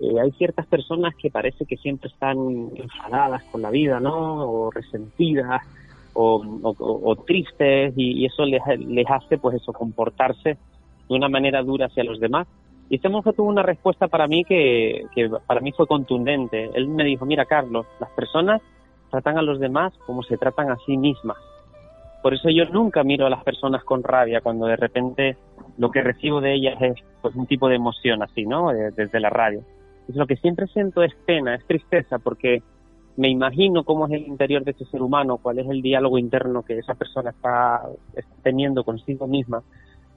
eh, 0.00 0.20
hay 0.22 0.32
ciertas 0.38 0.66
personas 0.66 1.14
que 1.16 1.30
parece 1.30 1.66
que 1.66 1.76
siempre 1.76 2.08
están 2.08 2.38
enfadadas 2.74 3.44
con 3.52 3.60
la 3.60 3.68
vida, 3.68 4.00
¿no? 4.00 4.48
O 4.48 4.70
resentidas, 4.70 5.60
o, 6.14 7.14
tristes, 7.26 7.92
y, 7.94 8.24
eso 8.24 8.46
les, 8.46 8.62
les 8.78 9.10
hace, 9.10 9.36
pues 9.36 9.56
eso, 9.56 9.74
comportarse 9.74 10.56
de 11.06 11.14
una 11.14 11.28
manera 11.28 11.62
dura 11.62 11.88
hacia 11.88 12.04
los 12.04 12.18
demás. 12.18 12.46
Y 12.88 12.96
este 12.96 13.10
monje 13.10 13.34
tuvo 13.34 13.50
una 13.50 13.62
respuesta 13.62 14.08
para 14.08 14.26
mí 14.26 14.44
que, 14.44 15.04
que 15.14 15.28
para 15.46 15.60
mí 15.60 15.72
fue 15.72 15.86
contundente. 15.86 16.70
Él 16.72 16.88
me 16.88 17.04
dijo, 17.04 17.26
mira 17.26 17.44
Carlos, 17.44 17.84
las 18.00 18.08
personas 18.12 18.62
tratan 19.10 19.36
a 19.36 19.42
los 19.42 19.60
demás 19.60 19.92
como 20.06 20.22
se 20.22 20.38
tratan 20.38 20.70
a 20.70 20.78
sí 20.86 20.96
mismas. 20.96 21.36
Por 22.24 22.32
eso 22.32 22.48
yo 22.48 22.64
nunca 22.72 23.04
miro 23.04 23.26
a 23.26 23.28
las 23.28 23.44
personas 23.44 23.84
con 23.84 24.02
rabia 24.02 24.40
cuando 24.40 24.64
de 24.64 24.76
repente 24.76 25.36
lo 25.76 25.90
que 25.90 26.00
recibo 26.00 26.40
de 26.40 26.54
ellas 26.54 26.80
es 26.80 26.94
pues 27.20 27.36
un 27.36 27.46
tipo 27.46 27.68
de 27.68 27.74
emoción 27.74 28.22
así, 28.22 28.46
¿no? 28.46 28.70
Desde 28.72 29.20
la 29.20 29.28
radio. 29.28 29.60
Lo 30.08 30.26
que 30.26 30.36
siempre 30.36 30.66
siento 30.68 31.02
es 31.02 31.14
pena, 31.26 31.54
es 31.54 31.66
tristeza, 31.66 32.18
porque 32.18 32.62
me 33.18 33.28
imagino 33.28 33.84
cómo 33.84 34.06
es 34.06 34.12
el 34.12 34.26
interior 34.26 34.64
de 34.64 34.70
ese 34.70 34.86
ser 34.86 35.02
humano, 35.02 35.36
cuál 35.36 35.58
es 35.58 35.68
el 35.68 35.82
diálogo 35.82 36.16
interno 36.16 36.62
que 36.62 36.78
esa 36.78 36.94
persona 36.94 37.28
está, 37.28 37.82
teniendo 38.42 38.84
consigo 38.84 39.26
misma, 39.26 39.62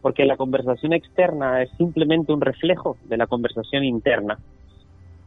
porque 0.01 0.23
la 0.23 0.37
conversación 0.37 0.93
externa 0.93 1.61
es 1.61 1.69
simplemente 1.71 2.31
un 2.31 2.39
reflejo 2.39 2.95
de 3.03 3.17
la 3.17 3.27
conversación 3.27 3.83
interna. 3.83 4.39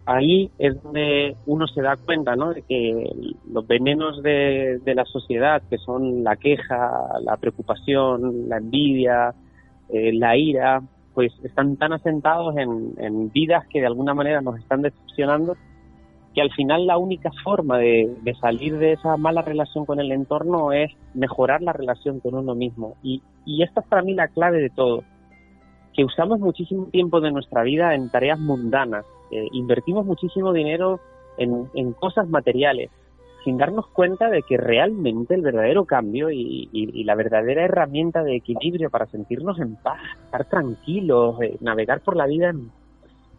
Ahí 0.06 0.50
es 0.58 0.82
donde 0.82 1.36
uno 1.46 1.66
se 1.66 1.82
da 1.82 1.96
cuenta 1.96 2.34
¿no? 2.34 2.52
de 2.52 2.62
que 2.62 3.10
los 3.52 3.66
venenos 3.66 4.22
de, 4.22 4.80
la 4.84 5.04
sociedad, 5.04 5.62
que 5.68 5.78
son 5.78 6.24
la 6.24 6.36
queja, 6.36 6.90
la 7.22 7.36
preocupación, 7.36 8.48
la 8.48 8.56
envidia, 8.56 9.34
eh, 9.88 10.12
la 10.12 10.36
ira, 10.36 10.82
pues 11.14 11.32
están 11.44 11.76
tan 11.76 11.92
asentados 11.92 12.56
en, 12.56 12.94
en 12.98 13.30
vidas 13.30 13.66
que 13.68 13.80
de 13.80 13.86
alguna 13.86 14.14
manera 14.14 14.40
nos 14.40 14.58
están 14.58 14.82
decepcionando 14.82 15.56
que 16.34 16.40
al 16.40 16.52
final 16.52 16.86
la 16.86 16.98
única 16.98 17.30
forma 17.42 17.78
de, 17.78 18.14
salir 18.40 18.78
de 18.78 18.92
esa 18.92 19.16
mala 19.16 19.42
relación 19.42 19.84
con 19.84 19.98
el 19.98 20.12
entorno 20.12 20.72
es 20.72 20.92
mejorar 21.14 21.60
la 21.62 21.72
relación 21.72 22.20
con 22.20 22.34
uno 22.34 22.54
mismo. 22.54 22.96
Y, 23.02 23.22
esta 23.62 23.80
es 23.80 23.86
para 23.88 24.02
mí 24.02 24.14
la 24.14 24.28
clave 24.28 24.60
de 24.60 24.70
todo, 24.70 25.02
que 25.92 26.04
usamos 26.04 26.38
muchísimo 26.38 26.86
tiempo 26.86 27.20
de 27.20 27.32
nuestra 27.32 27.62
vida 27.62 27.94
en 27.94 28.10
tareas 28.10 28.38
mundanas, 28.38 29.04
eh, 29.30 29.48
invertimos 29.52 30.04
muchísimo 30.06 30.52
dinero 30.52 31.00
en, 31.36 31.92
cosas 31.94 32.28
materiales, 32.28 32.90
sin 33.44 33.56
darnos 33.56 33.86
cuenta 33.88 34.28
de 34.28 34.42
que 34.42 34.58
realmente 34.58 35.34
el 35.34 35.40
verdadero 35.40 35.86
cambio 35.86 36.30
y, 36.30 36.68
la 37.04 37.14
verdadera 37.14 37.64
herramienta 37.64 38.22
de 38.22 38.36
equilibrio 38.36 38.90
para 38.90 39.06
sentirnos 39.06 39.58
en 39.58 39.76
paz, 39.76 40.00
estar 40.24 40.44
tranquilos, 40.44 41.40
eh, 41.40 41.56
navegar 41.60 42.00
por 42.00 42.16
la 42.16 42.26
vida 42.26 42.50
en 42.50 42.70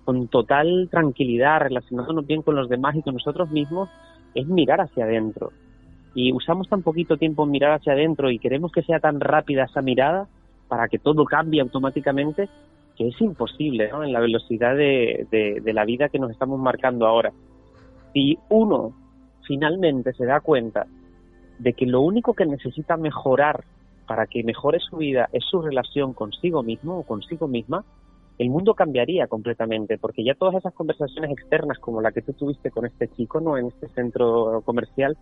con 0.03 0.27
total 0.27 0.89
tranquilidad, 0.89 1.61
relacionándonos 1.61 2.25
bien 2.25 2.41
con 2.41 2.55
los 2.55 2.69
demás 2.69 2.95
y 2.95 3.01
con 3.01 3.13
nosotros 3.13 3.51
mismos, 3.51 3.89
es 4.33 4.47
mirar 4.47 4.81
hacia 4.81 5.05
adentro. 5.05 5.51
Y 6.13 6.33
usamos 6.33 6.67
tan 6.67 6.81
poquito 6.81 7.17
tiempo 7.17 7.43
en 7.43 7.51
mirar 7.51 7.73
hacia 7.73 7.93
adentro 7.93 8.31
y 8.31 8.39
queremos 8.39 8.71
que 8.71 8.81
sea 8.81 8.99
tan 8.99 9.19
rápida 9.19 9.65
esa 9.65 9.81
mirada 9.81 10.27
para 10.67 10.87
que 10.87 10.99
todo 10.99 11.25
cambie 11.25 11.61
automáticamente, 11.61 12.49
es 13.07 13.21
imposible 13.21 13.89
¿no? 13.89 14.03
en 14.03 14.13
la 14.13 14.19
velocidad 14.19 14.75
de, 14.75 15.27
de 15.29 15.73
la 15.73 15.85
vida 15.85 16.09
que 16.09 16.19
nos 16.19 16.31
estamos 16.31 16.59
marcando 16.59 17.05
ahora. 17.07 17.31
Si 18.13 18.37
uno 18.49 18.93
finalmente 19.47 20.13
se 20.13 20.25
da 20.25 20.39
cuenta 20.39 20.87
de 21.59 21.73
que 21.73 21.85
lo 21.85 22.01
único 22.01 22.33
que 22.33 22.45
necesita 22.45 22.97
mejorar 22.97 23.63
para 24.07 24.27
que 24.27 24.43
mejore 24.43 24.79
su 24.79 24.97
vida 24.97 25.29
es 25.31 25.43
su 25.45 25.61
relación 25.61 26.13
consigo 26.13 26.63
mismo 26.63 26.99
o 26.99 27.03
consigo 27.03 27.47
misma, 27.47 27.85
el 28.37 28.49
mundo 28.49 28.73
cambiaría 28.73 29.27
completamente, 29.27 29.97
porque 29.99 30.23
ya 30.23 30.33
todas 30.33 30.55
esas 30.55 30.73
conversaciones 30.73 31.31
externas 31.31 31.77
como 31.79 32.01
la 32.01 32.11
que 32.11 32.23
tú 32.23 32.33
tuviste 32.33 32.71
con 32.71 32.85
este 32.85 33.07
chico, 33.09 33.39
¿no? 33.39 33.57
En 33.57 33.67
este 33.67 33.87
centro 33.89 34.61
comercial, 34.65 35.15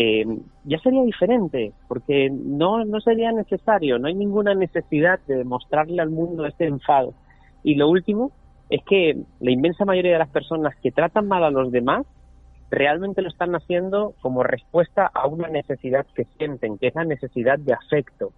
eh, 0.00 0.24
ya 0.64 0.78
sería 0.78 1.02
diferente, 1.02 1.72
porque 1.88 2.30
no, 2.30 2.84
no 2.84 3.00
sería 3.00 3.32
necesario, 3.32 3.98
no 3.98 4.06
hay 4.06 4.14
ninguna 4.14 4.54
necesidad 4.54 5.18
de 5.26 5.42
mostrarle 5.42 6.00
al 6.00 6.10
mundo 6.10 6.46
este 6.46 6.66
enfado. 6.66 7.14
Y 7.64 7.74
lo 7.74 7.88
último 7.88 8.30
es 8.70 8.80
que 8.84 9.18
la 9.40 9.50
inmensa 9.50 9.84
mayoría 9.84 10.12
de 10.12 10.18
las 10.18 10.28
personas 10.28 10.76
que 10.82 10.92
tratan 10.92 11.26
mal 11.26 11.42
a 11.42 11.50
los 11.50 11.72
demás 11.72 12.06
realmente 12.70 13.22
lo 13.22 13.28
están 13.28 13.56
haciendo 13.56 14.14
como 14.20 14.42
respuesta 14.42 15.10
a 15.12 15.26
una 15.26 15.48
necesidad 15.48 16.06
que 16.14 16.26
sienten, 16.36 16.78
que 16.78 16.88
es 16.88 16.94
la 16.94 17.04
necesidad 17.04 17.58
de 17.58 17.72
afecto 17.72 18.32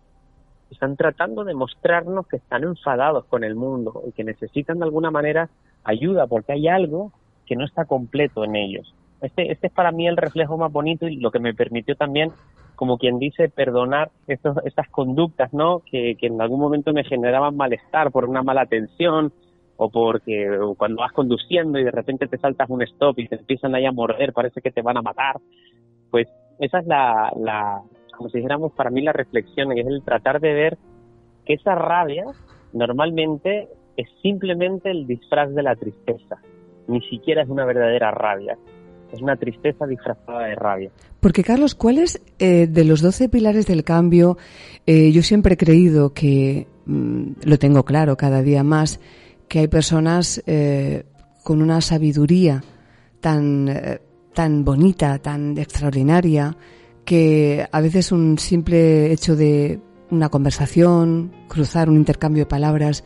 están 0.71 0.97
tratando 0.97 1.45
de 1.45 1.55
mostrarnos 1.55 2.27
que 2.27 2.37
están 2.37 2.63
enfadados 2.63 3.25
con 3.27 3.45
el 3.45 3.55
mundo 3.55 4.03
y 4.07 4.13
que 4.13 4.25
necesitan 4.25 4.79
de 4.79 4.85
alguna 4.85 5.11
manera 5.11 5.51
ayuda 5.85 6.27
porque 6.27 6.53
hay 6.53 6.69
algo 6.69 7.13
que 7.47 7.57
no 7.57 7.65
está 7.65 7.85
completo 7.85 8.45
en 8.45 8.57
ellos. 8.57 8.95
Este, 9.23 9.53
este 9.53 9.67
es 9.67 9.73
para 9.73 9.93
mí 9.93 10.09
el 10.09 10.17
reflejo 10.17 10.57
más 10.57 10.73
bonito 10.73 11.07
y 11.07 11.17
lo 11.17 11.31
que 11.31 11.41
me 11.41 11.55
permitió 11.55 11.95
también, 11.95 12.31
como 12.75 12.99
quien 12.99 13.19
dice, 13.19 13.49
perdonar 13.49 14.11
estos, 14.27 14.57
estas 14.65 14.89
conductas, 14.89 15.53
¿no? 15.53 15.83
Que, 15.91 16.17
en 16.21 16.41
algún 16.41 16.61
momento 16.61 16.93
me 16.93 17.05
generaban 17.05 17.57
malestar 17.57 18.11
por 18.11 18.25
una 18.25 18.43
mala 18.43 18.63
atención 18.63 19.33
o 19.77 19.91
porque 19.91 20.59
cuando 20.77 21.01
vas 21.01 21.13
conduciendo 21.13 21.79
y 21.79 21.85
de 21.85 21.91
repente 21.91 22.27
te 22.27 22.39
saltas 22.39 22.69
un 22.69 22.83
stop 22.83 23.19
y 23.19 23.29
te 23.29 23.37
empiezan 23.37 23.75
ahí 23.75 23.87
a 23.87 23.93
morder, 23.93 24.33
parece 24.33 24.61
que 24.61 24.71
te 24.71 24.83
van 24.83 24.97
a 24.97 25.03
matar. 25.03 25.37
Pues 26.11 26.29
esa 26.59 26.81
es 26.81 26.87
la, 26.87 27.83
como 28.17 28.29
si 28.29 28.39
dijéramos 28.39 28.73
para 28.73 28.91
mí 28.91 29.01
la 29.01 29.13
reflexión, 29.13 29.73
es 29.73 29.87
el 29.87 30.03
tratar 30.03 30.41
de 30.41 30.53
ver 30.53 30.79
que 31.47 31.55
esa 31.55 31.75
rabia 31.75 32.25
normalmente 32.73 33.69
es 33.97 34.09
simplemente 34.23 34.91
el 34.91 35.07
disfraz 35.07 35.55
de 35.55 35.63
la 35.63 35.77
tristeza, 35.77 36.41
ni 36.87 37.01
siquiera 37.03 37.43
es 37.43 37.49
una 37.49 37.65
verdadera 37.65 38.11
rabia, 38.11 38.59
es 39.13 39.21
una 39.21 39.37
tristeza 39.37 39.87
disfrazada 39.87 40.47
de 40.47 40.55
rabia. 40.55 40.91
Porque 41.21 41.43
Carlos, 41.45 41.75
¿cuáles 41.75 42.21
eh, 42.39 42.67
de 42.69 42.85
los 42.85 43.01
doce 43.01 43.29
pilares 43.29 43.67
del 43.67 43.85
cambio? 43.85 44.39
Eh, 44.87 45.13
yo 45.13 45.23
siempre 45.23 45.55
he 45.55 45.57
creído 45.57 46.13
que, 46.13 46.67
mm, 46.87 47.33
lo 47.45 47.59
tengo 47.59 47.85
claro 47.85 48.17
cada 48.17 48.43
día 48.43 48.63
más, 48.63 49.01
que 49.49 49.61
hay 49.61 49.69
personas 49.69 50.43
eh, 50.47 51.05
con 51.43 51.63
una 51.63 51.81
sabiduría 51.81 52.63
tan, 53.21 53.69
tan 54.35 54.65
bonita, 54.65 55.19
tan 55.19 55.59
extraordinaria, 55.59 56.57
que 57.05 57.67
a 57.71 57.81
veces 57.81 58.13
un 58.13 58.39
simple 58.39 59.13
hecho 59.13 59.37
de 59.37 59.81
una 60.11 60.29
conversación, 60.29 61.33
cruzar 61.49 61.89
un 61.89 61.97
intercambio 61.97 62.43
de 62.45 62.49
palabras, 62.49 63.05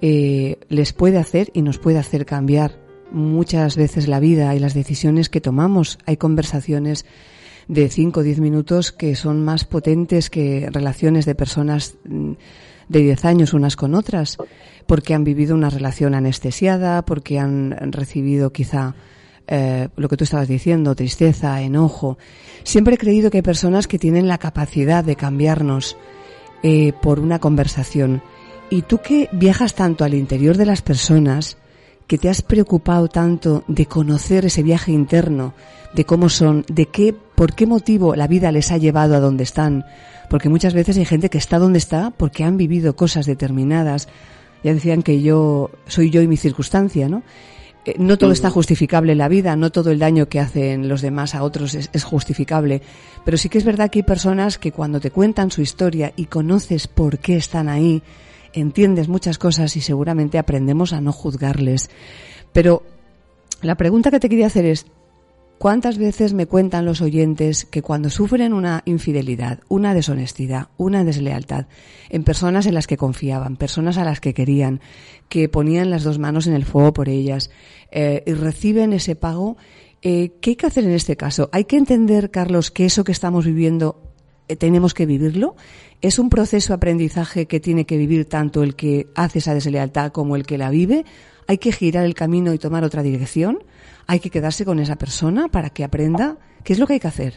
eh, 0.00 0.58
les 0.68 0.92
puede 0.92 1.18
hacer 1.18 1.50
y 1.54 1.62
nos 1.62 1.78
puede 1.78 1.98
hacer 1.98 2.26
cambiar 2.26 2.81
muchas 3.12 3.76
veces 3.76 4.08
la 4.08 4.20
vida 4.20 4.54
y 4.54 4.58
las 4.58 4.74
decisiones 4.74 5.28
que 5.28 5.40
tomamos. 5.40 5.98
Hay 6.06 6.16
conversaciones 6.16 7.04
de 7.68 7.88
5 7.88 8.20
o 8.20 8.22
10 8.22 8.40
minutos 8.40 8.92
que 8.92 9.14
son 9.14 9.44
más 9.44 9.64
potentes 9.64 10.30
que 10.30 10.68
relaciones 10.72 11.26
de 11.26 11.34
personas 11.34 11.96
mm, 12.04 12.32
de 12.88 13.00
10 13.00 13.24
años 13.24 13.54
unas 13.54 13.76
con 13.76 13.94
otras, 13.94 14.36
porque 14.86 15.14
han 15.14 15.24
vivido 15.24 15.54
una 15.54 15.70
relación 15.70 16.14
anestesiada, 16.14 17.02
porque 17.04 17.38
han 17.38 17.70
recibido 17.92 18.52
quizá 18.52 18.94
eh, 19.46 19.88
lo 19.96 20.08
que 20.08 20.16
tú 20.16 20.24
estabas 20.24 20.48
diciendo, 20.48 20.94
tristeza, 20.94 21.60
enojo. 21.62 22.18
Siempre 22.64 22.94
he 22.94 22.98
creído 22.98 23.30
que 23.30 23.38
hay 23.38 23.42
personas 23.42 23.86
que 23.86 23.98
tienen 23.98 24.28
la 24.28 24.38
capacidad 24.38 25.04
de 25.04 25.16
cambiarnos 25.16 25.96
eh, 26.62 26.92
por 27.00 27.20
una 27.20 27.38
conversación. 27.38 28.22
Y 28.70 28.82
tú 28.82 28.98
que 28.98 29.28
viajas 29.32 29.74
tanto 29.74 30.04
al 30.04 30.14
interior 30.14 30.56
de 30.56 30.66
las 30.66 30.80
personas, 30.82 31.58
que 32.12 32.18
te 32.18 32.28
has 32.28 32.42
preocupado 32.42 33.08
tanto 33.08 33.64
de 33.68 33.86
conocer 33.86 34.44
ese 34.44 34.62
viaje 34.62 34.92
interno, 34.92 35.54
de 35.94 36.04
cómo 36.04 36.28
son, 36.28 36.62
de 36.68 36.84
qué, 36.84 37.14
por 37.14 37.54
qué 37.54 37.64
motivo 37.64 38.14
la 38.14 38.26
vida 38.26 38.52
les 38.52 38.70
ha 38.70 38.76
llevado 38.76 39.16
a 39.16 39.18
donde 39.18 39.44
están, 39.44 39.86
porque 40.28 40.50
muchas 40.50 40.74
veces 40.74 40.98
hay 40.98 41.06
gente 41.06 41.30
que 41.30 41.38
está 41.38 41.58
donde 41.58 41.78
está 41.78 42.10
porque 42.10 42.44
han 42.44 42.58
vivido 42.58 42.96
cosas 42.96 43.24
determinadas. 43.24 44.08
Ya 44.62 44.74
decían 44.74 45.02
que 45.02 45.22
yo 45.22 45.70
soy 45.86 46.10
yo 46.10 46.20
y 46.20 46.28
mi 46.28 46.36
circunstancia, 46.36 47.08
¿no? 47.08 47.22
Eh, 47.86 47.94
no 47.98 48.18
todo 48.18 48.32
está 48.32 48.50
justificable 48.50 49.12
en 49.12 49.18
la 49.18 49.28
vida, 49.28 49.56
no 49.56 49.72
todo 49.72 49.90
el 49.90 49.98
daño 49.98 50.28
que 50.28 50.38
hacen 50.38 50.90
los 50.90 51.00
demás 51.00 51.34
a 51.34 51.42
otros 51.42 51.74
es, 51.74 52.04
justificable, 52.04 52.82
pero 53.24 53.38
sí 53.38 53.48
que 53.48 53.56
es 53.56 53.64
verdad 53.64 53.88
que 53.88 54.00
hay 54.00 54.02
personas 54.02 54.58
que 54.58 54.70
cuando 54.70 55.00
te 55.00 55.10
cuentan 55.10 55.50
su 55.50 55.62
historia 55.62 56.12
y 56.14 56.26
conoces 56.26 56.88
por 56.88 57.20
qué 57.20 57.36
están 57.36 57.70
ahí, 57.70 58.02
entiendes 58.52 59.08
muchas 59.08 59.38
cosas 59.38 59.76
y 59.76 59.80
seguramente 59.80 60.38
aprendemos 60.38 60.92
a 60.92 61.00
no 61.00 61.12
juzgarles. 61.12 61.90
Pero 62.52 62.82
la 63.60 63.76
pregunta 63.76 64.10
que 64.10 64.20
te 64.20 64.28
quería 64.28 64.46
hacer 64.46 64.66
es, 64.66 64.86
¿Cuántas 65.62 65.96
veces 65.96 66.32
me 66.32 66.46
cuentan 66.46 66.84
los 66.84 67.00
oyentes 67.00 67.64
que 67.64 67.82
cuando 67.82 68.10
sufren 68.10 68.52
una 68.52 68.82
infidelidad, 68.84 69.60
una 69.68 69.94
deshonestidad, 69.94 70.70
una 70.76 71.04
deslealtad 71.04 71.66
en 72.10 72.24
personas 72.24 72.66
en 72.66 72.74
las 72.74 72.88
que 72.88 72.96
confiaban, 72.96 73.54
personas 73.54 73.96
a 73.96 74.02
las 74.02 74.18
que 74.18 74.34
querían, 74.34 74.80
que 75.28 75.48
ponían 75.48 75.88
las 75.88 76.02
dos 76.02 76.18
manos 76.18 76.48
en 76.48 76.54
el 76.54 76.64
fuego 76.64 76.92
por 76.92 77.08
ellas 77.08 77.52
eh, 77.92 78.24
y 78.26 78.32
reciben 78.32 78.92
ese 78.92 79.14
pago, 79.14 79.56
eh, 80.02 80.32
¿qué 80.40 80.50
hay 80.50 80.56
que 80.56 80.66
hacer 80.66 80.82
en 80.82 80.90
este 80.90 81.16
caso? 81.16 81.48
Hay 81.52 81.66
que 81.66 81.76
entender, 81.76 82.32
Carlos, 82.32 82.72
que 82.72 82.84
eso 82.84 83.04
que 83.04 83.12
estamos 83.12 83.46
viviendo 83.46 84.11
tenemos 84.58 84.94
que 84.94 85.06
vivirlo. 85.06 85.56
Es 86.00 86.18
un 86.18 86.28
proceso 86.30 86.72
de 86.72 86.76
aprendizaje 86.76 87.46
que 87.46 87.60
tiene 87.60 87.86
que 87.86 87.96
vivir 87.96 88.28
tanto 88.28 88.62
el 88.62 88.74
que 88.76 89.06
hace 89.14 89.38
esa 89.38 89.54
deslealtad 89.54 90.12
como 90.12 90.36
el 90.36 90.44
que 90.44 90.58
la 90.58 90.70
vive. 90.70 91.04
Hay 91.48 91.58
que 91.58 91.72
girar 91.72 92.04
el 92.04 92.14
camino 92.14 92.52
y 92.52 92.58
tomar 92.58 92.84
otra 92.84 93.02
dirección 93.02 93.58
hay 94.06 94.20
que 94.20 94.30
quedarse 94.30 94.64
con 94.64 94.78
esa 94.78 94.96
persona 94.96 95.48
para 95.48 95.70
que 95.70 95.84
aprenda? 95.84 96.36
¿Qué 96.64 96.72
es 96.72 96.78
lo 96.78 96.86
que 96.86 96.94
hay 96.94 97.00
que 97.00 97.08
hacer? 97.08 97.34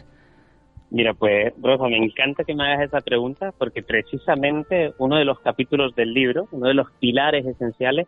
Mira, 0.90 1.14
pues 1.14 1.52
Rosa, 1.60 1.88
me 1.88 1.96
encanta 1.96 2.44
que 2.44 2.54
me 2.54 2.64
hagas 2.64 2.88
esa 2.88 3.00
pregunta 3.00 3.52
porque 3.58 3.82
precisamente 3.82 4.92
uno 4.98 5.16
de 5.16 5.24
los 5.24 5.40
capítulos 5.40 5.94
del 5.96 6.14
libro, 6.14 6.48
uno 6.52 6.68
de 6.68 6.74
los 6.74 6.90
pilares 7.00 7.44
esenciales, 7.44 8.06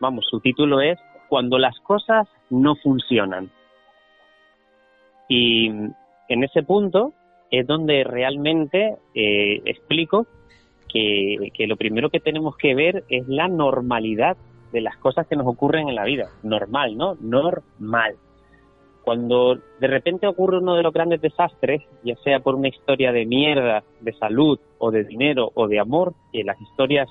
vamos, 0.00 0.26
su 0.28 0.40
título 0.40 0.80
es 0.80 0.98
Cuando 1.28 1.58
las 1.58 1.78
cosas 1.80 2.26
no 2.50 2.74
funcionan. 2.76 3.50
Y 5.28 5.68
en 5.68 6.44
ese 6.44 6.64
punto 6.64 7.14
es 7.50 7.66
donde 7.66 8.04
realmente 8.04 8.96
eh, 9.14 9.62
explico 9.64 10.26
que, 10.88 11.50
que 11.54 11.66
lo 11.66 11.76
primero 11.76 12.10
que 12.10 12.20
tenemos 12.20 12.56
que 12.56 12.74
ver 12.74 13.04
es 13.08 13.26
la 13.28 13.48
normalidad 13.48 14.36
de 14.72 14.80
las 14.80 14.96
cosas 14.96 15.26
que 15.26 15.36
nos 15.36 15.46
ocurren 15.46 15.88
en 15.88 15.94
la 15.94 16.04
vida. 16.04 16.30
Normal, 16.42 16.96
¿no? 16.96 17.14
Normal. 17.20 18.16
Cuando 19.04 19.56
de 19.80 19.86
repente 19.86 20.26
ocurre 20.26 20.58
uno 20.58 20.74
de 20.74 20.82
los 20.82 20.92
grandes 20.92 21.20
desastres, 21.20 21.82
ya 22.02 22.16
sea 22.24 22.40
por 22.40 22.54
una 22.54 22.68
historia 22.68 23.12
de 23.12 23.26
mierda, 23.26 23.84
de 24.00 24.12
salud, 24.14 24.58
o 24.78 24.90
de 24.90 25.04
dinero, 25.04 25.50
o 25.54 25.68
de 25.68 25.78
amor, 25.78 26.14
que 26.32 26.42
las 26.42 26.60
historias, 26.60 27.08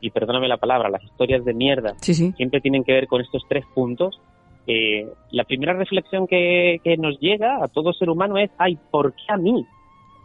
y 0.00 0.10
perdóname 0.10 0.48
la 0.48 0.56
palabra, 0.56 0.90
las 0.90 1.02
historias 1.02 1.44
de 1.44 1.54
mierda 1.54 1.94
siempre 2.00 2.60
tienen 2.60 2.84
que 2.84 2.92
ver 2.92 3.06
con 3.06 3.20
estos 3.20 3.42
tres 3.48 3.64
puntos, 3.74 4.20
eh, 4.70 5.08
la 5.30 5.44
primera 5.44 5.72
reflexión 5.72 6.26
que, 6.26 6.78
nos 6.98 7.18
llega 7.20 7.64
a 7.64 7.68
todo 7.68 7.94
ser 7.94 8.10
humano 8.10 8.36
es, 8.36 8.50
ay, 8.58 8.78
¿por 8.90 9.14
qué 9.14 9.24
a 9.28 9.38
mí? 9.38 9.66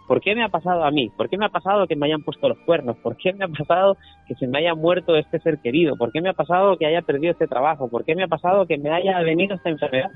¿Por 0.06 0.20
qué 0.20 0.36
me 0.36 0.44
ha 0.44 0.50
pasado 0.50 0.84
a 0.84 0.92
mí? 0.92 1.10
¿Por 1.16 1.30
qué 1.30 1.38
me 1.38 1.46
ha 1.46 1.50
pasado 1.50 1.88
que 1.88 1.96
me 1.96 2.08
hayan 2.08 2.24
puesto 2.24 2.50
los 2.50 2.58
cuernos? 2.66 2.98
¿Por 2.98 3.16
qué 3.16 3.32
me 3.32 3.46
ha 3.46 3.48
pasado 3.48 3.96
que 4.28 4.36
se 4.36 4.48
me 4.48 4.58
haya 4.60 4.76
muerto 4.76 5.16
este 5.16 5.40
ser 5.40 5.60
querido? 5.60 5.96
¿Por 5.96 6.12
qué 6.12 6.20
me 6.20 6.28
ha 6.28 6.34
pasado 6.34 6.76
que 6.78 6.86
haya 6.86 7.02
perdido 7.02 7.32
este 7.32 7.48
trabajo? 7.48 7.88
¿Por 7.88 8.04
qué 8.04 8.16
me 8.16 8.24
ha 8.24 8.28
pasado 8.28 8.68
que 8.68 8.78
me 8.78 8.90
haya 8.90 9.18
venido 9.22 9.56
esta 9.56 9.70
enfermedad? 9.70 10.12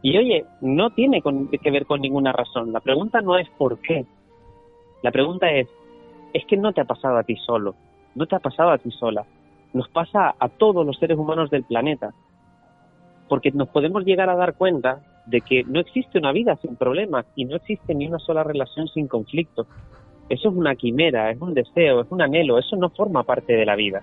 Y 0.00 0.16
oye, 0.16 0.46
no 0.62 0.88
tiene 0.90 1.20
que 1.20 1.70
ver 1.70 1.84
con 1.84 2.00
ninguna 2.00 2.32
razón. 2.32 2.72
La 2.72 2.80
pregunta 2.80 3.20
no 3.20 3.36
es 3.36 3.50
por 3.58 3.80
qué. 3.80 4.06
La 5.02 5.10
pregunta 5.10 5.50
es, 5.50 5.68
es 6.32 6.46
que 6.46 6.56
no 6.56 6.72
te 6.72 6.80
ha 6.80 6.86
pasado 6.86 7.18
a 7.18 7.22
ti 7.22 7.36
solo, 7.36 7.74
no 8.14 8.24
te 8.24 8.34
ha 8.34 8.40
pasado 8.40 8.70
a 8.70 8.78
ti 8.78 8.90
sola. 8.92 9.26
Nos 9.74 9.88
pasa 9.90 10.34
a 10.38 10.48
todos 10.48 10.86
los 10.86 10.96
seres 10.96 11.18
humanos 11.18 11.50
del 11.50 11.64
planeta. 11.64 12.14
Porque 13.28 13.50
nos 13.50 13.68
podemos 13.68 14.04
llegar 14.04 14.30
a 14.30 14.36
dar 14.36 14.54
cuenta 14.54 15.00
de 15.26 15.40
que 15.40 15.64
no 15.64 15.80
existe 15.80 16.18
una 16.18 16.32
vida 16.32 16.56
sin 16.56 16.76
problemas 16.76 17.26
y 17.36 17.44
no 17.44 17.56
existe 17.56 17.94
ni 17.94 18.06
una 18.06 18.18
sola 18.18 18.42
relación 18.42 18.88
sin 18.88 19.08
conflicto. 19.08 19.66
Eso 20.28 20.48
es 20.48 20.54
una 20.54 20.74
quimera, 20.74 21.30
es 21.30 21.40
un 21.40 21.54
deseo, 21.54 22.00
es 22.00 22.06
un 22.10 22.22
anhelo, 22.22 22.58
eso 22.58 22.76
no 22.76 22.90
forma 22.90 23.24
parte 23.24 23.54
de 23.54 23.66
la 23.66 23.76
vida. 23.76 24.02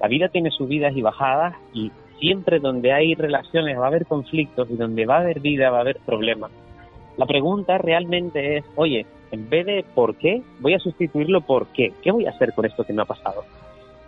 La 0.00 0.08
vida 0.08 0.28
tiene 0.28 0.50
subidas 0.50 0.96
y 0.96 1.02
bajadas 1.02 1.56
y 1.74 1.90
siempre 2.18 2.60
donde 2.60 2.92
hay 2.92 3.14
relaciones 3.14 3.78
va 3.78 3.84
a 3.84 3.88
haber 3.88 4.06
conflictos 4.06 4.68
y 4.70 4.76
donde 4.76 5.06
va 5.06 5.16
a 5.16 5.20
haber 5.20 5.40
vida 5.40 5.70
va 5.70 5.78
a 5.78 5.80
haber 5.82 5.98
problemas. 6.06 6.50
La 7.16 7.26
pregunta 7.26 7.78
realmente 7.78 8.58
es, 8.58 8.64
oye, 8.76 9.06
en 9.32 9.48
vez 9.48 9.66
de 9.66 9.84
por 9.94 10.16
qué, 10.16 10.42
voy 10.60 10.74
a 10.74 10.78
sustituirlo 10.78 11.40
por 11.40 11.66
qué. 11.68 11.92
¿Qué 12.02 12.10
voy 12.10 12.26
a 12.26 12.30
hacer 12.30 12.52
con 12.52 12.64
esto 12.64 12.84
que 12.84 12.92
me 12.92 13.02
ha 13.02 13.06
pasado? 13.06 13.44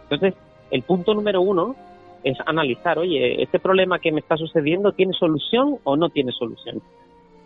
Entonces, 0.05 0.35
el 0.71 0.83
punto 0.83 1.15
número 1.15 1.41
uno 1.41 1.77
es 2.25 2.39
analizar, 2.47 2.99
oye, 2.99 3.43
este 3.43 3.59
problema 3.59 3.99
que 3.99 4.13
me 4.13 4.21
está 4.21 4.37
sucediendo 4.37 4.93
tiene 4.93 5.13
solución 5.13 5.79
o 5.85 5.97
no 5.97 6.09
tiene 6.11 6.33
solución. 6.33 6.81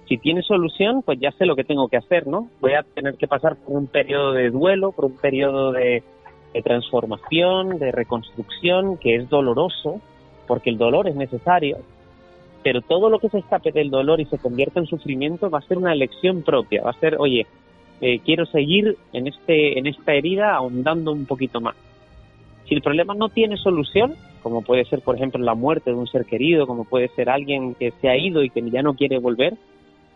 Si 0.09 0.19
tiene 0.19 0.43
solución, 0.43 1.03
pues 1.03 1.19
ya 1.19 1.33
sé 1.33 1.47
lo 1.47 1.57
que 1.57 1.65
tengo 1.65 1.89
que 1.89 1.97
hacer, 1.97 2.27
¿no? 2.27 2.49
Voy 2.61 2.75
a 2.75 2.83
tener 2.83 3.15
que 3.17 3.27
pasar 3.27 3.57
por 3.57 3.77
un 3.77 3.87
periodo 3.89 4.33
de 4.33 4.51
duelo, 4.51 4.93
por 4.93 5.07
un 5.07 5.17
periodo 5.17 5.73
de, 5.73 6.03
transformación, 6.65 7.79
de 7.79 7.93
reconstrucción, 7.93 8.97
que 8.97 9.17
es 9.17 9.29
doloroso, 9.29 10.01
porque 10.47 10.71
el 10.71 10.79
dolor 10.79 11.07
es 11.07 11.15
necesario, 11.15 11.77
pero 12.63 12.81
todo 12.81 13.11
lo 13.11 13.19
que 13.19 13.29
se 13.29 13.39
escape 13.39 13.73
del 13.73 13.91
dolor 13.91 14.21
y 14.21 14.25
se 14.25 14.39
convierte 14.39 14.79
en 14.79 14.87
sufrimiento 14.87 15.51
va 15.51 15.59
a 15.59 15.69
ser 15.69 15.77
una 15.77 15.93
elección 15.93 16.43
propia, 16.43 16.83
va 16.83 16.91
a 16.91 17.01
ser, 17.01 17.17
oye, 17.19 17.47
eh, 18.01 18.21
quiero 18.21 18.47
seguir 18.47 18.97
en, 19.13 19.27
este, 19.27 19.79
en 19.79 19.87
esta 19.87 20.15
herida 20.15 20.55
ahondando 20.55 21.13
un 21.13 21.27
poquito 21.27 21.61
más. 21.61 21.77
Si 22.69 22.75
el 22.75 22.83
problema 22.83 23.15
no 23.15 23.29
tiene 23.29 23.57
solución, 23.57 24.15
como 24.43 24.63
puede 24.63 24.85
ser, 24.85 25.01
por 25.01 25.17
ejemplo, 25.17 25.43
la 25.43 25.55
muerte 25.55 25.91
de 25.91 25.97
un 25.97 26.07
ser 26.07 26.25
querido, 26.25 26.67
como 26.67 26.85
puede 26.85 27.09
ser 27.09 27.31
alguien 27.31 27.75
que 27.75 27.93
se 28.01 28.09
ha 28.09 28.17
ido 28.17 28.43
y 28.43 28.51
que 28.51 28.69
ya 28.71 28.83
no 28.83 28.95
quiere 28.95 29.19
volver, 29.19 29.55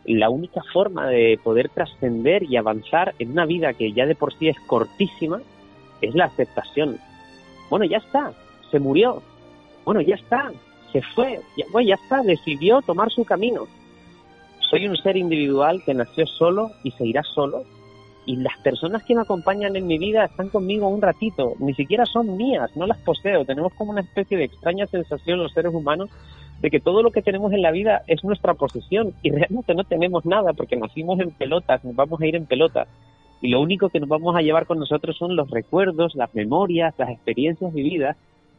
la 0.04 0.30
única 0.30 0.62
forma 0.72 1.06
de 1.08 1.38
poder 1.42 1.68
trascender 1.68 2.42
y 2.44 2.56
avanzar 2.56 3.14
en 3.18 3.32
una 3.32 3.46
vida 3.46 3.74
que 3.74 3.92
ya 3.92 4.06
de 4.06 4.14
por 4.14 4.32
sí 4.34 4.48
es 4.48 4.58
cortísima 4.66 5.40
es 6.00 6.14
la 6.14 6.24
aceptación. 6.24 6.98
Bueno, 7.68 7.84
ya 7.84 7.98
está, 7.98 8.32
se 8.70 8.80
murió. 8.80 9.22
Bueno, 9.84 10.00
ya 10.00 10.16
está, 10.16 10.50
se 10.92 11.02
fue. 11.02 11.40
Ya, 11.56 11.66
bueno, 11.72 11.88
ya 11.88 11.94
está, 11.94 12.22
decidió 12.22 12.82
tomar 12.82 13.10
su 13.10 13.24
camino. 13.24 13.66
Soy 14.70 14.88
un 14.88 14.96
ser 14.96 15.16
individual 15.16 15.82
que 15.84 15.94
nació 15.94 16.26
solo 16.26 16.70
y 16.82 16.90
se 16.92 17.06
irá 17.06 17.22
solo 17.22 17.64
y 18.30 18.36
las 18.36 18.56
personas 18.58 19.02
que 19.02 19.16
me 19.16 19.22
acompañan 19.22 19.74
en 19.74 19.88
mi 19.88 19.98
vida 19.98 20.24
están 20.24 20.50
conmigo 20.50 20.86
un 20.86 21.02
ratito, 21.02 21.54
ni 21.58 21.74
siquiera 21.74 22.06
son 22.06 22.36
mías, 22.36 22.70
no 22.76 22.86
las 22.86 22.98
poseo. 22.98 23.44
Tenemos 23.44 23.74
como 23.74 23.90
una 23.90 24.02
especie 24.02 24.38
de 24.38 24.44
extraña 24.44 24.86
sensación 24.86 25.40
los 25.40 25.52
seres 25.52 25.74
humanos 25.74 26.10
de 26.60 26.70
que 26.70 26.78
todo 26.78 27.02
lo 27.02 27.10
que 27.10 27.22
tenemos 27.22 27.52
en 27.52 27.60
la 27.60 27.72
vida 27.72 28.02
es 28.06 28.22
nuestra 28.22 28.54
posesión 28.54 29.14
y 29.24 29.30
realmente 29.30 29.74
no 29.74 29.82
tenemos 29.82 30.24
nada 30.26 30.52
porque 30.52 30.76
nacimos 30.76 31.18
en 31.18 31.32
pelotas, 31.32 31.84
nos 31.84 31.96
vamos 31.96 32.20
a 32.20 32.26
ir 32.26 32.36
en 32.36 32.46
pelotas 32.46 32.86
y 33.40 33.48
lo 33.48 33.60
único 33.60 33.88
que 33.88 33.98
nos 33.98 34.08
vamos 34.08 34.36
a 34.36 34.42
llevar 34.42 34.66
con 34.66 34.78
nosotros 34.78 35.16
son 35.16 35.34
los 35.34 35.50
recuerdos, 35.50 36.14
las 36.14 36.32
memorias, 36.32 36.94
las 36.98 37.10
experiencias 37.10 37.74
vividas 37.74 38.16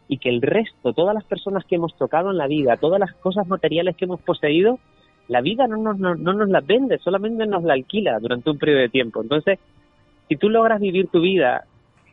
y 0.09 0.17
que 0.17 0.27
el 0.27 0.41
resto, 0.41 0.91
todas 0.91 1.15
las 1.15 1.23
personas 1.23 1.63
que 1.63 1.75
hemos 1.75 1.95
tocado 1.95 2.29
en 2.29 2.37
la 2.37 2.47
vida, 2.47 2.75
todas 2.75 2.99
las 2.99 3.13
cosas 3.13 3.47
materiales 3.47 3.95
que 3.95 4.03
hemos 4.03 4.19
poseído, 4.19 4.79
la 5.31 5.39
vida 5.39 5.65
no 5.65 5.77
nos, 5.77 5.97
no, 5.97 6.15
nos 6.15 6.49
la 6.49 6.59
vende, 6.59 6.97
solamente 6.97 7.47
nos 7.47 7.63
la 7.63 7.71
alquila 7.71 8.19
durante 8.19 8.49
un 8.49 8.57
periodo 8.57 8.81
de 8.81 8.89
tiempo. 8.89 9.21
Entonces, 9.21 9.59
si 10.27 10.35
tú 10.35 10.49
logras 10.49 10.81
vivir 10.81 11.07
tu 11.07 11.21
vida 11.21 11.63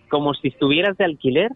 como 0.09 0.35
si 0.35 0.47
estuvieras 0.49 0.97
de 0.97 1.05
alquiler, 1.05 1.51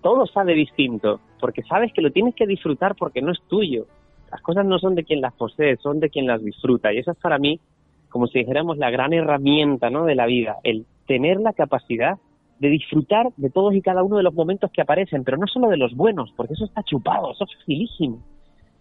todo 0.00 0.26
sabe 0.26 0.54
distinto, 0.54 1.20
porque 1.40 1.62
sabes 1.64 1.92
que 1.92 2.00
lo 2.00 2.10
tienes 2.10 2.34
que 2.34 2.46
disfrutar 2.46 2.94
porque 2.94 3.20
no 3.20 3.32
es 3.32 3.42
tuyo. 3.48 3.84
Las 4.30 4.40
cosas 4.40 4.64
no 4.64 4.78
son 4.78 4.94
de 4.94 5.04
quien 5.04 5.20
las 5.20 5.34
posee, 5.34 5.76
son 5.76 6.00
de 6.00 6.08
quien 6.08 6.26
las 6.26 6.42
disfruta. 6.42 6.90
Y 6.90 7.00
esa 7.00 7.12
es 7.12 7.18
para 7.18 7.36
mí, 7.36 7.60
como 8.08 8.26
si 8.26 8.38
dijéramos, 8.38 8.78
la 8.78 8.88
gran 8.88 9.12
herramienta 9.12 9.90
¿no? 9.90 10.06
de 10.06 10.14
la 10.14 10.24
vida, 10.24 10.56
el 10.64 10.86
tener 11.06 11.38
la 11.38 11.52
capacidad 11.52 12.16
de 12.60 12.68
disfrutar 12.70 13.26
de 13.36 13.50
todos 13.50 13.74
y 13.74 13.82
cada 13.82 14.02
uno 14.02 14.16
de 14.16 14.22
los 14.22 14.32
momentos 14.32 14.70
que 14.72 14.80
aparecen, 14.80 15.22
pero 15.22 15.36
no 15.36 15.46
solo 15.48 15.68
de 15.68 15.76
los 15.76 15.94
buenos, 15.94 16.32
porque 16.34 16.54
eso 16.54 16.64
está 16.64 16.82
chupado, 16.82 17.32
eso 17.32 17.44
es 17.44 17.54
facilísimo. 17.58 18.22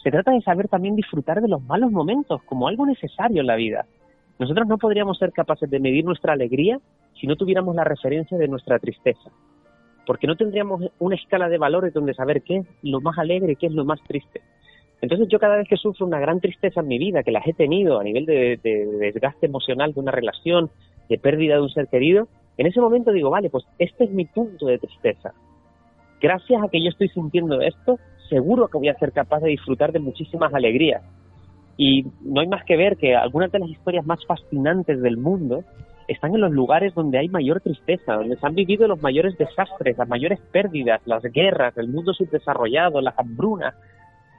Se 0.05 0.11
trata 0.11 0.29
de 0.29 0.41
saber 0.41 0.67
también 0.67 0.95
disfrutar 0.95 1.41
de 1.41 1.47
los 1.47 1.63
malos 1.63 1.91
momentos 1.91 2.39
como 2.43 2.67
algo 2.67 2.85
necesario 2.85 3.41
en 3.41 3.47
la 3.47 3.55
vida. 3.55 3.87
Nosotros 4.37 4.67
no 4.67 4.77
podríamos 4.77 5.17
ser 5.17 5.31
capaces 5.31 5.67
de 5.67 5.79
medir 5.79 6.05
nuestra 6.05 6.33
alegría 6.33 6.79
si 7.19 7.25
no 7.25 7.35
tuviéramos 7.35 7.75
la 7.75 7.83
referencia 7.83 8.37
de 8.37 8.47
nuestra 8.47 8.77
tristeza, 8.77 9.31
porque 10.05 10.27
no 10.27 10.35
tendríamos 10.35 10.91
una 10.99 11.15
escala 11.15 11.49
de 11.49 11.57
valores 11.57 11.91
donde 11.91 12.13
saber 12.13 12.43
qué 12.43 12.57
es 12.57 12.67
lo 12.83 13.01
más 13.01 13.17
alegre 13.17 13.53
y 13.53 13.55
qué 13.55 13.65
es 13.65 13.73
lo 13.73 13.83
más 13.83 13.99
triste. 14.03 14.41
Entonces 15.01 15.27
yo 15.27 15.39
cada 15.39 15.57
vez 15.57 15.67
que 15.67 15.75
sufro 15.75 16.05
una 16.05 16.19
gran 16.19 16.39
tristeza 16.39 16.81
en 16.81 16.87
mi 16.87 16.99
vida, 16.99 17.23
que 17.23 17.31
las 17.31 17.47
he 17.47 17.53
tenido 17.53 17.99
a 17.99 18.03
nivel 18.03 18.27
de, 18.27 18.59
de, 18.61 18.85
desgaste 18.99 19.47
emocional 19.47 19.93
de 19.93 20.01
una 20.01 20.11
relación, 20.11 20.69
de 21.09 21.17
pérdida 21.17 21.55
de 21.55 21.61
un 21.61 21.69
ser 21.69 21.87
querido, 21.87 22.27
en 22.57 22.67
ese 22.67 22.79
momento 22.79 23.11
digo, 23.11 23.31
vale, 23.31 23.49
pues 23.49 23.65
este 23.79 24.03
es 24.03 24.11
mi 24.11 24.25
punto 24.25 24.67
de 24.67 24.77
tristeza. 24.77 25.33
Gracias 26.21 26.61
a 26.61 26.69
que 26.69 26.83
yo 26.83 26.89
estoy 26.89 27.09
sintiendo 27.09 27.59
esto, 27.59 27.97
seguro 28.29 28.67
que 28.67 28.77
voy 28.77 28.89
a 28.89 28.97
ser 28.97 29.11
capaz 29.11 29.39
de 29.41 29.49
disfrutar 29.49 29.91
de 29.91 29.99
muchísimas 29.99 30.53
alegrías. 30.53 31.03
Y 31.77 32.05
no 32.21 32.41
hay 32.41 32.47
más 32.47 32.63
que 32.63 32.77
ver 32.77 32.97
que 32.97 33.15
algunas 33.15 33.51
de 33.51 33.59
las 33.59 33.69
historias 33.69 34.05
más 34.05 34.25
fascinantes 34.25 35.01
del 35.01 35.17
mundo 35.17 35.63
están 36.07 36.35
en 36.35 36.41
los 36.41 36.51
lugares 36.51 36.93
donde 36.93 37.17
hay 37.17 37.27
mayor 37.27 37.61
tristeza, 37.61 38.13
donde 38.15 38.37
se 38.37 38.45
han 38.45 38.55
vivido 38.55 38.87
los 38.87 39.01
mayores 39.01 39.37
desastres, 39.37 39.97
las 39.97 40.07
mayores 40.07 40.39
pérdidas, 40.51 41.01
las 41.05 41.23
guerras, 41.23 41.77
el 41.77 41.87
mundo 41.87 42.13
subdesarrollado, 42.13 43.01
las 43.01 43.17
hambrunas, 43.17 43.73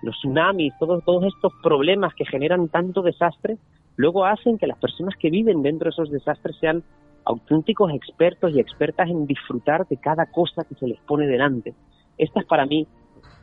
los 0.03 0.17
tsunamis, 0.17 0.73
todos, 0.79 1.05
todos 1.05 1.25
estos 1.25 1.53
problemas 1.63 2.15
que 2.15 2.25
generan 2.25 2.69
tanto 2.69 3.03
desastre, 3.03 3.57
luego 3.97 4.25
hacen 4.25 4.59
que 4.59 4.67
las 4.67 4.79
personas 4.79 5.15
que 5.19 5.31
viven 5.31 5.63
dentro 5.63 5.87
de 5.87 5.91
esos 5.91 6.11
desastres 6.11 6.57
sean 6.61 6.85
auténticos 7.25 7.93
expertos 7.93 8.53
y 8.55 8.61
expertas 8.61 9.09
en 9.11 9.27
disfrutar 9.27 9.87
de 9.89 9.97
cada 9.97 10.27
cosa 10.27 10.65
que 10.65 10.77
se 10.77 10.87
les 10.87 11.01
pone 11.01 11.27
delante. 11.27 11.75
Esta 12.19 12.41
es 12.41 12.47
para 12.47 12.67
mí 12.67 12.87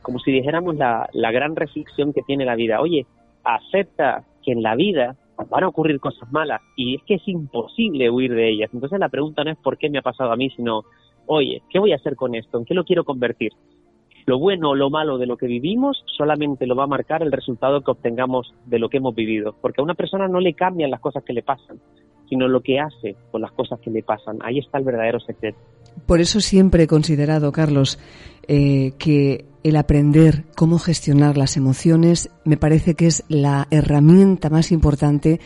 como 0.04 0.20
si 0.20 0.32
dijéramos 0.32 0.76
la, 0.76 1.10
gran 1.14 1.56
reflexión 1.56 2.14
que 2.14 2.22
tiene 2.22 2.46
la 2.46 2.56
vida. 2.56 2.80
Oye, 2.80 3.08
acepta 3.44 4.24
que 4.44 4.52
en 4.52 4.62
la 4.62 4.76
vida 4.76 5.16
van 5.50 5.64
a 5.64 5.68
ocurrir 5.68 6.00
cosas 6.00 6.32
malas 6.32 6.62
y 6.76 6.96
es 6.96 7.02
que 7.04 7.16
es 7.16 7.28
imposible 7.28 8.12
huir 8.12 8.36
de 8.36 8.50
ellas. 8.50 8.70
Entonces 8.74 9.00
la 9.00 9.10
pregunta 9.10 9.44
no 9.44 9.52
es 9.52 9.58
por 9.58 9.78
qué 9.78 9.90
me 9.90 9.98
ha 9.98 10.04
pasado 10.04 10.32
a 10.32 10.36
mí, 10.36 10.50
sino, 10.52 10.84
oye, 11.26 11.64
¿qué 11.72 11.80
voy 11.80 11.94
a 11.94 11.96
hacer 11.96 12.16
con 12.16 12.36
esto? 12.36 12.60
¿En 12.60 12.66
qué 12.66 12.76
lo 12.76 12.84
quiero 12.84 13.04
convertir? 13.04 13.52
Lo 14.26 14.40
bueno 14.40 14.70
o 14.70 14.76
lo 14.76 14.90
malo 14.90 15.18
de 15.18 15.26
lo 15.26 15.38
que 15.38 15.48
vivimos 15.48 16.04
solamente 16.18 16.68
lo 16.68 16.76
va 16.76 16.84
a 16.84 16.88
marcar 16.88 17.24
el 17.24 17.32
resultado 17.32 17.82
que 17.82 17.92
obtengamos 17.92 18.54
de 18.66 18.80
lo 18.80 18.90
que 18.90 18.98
hemos 18.98 19.16
vivido, 19.16 19.56
porque 19.60 19.82
a 19.82 19.84
una 19.84 19.96
persona 19.96 20.28
no 20.28 20.40
le 20.40 20.54
cambian 20.54 20.92
las 20.92 21.02
cosas 21.02 21.24
que 21.24 21.34
le 21.34 21.44
pasan, 21.44 21.80
sino 22.30 22.48
lo 22.48 22.62
que 22.62 22.80
hace 22.80 23.16
con 23.32 23.42
las 23.42 23.52
cosas 23.52 23.80
que 23.80 23.90
le 23.90 24.04
pasan. 24.04 24.40
Ahí 24.44 24.60
está 24.60 24.78
el 24.78 24.86
verdadero 24.86 25.20
secreto. 25.20 25.58
Por 26.06 26.22
eso 26.22 26.40
siempre 26.40 26.84
he 26.84 26.88
considerado, 26.88 27.52
Carlos, 27.52 28.00
eh, 28.48 28.94
que 28.98 29.46
el 29.64 29.76
aprender 29.78 30.46
cómo 30.56 30.78
gestionar 30.78 31.38
las 31.38 31.58
emociones 31.58 32.30
me 32.44 32.58
parece 32.58 32.96
que 32.96 33.08
es 33.08 33.24
la 33.28 33.68
herramienta 33.72 34.50
más 34.50 34.72
importante 34.72 35.40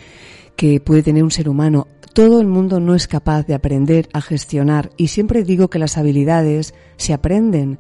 que 0.56 0.80
puede 0.80 1.04
tener 1.04 1.24
un 1.24 1.32
ser 1.32 1.48
humano. 1.48 1.88
Todo 2.14 2.42
el 2.42 2.48
mundo 2.48 2.80
no 2.80 2.96
es 2.96 3.08
capaz 3.08 3.46
de 3.46 3.54
aprender 3.54 4.10
a 4.14 4.22
gestionar 4.22 4.90
y 4.98 5.08
siempre 5.08 5.44
digo 5.44 5.70
que 5.70 5.80
las 5.80 5.98
habilidades 5.98 6.74
se 6.98 7.14
aprenden 7.14 7.80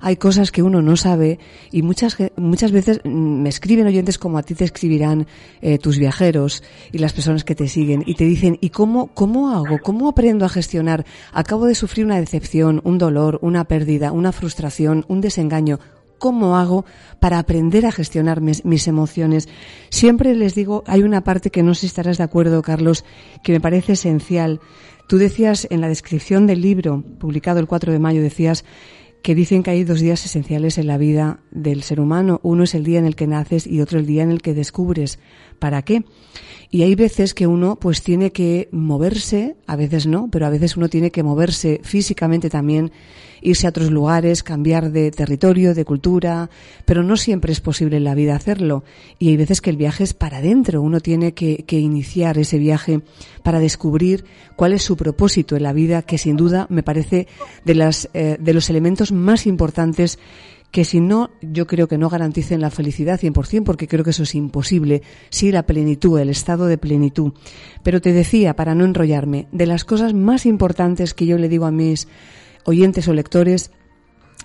hay 0.00 0.16
cosas 0.16 0.50
que 0.52 0.62
uno 0.62 0.82
no 0.82 0.96
sabe 0.96 1.38
y 1.70 1.82
muchas, 1.82 2.16
muchas 2.36 2.72
veces 2.72 3.00
mm, 3.04 3.42
me 3.42 3.48
escriben 3.48 3.86
oyentes 3.86 4.18
como 4.18 4.38
a 4.38 4.42
ti 4.42 4.54
te 4.54 4.64
escribirán 4.64 5.26
eh, 5.60 5.78
tus 5.78 5.98
viajeros 5.98 6.62
y 6.92 6.98
las 6.98 7.12
personas 7.12 7.44
que 7.44 7.54
te 7.54 7.68
siguen 7.68 8.02
y 8.06 8.14
te 8.14 8.24
dicen, 8.24 8.58
¿y 8.60 8.70
cómo, 8.70 9.08
cómo 9.08 9.50
hago? 9.50 9.78
¿Cómo 9.82 10.08
aprendo 10.08 10.44
a 10.44 10.48
gestionar? 10.48 11.04
Acabo 11.32 11.66
de 11.66 11.74
sufrir 11.74 12.04
una 12.04 12.20
decepción, 12.20 12.80
un 12.84 12.98
dolor, 12.98 13.38
una 13.42 13.64
pérdida, 13.64 14.12
una 14.12 14.32
frustración, 14.32 15.04
un 15.08 15.20
desengaño. 15.20 15.80
¿Cómo 16.18 16.56
hago 16.56 16.84
para 17.20 17.38
aprender 17.38 17.84
a 17.86 17.92
gestionar 17.92 18.40
mis, 18.40 18.64
mis, 18.64 18.88
emociones? 18.88 19.48
Siempre 19.90 20.34
les 20.34 20.54
digo, 20.54 20.84
hay 20.86 21.02
una 21.02 21.22
parte 21.22 21.50
que 21.50 21.62
no 21.62 21.74
sé 21.74 21.80
si 21.80 21.86
estarás 21.86 22.18
de 22.18 22.24
acuerdo, 22.24 22.62
Carlos, 22.62 23.04
que 23.42 23.52
me 23.52 23.60
parece 23.60 23.92
esencial. 23.92 24.60
Tú 25.06 25.18
decías 25.18 25.66
en 25.70 25.80
la 25.82 25.88
descripción 25.88 26.46
del 26.46 26.62
libro, 26.62 27.02
publicado 27.18 27.60
el 27.60 27.66
4 27.66 27.92
de 27.92 27.98
mayo, 27.98 28.22
decías 28.22 28.64
que 29.24 29.34
dicen 29.34 29.62
que 29.62 29.70
hay 29.70 29.84
dos 29.84 30.00
días 30.00 30.22
esenciales 30.26 30.76
en 30.76 30.86
la 30.86 30.98
vida 30.98 31.40
del 31.50 31.82
ser 31.82 31.98
humano. 31.98 32.40
Uno 32.42 32.64
es 32.64 32.74
el 32.74 32.84
día 32.84 32.98
en 32.98 33.06
el 33.06 33.16
que 33.16 33.26
naces 33.26 33.66
y 33.66 33.80
otro 33.80 33.98
el 33.98 34.04
día 34.04 34.22
en 34.22 34.30
el 34.30 34.42
que 34.42 34.52
descubres 34.52 35.18
para 35.58 35.80
qué. 35.80 36.04
Y 36.74 36.82
hay 36.82 36.96
veces 36.96 37.34
que 37.34 37.46
uno 37.46 37.76
pues 37.76 38.02
tiene 38.02 38.32
que 38.32 38.68
moverse, 38.72 39.54
a 39.68 39.76
veces 39.76 40.08
no, 40.08 40.28
pero 40.28 40.46
a 40.46 40.50
veces 40.50 40.76
uno 40.76 40.88
tiene 40.88 41.12
que 41.12 41.22
moverse 41.22 41.80
físicamente 41.84 42.50
también 42.50 42.90
irse 43.42 43.68
a 43.68 43.70
otros 43.70 43.92
lugares, 43.92 44.42
cambiar 44.42 44.90
de 44.90 45.12
territorio, 45.12 45.72
de 45.72 45.84
cultura, 45.84 46.50
pero 46.84 47.04
no 47.04 47.16
siempre 47.16 47.52
es 47.52 47.60
posible 47.60 47.98
en 47.98 48.02
la 48.02 48.16
vida 48.16 48.34
hacerlo. 48.34 48.82
Y 49.20 49.28
hay 49.28 49.36
veces 49.36 49.60
que 49.60 49.70
el 49.70 49.76
viaje 49.76 50.02
es 50.02 50.14
para 50.14 50.38
adentro, 50.38 50.82
uno 50.82 50.98
tiene 50.98 51.32
que, 51.32 51.64
iniciar 51.70 52.38
ese 52.38 52.58
viaje 52.58 53.02
para 53.44 53.60
descubrir 53.60 54.24
cuál 54.56 54.72
es 54.72 54.82
su 54.82 54.96
propósito 54.96 55.54
en 55.54 55.62
la 55.62 55.72
vida, 55.72 56.02
que 56.02 56.18
sin 56.18 56.36
duda 56.36 56.66
me 56.70 56.82
parece 56.82 57.28
de, 57.64 57.74
las, 57.76 58.10
eh, 58.14 58.36
de 58.40 58.52
los 58.52 58.68
elementos 58.68 59.12
más 59.12 59.46
importantes 59.46 60.18
que 60.74 60.84
si 60.84 60.98
no, 61.00 61.30
yo 61.40 61.68
creo 61.68 61.86
que 61.86 61.98
no 61.98 62.08
garanticen 62.08 62.60
la 62.60 62.68
felicidad 62.68 63.20
100%, 63.20 63.62
porque 63.62 63.86
creo 63.86 64.02
que 64.02 64.10
eso 64.10 64.24
es 64.24 64.34
imposible, 64.34 65.02
sí 65.30 65.52
la 65.52 65.66
plenitud, 65.66 66.18
el 66.18 66.30
estado 66.30 66.66
de 66.66 66.78
plenitud. 66.78 67.32
Pero 67.84 68.00
te 68.00 68.12
decía, 68.12 68.56
para 68.56 68.74
no 68.74 68.84
enrollarme, 68.84 69.46
de 69.52 69.66
las 69.66 69.84
cosas 69.84 70.14
más 70.14 70.46
importantes 70.46 71.14
que 71.14 71.26
yo 71.26 71.38
le 71.38 71.48
digo 71.48 71.66
a 71.66 71.70
mis 71.70 72.08
oyentes 72.64 73.06
o 73.06 73.14
lectores 73.14 73.70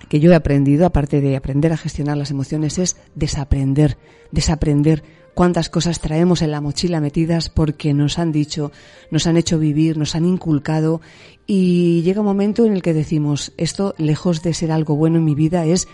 que 0.08 0.20
yo 0.20 0.30
he 0.30 0.36
aprendido, 0.36 0.86
aparte 0.86 1.20
de 1.20 1.34
aprender 1.34 1.72
a 1.72 1.76
gestionar 1.76 2.16
las 2.16 2.30
emociones, 2.30 2.78
es 2.78 2.96
desaprender, 3.16 3.98
desaprender 4.30 5.02
cuántas 5.34 5.68
cosas 5.68 6.00
traemos 6.00 6.42
en 6.42 6.52
la 6.52 6.60
mochila 6.60 7.00
metidas 7.00 7.48
porque 7.48 7.92
nos 7.92 8.20
han 8.20 8.30
dicho, 8.30 8.70
nos 9.10 9.26
han 9.26 9.36
hecho 9.36 9.58
vivir, 9.58 9.96
nos 9.98 10.14
han 10.14 10.26
inculcado 10.26 11.00
y 11.46 12.02
llega 12.02 12.20
un 12.20 12.26
momento 12.26 12.64
en 12.66 12.72
el 12.72 12.82
que 12.82 12.94
decimos, 12.94 13.52
esto 13.56 13.94
lejos 13.98 14.42
de 14.42 14.54
ser 14.54 14.70
algo 14.70 14.94
bueno 14.94 15.16
en 15.18 15.24
mi 15.24 15.34
vida 15.34 15.66
es 15.66 15.88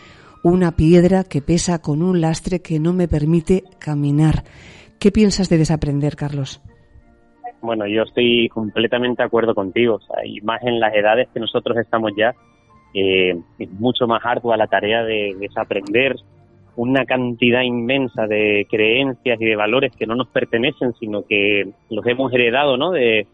una 0.51 0.77
piedra 0.77 1.25
que 1.25 1.43
pesa 1.43 1.81
con 1.81 2.03
un 2.03 2.21
lastre 2.21 2.61
que 2.61 2.79
no 2.79 2.93
me 2.93 3.09
permite 3.09 3.65
caminar. 3.81 4.45
¿Qué 5.01 5.11
piensas 5.11 5.49
de 5.49 5.59
desaprender, 5.59 6.15
Carlos? 6.15 6.63
Bueno, 7.61 7.87
yo 7.87 8.03
estoy 8.03 8.49
completamente 8.51 9.23
de 9.23 9.27
acuerdo 9.27 9.55
contigo. 9.55 9.99
y 10.25 10.41
más 10.43 10.63
en 10.63 10.79
las 10.79 10.95
edades 10.95 11.29
que 11.35 11.41
nosotros 11.41 11.77
estamos 11.79 12.13
ya, 12.17 12.35
eh, 12.95 13.37
es 13.59 13.71
mucho 13.73 14.07
más 14.07 14.25
ardua 14.25 14.57
la 14.57 14.69
tarea 14.69 15.03
de 15.03 15.35
desaprender 15.39 16.15
una 16.77 17.05
cantidad 17.07 17.63
inmensa 17.63 18.27
de 18.27 18.67
creencias 18.71 19.41
y 19.41 19.45
de 19.47 19.57
valores 19.57 19.97
que 19.97 20.07
no 20.07 20.15
nos 20.15 20.29
pertenecen, 20.29 20.93
sino 21.01 21.23
que 21.27 21.73
los 21.91 22.07
hemos 22.07 22.33
heredado, 22.33 22.77
¿no? 22.77 22.93
De, 22.93 23.27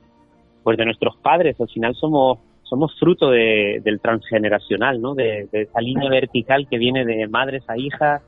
pues 0.63 0.79
de 0.79 0.87
nuestros 0.87 1.17
padres. 1.19 1.61
Al 1.61 1.69
final 1.69 1.95
somos 1.95 2.39
somos 2.73 2.99
fruto 2.99 3.29
del 3.29 4.01
transgeneracional, 4.01 4.99
¿no? 4.99 5.15
De, 5.15 5.47
esa 5.53 5.79
línea 5.83 6.09
vertical 6.09 6.67
que 6.71 6.79
viene 6.79 7.05
de 7.05 7.29
madres 7.29 7.63
a 7.69 7.77
hijas, 7.77 8.23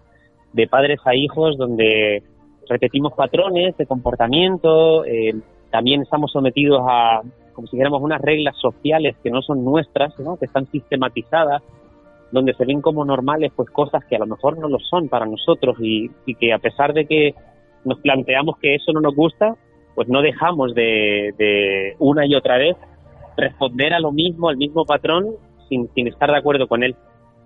de 0.53 0.69
padres 0.69 1.01
a 1.07 1.15
hijos, 1.15 1.57
donde 1.57 2.23
repetimos 2.69 3.15
patrones 3.15 3.75
de 3.79 3.87
comportamiento, 3.87 5.03
eh, 5.07 5.33
también 5.71 6.03
estamos 6.03 6.31
sometidos 6.31 6.83
a, 6.87 7.23
como 7.55 7.69
si 7.69 7.77
dijéramos, 7.79 8.03
unas 8.03 8.21
reglas 8.21 8.55
sociales 8.61 9.17
que 9.23 9.31
no 9.31 9.41
son 9.41 9.65
nuestras, 9.65 10.19
¿no? 10.19 10.37
que 10.37 10.45
están 10.45 10.67
sistematizadas, 10.67 11.63
donde 12.31 12.53
se 12.53 12.67
ven 12.67 12.83
como 12.83 13.03
normales 13.07 13.51
pues 13.57 13.71
cosas 13.71 14.05
que 14.05 14.17
a 14.17 14.19
lo 14.19 14.27
mejor 14.27 14.59
no 14.59 14.69
lo 14.69 14.79
son 14.79 15.09
para 15.09 15.25
nosotros 15.25 15.79
y, 15.81 16.11
que 16.39 16.53
a 16.53 16.59
pesar 16.59 16.93
de 16.93 17.07
que 17.07 17.35
nos 17.87 17.99
planteamos 18.01 18.59
que 18.59 18.75
eso 18.75 18.93
no 18.93 19.01
nos 19.01 19.17
gusta, 19.17 19.57
pues 19.95 20.07
no 20.07 20.21
dejamos 20.21 20.75
de, 20.75 21.95
una 21.99 22.27
y 22.27 22.35
otra 22.35 22.59
vez 22.59 22.77
responder 23.37 23.95
a 23.95 24.01
lo 24.01 24.13
mismo, 24.13 24.49
al 24.49 24.57
mismo 24.57 24.85
patrón, 24.85 25.35
sin, 25.69 25.89
estar 26.07 26.31
de 26.31 26.39
acuerdo 26.39 26.69
con 26.69 26.83
él. 26.83 26.95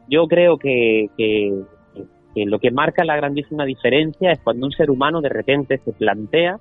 Yo 0.08 0.26
creo 0.26 0.58
que, 0.58 1.08
que, 1.16 1.62
que 2.34 2.46
lo 2.46 2.58
que 2.58 2.70
marca 2.70 3.04
la 3.04 3.16
grandísima 3.16 3.64
diferencia 3.64 4.32
es 4.32 4.40
cuando 4.40 4.66
un 4.66 4.72
ser 4.72 4.90
humano 4.90 5.20
de 5.20 5.28
repente 5.28 5.78
se 5.84 5.92
plantea 5.92 6.58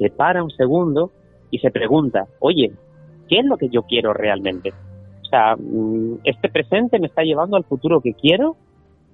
se 0.00 0.10
para 0.10 0.42
un 0.42 0.50
segundo 0.50 1.12
y 1.50 1.58
se 1.58 1.70
pregunta, 1.70 2.26
oye, 2.40 2.72
¿qué 3.28 3.40
es 3.40 3.44
lo 3.44 3.58
que 3.58 3.68
yo 3.68 3.82
quiero 3.82 4.14
realmente? 4.14 4.72
O 5.22 5.24
sea, 5.26 5.56
mm, 5.56 6.20
¿este 6.24 6.48
presente 6.48 6.98
me 6.98 7.06
está 7.06 7.22
llevando 7.22 7.56
al 7.56 7.64
futuro 7.64 8.00
que 8.00 8.14
quiero? 8.14 8.56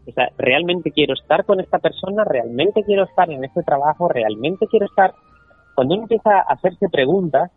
O 0.06 0.12
sea, 0.12 0.30
¿realmente 0.38 0.92
quiero 0.92 1.14
estar 1.14 1.44
con 1.44 1.60
esta 1.60 1.80
persona? 1.80 2.24
¿Realmente 2.24 2.84
quiero 2.84 3.04
estar 3.04 3.28
en 3.30 3.44
este 3.44 3.64
trabajo? 3.64 4.08
¿Realmente 4.08 4.66
quiero 4.68 4.86
estar? 4.86 5.14
Cuando 5.74 5.94
uno 5.94 6.04
empieza 6.04 6.38
a 6.38 6.52
hacerse 6.52 6.88
preguntas, 6.88 7.50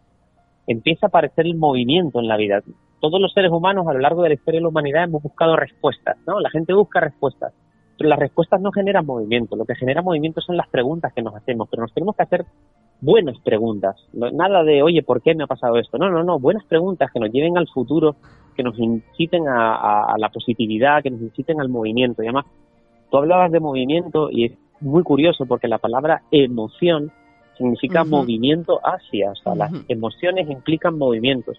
empieza 0.69 1.07
a 1.07 1.09
aparecer 1.09 1.47
el 1.47 1.55
movimiento 1.55 2.19
en 2.19 2.27
la 2.27 2.37
vida. 2.37 2.61
Todos 3.01 3.19
los 3.19 3.33
seres 3.33 3.51
humanos 3.51 3.87
a 3.87 3.93
lo 3.93 3.99
largo 3.99 4.21
de 4.21 4.29
la 4.29 4.35
historia 4.35 4.59
de 4.59 4.63
la 4.63 4.69
humanidad 4.69 5.05
hemos 5.05 5.23
buscado 5.23 5.55
respuestas, 5.55 6.17
¿no? 6.27 6.39
La 6.39 6.49
gente 6.51 6.73
busca 6.73 6.99
respuestas, 6.99 7.53
pero 7.97 8.09
las 8.09 8.19
respuestas 8.19 8.61
no 8.61 8.71
generan 8.71 9.05
movimiento. 9.05 9.55
Lo 9.55 9.65
que 9.65 9.75
genera 9.75 10.03
movimiento 10.03 10.41
son 10.41 10.57
las 10.57 10.69
preguntas 10.69 11.11
que 11.13 11.23
nos 11.23 11.35
hacemos, 11.35 11.67
pero 11.69 11.81
nos 11.81 11.93
tenemos 11.93 12.15
que 12.15 12.23
hacer 12.23 12.45
buenas 13.01 13.39
preguntas. 13.39 13.95
Nada 14.13 14.63
de, 14.63 14.83
oye, 14.83 15.01
¿por 15.01 15.23
qué 15.23 15.33
me 15.33 15.45
ha 15.45 15.47
pasado 15.47 15.77
esto? 15.77 15.97
No, 15.97 16.11
no, 16.11 16.23
no, 16.23 16.39
buenas 16.39 16.65
preguntas 16.65 17.09
que 17.11 17.19
nos 17.19 17.31
lleven 17.31 17.57
al 17.57 17.67
futuro, 17.67 18.15
que 18.55 18.61
nos 18.61 18.77
inciten 18.77 19.47
a, 19.47 20.13
la 20.17 20.29
positividad, 20.29 21.01
que 21.01 21.09
nos 21.09 21.21
inciten 21.21 21.59
al 21.61 21.69
movimiento. 21.69 22.21
Y 22.21 22.27
además, 22.27 22.45
tú 23.09 23.17
hablabas 23.17 23.51
de 23.51 23.59
movimiento 23.59 24.29
y 24.29 24.45
es 24.45 24.51
muy 24.81 25.01
curioso 25.01 25.45
porque 25.47 25.67
la 25.67 25.79
palabra 25.79 26.21
emoción 26.29 27.11
significa 27.59 28.05
movimiento 28.05 28.79
hacia, 28.83 29.31
o 29.31 29.35
sea, 29.35 29.53
las 29.53 29.71
emociones 29.89 30.49
implican 30.49 30.97
movimientos. 30.97 31.57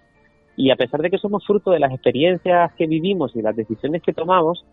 Y 0.57 0.71
a 0.71 0.77
pesar 0.77 1.03
de 1.03 1.11
que 1.11 1.19
somos 1.19 1.47
fruto 1.47 1.71
de 1.71 1.79
las 1.79 1.93
experiencias 1.93 2.73
que 2.75 2.87
vivimos 2.87 3.37
y 3.37 3.43
las 3.43 3.55
decisiones 3.55 4.03
que 4.03 4.15
tomamos, 4.15 4.65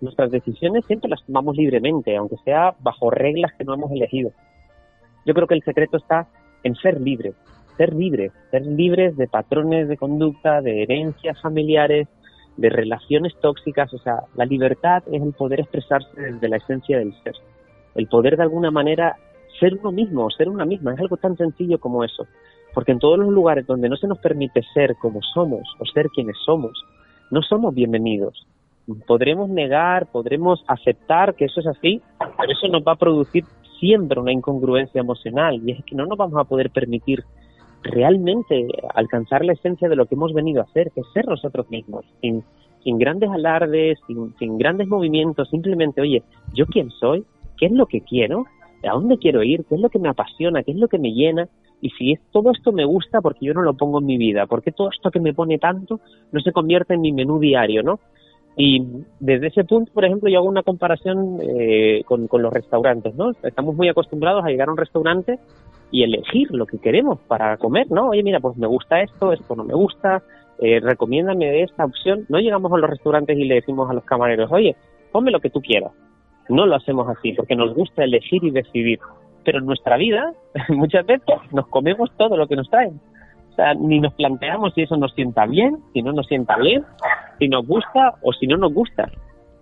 nuestras 0.00 0.30
decisiones 0.30 0.84
siempre 0.86 1.10
las 1.10 1.24
tomamos 1.26 1.56
libremente, 1.56 2.16
aunque 2.16 2.36
sea 2.44 2.74
bajo 2.80 3.10
reglas 3.10 3.52
que 3.58 3.64
no 3.64 3.74
hemos 3.74 3.90
elegido. 3.90 4.30
Yo 5.24 5.34
creo 5.34 5.48
que 5.48 5.54
el 5.54 5.64
secreto 5.64 5.96
está 5.96 6.28
en 6.62 6.76
ser 6.76 7.00
libres, 7.00 7.34
ser 7.76 7.92
libres, 7.92 8.32
ser 8.52 8.64
libres 8.64 9.16
de 9.16 9.26
patrones 9.26 9.88
de 9.88 9.96
conducta, 9.96 10.60
de 10.60 10.82
herencias 10.82 11.40
familiares, 11.42 12.06
de 12.56 12.70
relaciones 12.70 13.34
tóxicas. 13.40 13.92
O 13.92 13.98
sea, 13.98 14.20
la 14.36 14.44
libertad 14.44 15.02
es 15.10 15.20
el 15.20 15.32
poder 15.32 15.60
expresarse 15.60 16.08
desde 16.16 16.48
la 16.48 16.58
esencia 16.58 16.98
del 16.98 17.12
ser. 17.24 17.34
El 17.96 18.06
poder 18.06 18.36
de 18.36 18.44
alguna 18.44 18.70
manera 18.70 19.16
ser 19.58 19.74
uno 19.74 19.92
mismo, 19.92 20.30
ser 20.30 20.48
una 20.48 20.64
misma. 20.64 20.94
Es 20.94 21.00
algo 21.00 21.16
tan 21.16 21.36
sencillo 21.36 21.78
como 21.78 22.04
eso. 22.04 22.26
Porque 22.74 22.92
en 22.92 22.98
todos 22.98 23.18
los 23.18 23.28
lugares 23.28 23.66
donde 23.66 23.88
no 23.88 23.96
se 23.96 24.06
nos 24.06 24.18
permite 24.18 24.62
ser 24.74 24.96
como 24.96 25.20
somos 25.22 25.62
o 25.78 25.86
ser 25.86 26.08
quienes 26.08 26.36
somos, 26.44 26.72
no 27.30 27.42
somos 27.42 27.74
bienvenidos. 27.74 28.46
Podremos 29.06 29.48
negar, 29.48 30.06
podremos 30.12 30.62
aceptar 30.68 31.34
que 31.34 31.46
eso 31.46 31.60
es 31.60 31.66
así, 31.66 32.00
pero 32.18 32.52
eso 32.52 32.68
nos 32.68 32.82
va 32.82 32.92
a 32.92 32.96
producir 32.96 33.44
siempre 33.80 34.20
una 34.20 34.32
incongruencia 34.32 35.00
emocional 35.00 35.60
y 35.64 35.72
es 35.72 35.84
que 35.84 35.96
no 35.96 36.06
nos 36.06 36.16
vamos 36.16 36.38
a 36.40 36.44
poder 36.44 36.70
permitir 36.70 37.24
realmente 37.82 38.68
alcanzar 38.94 39.44
la 39.44 39.52
esencia 39.52 39.88
de 39.88 39.96
lo 39.96 40.06
que 40.06 40.14
hemos 40.14 40.32
venido 40.32 40.60
a 40.60 40.64
hacer, 40.64 40.90
que 40.92 41.00
es 41.00 41.06
ser 41.12 41.26
nosotros 41.26 41.70
mismos, 41.70 42.04
sin, 42.20 42.42
sin 42.82 42.98
grandes 42.98 43.30
alardes, 43.30 43.98
sin, 44.06 44.34
sin 44.38 44.58
grandes 44.58 44.88
movimientos, 44.88 45.48
simplemente, 45.50 46.00
oye, 46.00 46.22
¿yo 46.54 46.66
quién 46.66 46.90
soy? 46.90 47.24
¿Qué 47.58 47.66
es 47.66 47.72
lo 47.72 47.86
que 47.86 48.00
quiero? 48.02 48.44
¿A 48.86 48.92
dónde 48.92 49.18
quiero 49.18 49.42
ir? 49.42 49.64
¿Qué 49.68 49.74
es 49.74 49.80
lo 49.80 49.88
que 49.88 49.98
me 49.98 50.08
apasiona? 50.08 50.62
¿Qué 50.62 50.72
es 50.72 50.78
lo 50.78 50.88
que 50.88 50.98
me 50.98 51.12
llena? 51.12 51.48
Y 51.80 51.90
si 51.90 52.12
es, 52.12 52.20
todo 52.32 52.50
esto 52.52 52.72
me 52.72 52.84
gusta 52.84 53.20
porque 53.20 53.46
yo 53.46 53.54
no 53.54 53.62
lo 53.62 53.74
pongo 53.74 54.00
en 54.00 54.06
mi 54.06 54.16
vida, 54.16 54.46
porque 54.46 54.72
todo 54.72 54.90
esto 54.90 55.10
que 55.10 55.20
me 55.20 55.34
pone 55.34 55.58
tanto 55.58 56.00
no 56.32 56.40
se 56.40 56.52
convierte 56.52 56.94
en 56.94 57.00
mi 57.00 57.12
menú 57.12 57.38
diario, 57.38 57.82
¿no? 57.82 58.00
Y 58.56 58.82
desde 59.20 59.48
ese 59.48 59.64
punto, 59.64 59.92
por 59.92 60.06
ejemplo, 60.06 60.30
yo 60.30 60.38
hago 60.38 60.48
una 60.48 60.62
comparación 60.62 61.38
eh, 61.42 62.02
con, 62.06 62.26
los 62.30 62.52
restaurantes, 62.52 63.14
¿no? 63.14 63.32
Estamos 63.42 63.76
muy 63.76 63.88
acostumbrados 63.88 64.42
a 64.44 64.48
llegar 64.48 64.68
a 64.68 64.72
un 64.72 64.78
restaurante 64.78 65.38
y 65.90 66.02
elegir 66.02 66.50
lo 66.52 66.64
que 66.64 66.78
queremos 66.78 67.18
para 67.28 67.58
comer, 67.58 67.90
¿no? 67.90 68.08
Oye, 68.08 68.22
mira, 68.22 68.40
pues 68.40 68.56
me 68.56 68.66
gusta 68.66 69.02
esto, 69.02 69.34
esto 69.34 69.54
no 69.54 69.64
me 69.64 69.74
gusta, 69.74 70.22
eh, 70.58 70.80
recomiéndame 70.80 71.62
esta 71.62 71.84
opción. 71.84 72.24
No 72.30 72.38
llegamos 72.38 72.72
a 72.72 72.78
los 72.78 72.88
restaurantes 72.88 73.38
y 73.38 73.44
le 73.44 73.56
decimos 73.56 73.90
a 73.90 73.94
los 73.94 74.04
camareros, 74.04 74.50
oye, 74.50 74.74
ponme 75.12 75.30
lo 75.30 75.40
que 75.40 75.50
tú 75.50 75.60
quieras. 75.60 75.92
No 76.48 76.66
lo 76.66 76.76
hacemos 76.76 77.08
así, 77.08 77.32
porque 77.32 77.56
nos 77.56 77.74
gusta 77.74 78.04
elegir 78.04 78.44
y 78.44 78.50
decidir. 78.50 78.98
Pero 79.44 79.58
en 79.58 79.66
nuestra 79.66 79.96
vida, 79.96 80.32
muchas 80.68 81.06
veces, 81.06 81.26
nos 81.52 81.66
comemos 81.68 82.10
todo 82.16 82.36
lo 82.36 82.46
que 82.46 82.56
nos 82.56 82.68
traen. 82.70 83.00
O 83.52 83.54
sea, 83.56 83.74
ni 83.74 84.00
nos 84.00 84.12
planteamos 84.14 84.74
si 84.74 84.82
eso 84.82 84.96
nos 84.96 85.14
sienta 85.14 85.46
bien, 85.46 85.78
si 85.92 86.02
no 86.02 86.12
nos 86.12 86.26
sienta 86.26 86.56
bien, 86.56 86.84
si 87.38 87.48
nos 87.48 87.66
gusta 87.66 88.14
o 88.22 88.32
si 88.32 88.46
no 88.46 88.58
nos 88.58 88.72
gusta. 88.72 89.10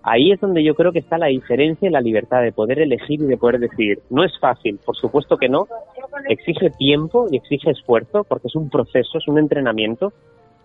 Ahí 0.03 0.33
es 0.33 0.41
donde 0.41 0.63
yo 0.63 0.75
creo 0.75 0.93
que 0.93 0.99
está 0.99 1.17
la 1.17 1.29
diferencia 1.29 1.89
y 1.89 1.93
la 1.93 2.03
libertad 2.03 2.43
de 2.43 2.53
poder 2.53 2.79
elegir 2.79 3.23
y 3.23 3.27
de 3.27 3.39
poder 3.39 3.59
decidir. 3.59 4.01
No 4.11 4.23
es 4.23 4.39
fácil, 4.39 4.79
por 4.85 4.97
supuesto 4.97 5.39
que 5.39 5.49
no. 5.49 5.67
Exige 6.29 6.71
tiempo 6.71 7.27
y 7.31 7.37
exige 7.37 7.71
esfuerzo 7.71 8.25
porque 8.25 8.49
es 8.49 8.55
un 8.55 8.69
proceso, 8.69 9.17
es 9.17 9.27
un 9.29 9.39
entrenamiento, 9.39 10.13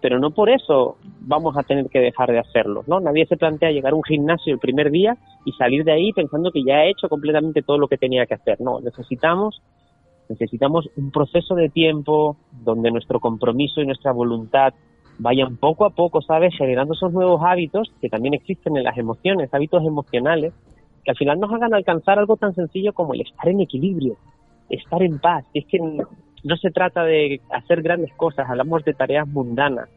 pero 0.01 0.19
no 0.19 0.31
por 0.31 0.49
eso 0.49 0.97
vamos 1.21 1.57
a 1.57 1.63
tener 1.63 1.87
que 1.89 1.99
dejar 1.99 2.31
de 2.31 2.39
hacerlo, 2.39 2.83
¿no? 2.87 2.99
Nadie 2.99 3.25
se 3.25 3.37
plantea 3.37 3.71
llegar 3.71 3.93
a 3.93 3.95
un 3.95 4.03
gimnasio 4.03 4.53
el 4.53 4.59
primer 4.59 4.91
día 4.91 5.17
y 5.45 5.51
salir 5.53 5.83
de 5.83 5.91
ahí 5.91 6.13
pensando 6.13 6.51
que 6.51 6.63
ya 6.63 6.75
ha 6.75 6.85
hecho 6.85 7.09
completamente 7.09 7.61
todo 7.61 7.77
lo 7.77 7.87
que 7.87 7.97
tenía 7.97 8.25
que 8.25 8.35
hacer. 8.35 8.61
No, 8.61 8.79
necesitamos 8.79 9.61
Necesitamos 10.29 10.87
un 10.95 11.09
proceso 11.09 11.55
de 11.55 11.69
tiempo 11.69 12.37
donde 12.63 12.91
nuestro 12.91 13.19
compromiso 13.19 13.81
y 13.81 13.87
nuestra 13.87 14.11
voluntad 14.11 14.75
vayan 15.17 15.57
poco 15.57 15.85
a 15.85 15.89
poco, 15.89 16.21
¿sabes?, 16.21 16.55
generando 16.55 16.93
esos 16.93 17.11
nuevos 17.11 17.41
hábitos 17.43 17.91
que 17.99 18.09
también 18.09 18.35
existen 18.35 18.77
en 18.77 18.83
las 18.83 18.97
emociones, 18.97 19.51
hábitos 19.51 19.83
emocionales, 19.83 20.53
que 21.03 21.11
al 21.11 21.17
final 21.17 21.39
nos 21.39 21.51
hagan 21.51 21.73
alcanzar 21.73 22.19
algo 22.19 22.37
tan 22.37 22.53
sencillo 22.53 22.93
como 22.93 23.15
el 23.15 23.21
estar 23.21 23.49
en 23.49 23.59
equilibrio, 23.59 24.17
estar 24.69 25.01
en 25.01 25.17
paz. 25.17 25.45
Es 25.55 25.65
que 25.65 25.79
no 26.43 26.57
se 26.57 26.71
trata 26.71 27.03
de 27.03 27.41
hacer 27.51 27.81
grandes 27.81 28.13
cosas, 28.13 28.49
hablamos 28.49 28.83
de 28.85 28.93
tareas 28.93 29.27
mundanas, 29.27 29.89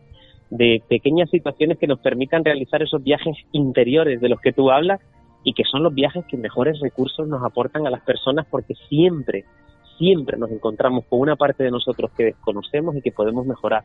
de 0.51 0.83
pequeñas 0.89 1.31
situaciones 1.31 1.79
que 1.79 1.87
nos 1.87 2.01
permitan 2.01 2.45
realizar 2.45 2.83
esos 2.83 3.03
viajes 3.03 3.37
interiores 3.53 4.21
de 4.21 4.29
los 4.29 4.41
que 4.41 4.53
tú 4.53 4.71
hablas 4.71 5.01
y 5.45 5.55
que 5.55 5.65
son 5.65 5.83
los 5.83 5.95
viajes 5.95 6.25
que 6.27 6.37
mejores 6.37 6.79
recursos 6.81 7.27
nos 7.27 7.43
aportan 7.43 7.87
a 7.87 7.91
las 7.91 8.03
personas 8.03 8.47
porque 8.51 8.75
siempre 8.89 9.45
siempre 9.99 10.37
nos 10.37 10.51
encontramos 10.51 11.05
con 11.09 11.21
una 11.21 11.37
parte 11.37 11.65
de 11.65 11.71
nosotros 11.71 12.11
que 12.17 12.25
desconocemos 12.25 12.97
y 12.97 13.03
que 13.03 13.13
podemos 13.13 13.47
mejorar. 13.47 13.83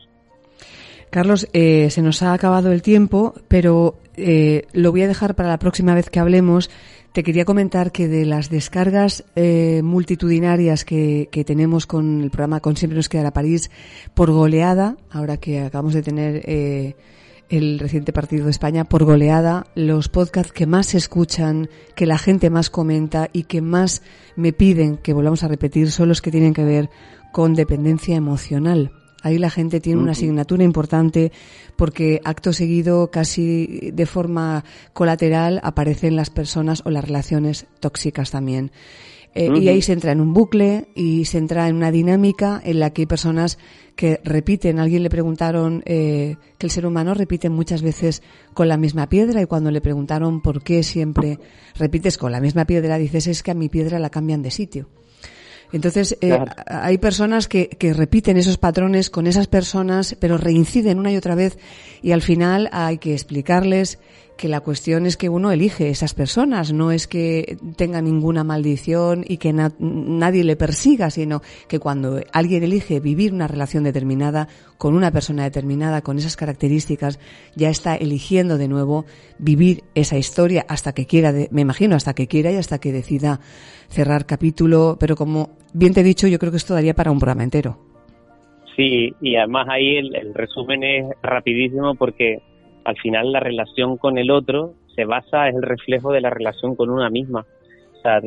Carlos, 1.10 1.48
eh, 1.52 1.90
se 1.90 2.02
nos 2.02 2.22
ha 2.22 2.34
acabado 2.34 2.72
el 2.72 2.82
tiempo, 2.82 3.34
pero 3.48 3.94
eh, 4.16 4.66
lo 4.72 4.90
voy 4.90 5.02
a 5.02 5.08
dejar 5.08 5.34
para 5.34 5.48
la 5.48 5.58
próxima 5.58 5.94
vez 5.94 6.10
que 6.10 6.20
hablemos. 6.20 6.70
Te 7.18 7.24
quería 7.24 7.44
comentar 7.44 7.90
que 7.90 8.06
de 8.06 8.24
las 8.24 8.48
descargas 8.48 9.24
eh, 9.34 9.80
multitudinarias 9.82 10.84
que, 10.84 11.28
tenemos 11.44 11.84
con 11.84 12.22
el 12.22 12.30
programa 12.30 12.60
Con 12.60 12.76
Siempre 12.76 12.96
nos 12.96 13.08
quedará 13.08 13.32
París 13.32 13.72
por 14.14 14.30
goleada, 14.30 14.96
ahora 15.10 15.36
que 15.36 15.58
acabamos 15.58 15.94
de 15.94 16.02
tener 16.02 16.94
el 17.48 17.78
reciente 17.80 18.12
partido 18.12 18.44
de 18.44 18.52
España 18.52 18.84
por 18.84 19.02
goleada, 19.02 19.66
los 19.74 20.08
podcasts 20.08 20.52
que 20.52 20.66
más 20.66 20.86
se 20.86 20.98
escuchan, 20.98 21.68
que 21.96 22.06
la 22.06 22.18
gente 22.18 22.50
más 22.50 22.70
comenta 22.70 23.30
y 23.32 23.42
que 23.42 23.62
más 23.62 24.02
me 24.36 24.52
piden 24.52 24.96
que 24.96 25.12
volvamos 25.12 25.42
a 25.42 25.48
repetir 25.48 25.90
son 25.90 26.10
los 26.10 26.22
que 26.22 26.30
tienen 26.30 26.54
que 26.54 26.62
ver 26.62 26.88
con 27.32 27.54
dependencia 27.54 28.14
emocional. 28.14 28.92
Ahí 29.22 29.38
la 29.38 29.50
gente 29.50 29.80
tiene 29.80 30.00
una 30.00 30.12
asignatura 30.12 30.62
importante 30.62 31.32
porque 31.76 32.20
acto 32.24 32.52
seguido, 32.52 33.10
casi 33.10 33.90
de 33.92 34.06
forma 34.06 34.64
colateral, 34.92 35.60
aparecen 35.62 36.16
las 36.16 36.30
personas 36.30 36.82
o 36.84 36.90
las 36.90 37.04
relaciones 37.04 37.66
tóxicas 37.80 38.30
también. 38.30 38.70
Eh, 39.34 39.50
y 39.60 39.68
ahí 39.68 39.82
se 39.82 39.92
entra 39.92 40.12
en 40.12 40.20
un 40.20 40.32
bucle 40.32 40.88
y 40.94 41.26
se 41.26 41.38
entra 41.38 41.68
en 41.68 41.76
una 41.76 41.90
dinámica 41.90 42.60
en 42.64 42.80
la 42.80 42.90
que 42.90 43.02
hay 43.02 43.06
personas 43.06 43.58
que 43.94 44.20
repiten. 44.24 44.78
A 44.78 44.82
alguien 44.82 45.02
le 45.02 45.10
preguntaron 45.10 45.82
eh, 45.84 46.36
que 46.56 46.66
el 46.66 46.70
ser 46.70 46.86
humano 46.86 47.14
repite 47.14 47.50
muchas 47.50 47.82
veces 47.82 48.22
con 48.54 48.68
la 48.68 48.76
misma 48.76 49.08
piedra 49.08 49.42
y 49.42 49.46
cuando 49.46 49.70
le 49.70 49.80
preguntaron 49.80 50.40
por 50.40 50.62
qué 50.62 50.82
siempre 50.82 51.38
repites 51.76 52.18
con 52.18 52.32
la 52.32 52.40
misma 52.40 52.64
piedra, 52.64 52.98
dices 52.98 53.26
es 53.26 53.42
que 53.42 53.50
a 53.50 53.54
mi 53.54 53.68
piedra 53.68 53.98
la 53.98 54.10
cambian 54.10 54.42
de 54.42 54.50
sitio. 54.50 54.88
Entonces, 55.72 56.16
eh, 56.20 56.38
hay 56.66 56.98
personas 56.98 57.48
que, 57.48 57.68
que, 57.68 57.92
repiten 57.92 58.36
esos 58.36 58.56
patrones 58.56 59.10
con 59.10 59.26
esas 59.26 59.46
personas, 59.46 60.16
pero 60.18 60.38
reinciden 60.38 60.98
una 60.98 61.12
y 61.12 61.16
otra 61.16 61.34
vez 61.34 61.58
y 62.02 62.12
al 62.12 62.22
final 62.22 62.68
hay 62.72 62.98
que 62.98 63.12
explicarles 63.12 63.98
que 64.38 64.48
la 64.48 64.60
cuestión 64.60 65.04
es 65.04 65.16
que 65.16 65.28
uno 65.28 65.50
elige 65.50 65.90
esas 65.90 66.14
personas, 66.14 66.72
no 66.72 66.92
es 66.92 67.06
que 67.08 67.58
tenga 67.76 68.00
ninguna 68.00 68.44
maldición 68.44 69.24
y 69.28 69.36
que 69.36 69.52
nadie 69.52 70.44
le 70.44 70.56
persiga, 70.56 71.10
sino 71.10 71.42
que 71.68 71.80
cuando 71.80 72.20
alguien 72.32 72.62
elige 72.62 73.00
vivir 73.00 73.34
una 73.34 73.48
relación 73.48 73.82
determinada 73.84 74.48
con 74.78 74.94
una 74.94 75.10
persona 75.10 75.42
determinada, 75.42 76.02
con 76.02 76.18
esas 76.18 76.36
características, 76.36 77.18
ya 77.56 77.68
está 77.68 77.96
eligiendo 77.96 78.56
de 78.56 78.68
nuevo 78.68 79.04
vivir 79.38 79.82
esa 79.94 80.16
historia 80.16 80.64
hasta 80.68 80.92
que 80.92 81.06
quiera, 81.06 81.32
me 81.50 81.60
imagino, 81.60 81.96
hasta 81.96 82.14
que 82.14 82.28
quiera 82.28 82.52
y 82.52 82.56
hasta 82.56 82.78
que 82.78 82.92
decida 82.92 83.40
cerrar 83.88 84.24
capítulo, 84.24 84.96
pero 85.00 85.16
como 85.16 85.50
bien 85.74 85.92
te 85.92 86.00
he 86.00 86.04
dicho, 86.04 86.28
yo 86.28 86.38
creo 86.38 86.52
que 86.52 86.58
esto 86.58 86.74
daría 86.74 86.94
para 86.94 87.10
un 87.10 87.18
programa 87.18 87.42
entero. 87.42 87.76
Sí, 88.76 89.12
y 89.20 89.34
además 89.34 89.66
ahí 89.68 89.96
el 89.96 90.32
resumen 90.32 90.84
es 90.84 91.06
rapidísimo 91.20 91.96
porque 91.96 92.38
al 92.88 92.96
final 92.96 93.32
la 93.32 93.40
relación 93.40 93.98
con 93.98 94.16
el 94.16 94.30
otro 94.30 94.72
se 94.96 95.04
basa, 95.04 95.46
es 95.46 95.54
el 95.54 95.62
reflejo 95.62 96.10
de 96.10 96.22
la 96.22 96.30
relación 96.30 96.74
con 96.74 96.88
una 96.88 97.10
misma. 97.10 97.44
O 97.92 98.00
sea, 98.00 98.18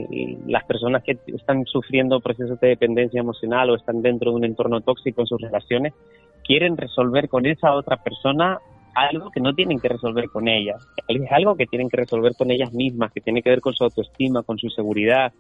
las 0.46 0.64
personas 0.66 1.02
que 1.04 1.18
están 1.26 1.66
sufriendo 1.66 2.20
procesos 2.20 2.60
de 2.60 2.68
dependencia 2.68 3.20
emocional 3.20 3.72
o 3.72 3.76
están 3.76 4.04
dentro 4.04 4.30
de 4.30 4.38
un 4.38 4.46
entorno 4.46 4.82
tóxico 4.82 5.22
en 5.22 5.28
sus 5.28 5.42
relaciones, 5.42 5.94
quieren 6.44 6.78
resolver 6.78 7.28
con 7.28 7.48
esa 7.48 7.74
otra 7.74 7.98
persona 8.04 8.60
algo 8.94 9.32
que 9.32 9.40
no 9.40 9.56
tienen 9.56 9.80
que 9.80 9.88
resolver 9.88 10.30
con 10.30 10.48
ella. 10.48 10.76
Es 11.08 11.32
algo 11.32 11.56
que 11.56 11.66
tienen 11.66 11.90
que 11.90 11.98
resolver 11.98 12.34
con 12.38 12.52
ellas 12.52 12.72
mismas, 12.72 13.12
que 13.12 13.22
tiene 13.22 13.42
que 13.42 13.50
ver 13.50 13.62
con 13.62 13.74
su 13.74 13.84
autoestima, 13.86 14.44
con 14.44 14.60
su 14.60 14.70
seguridad, 14.70 15.34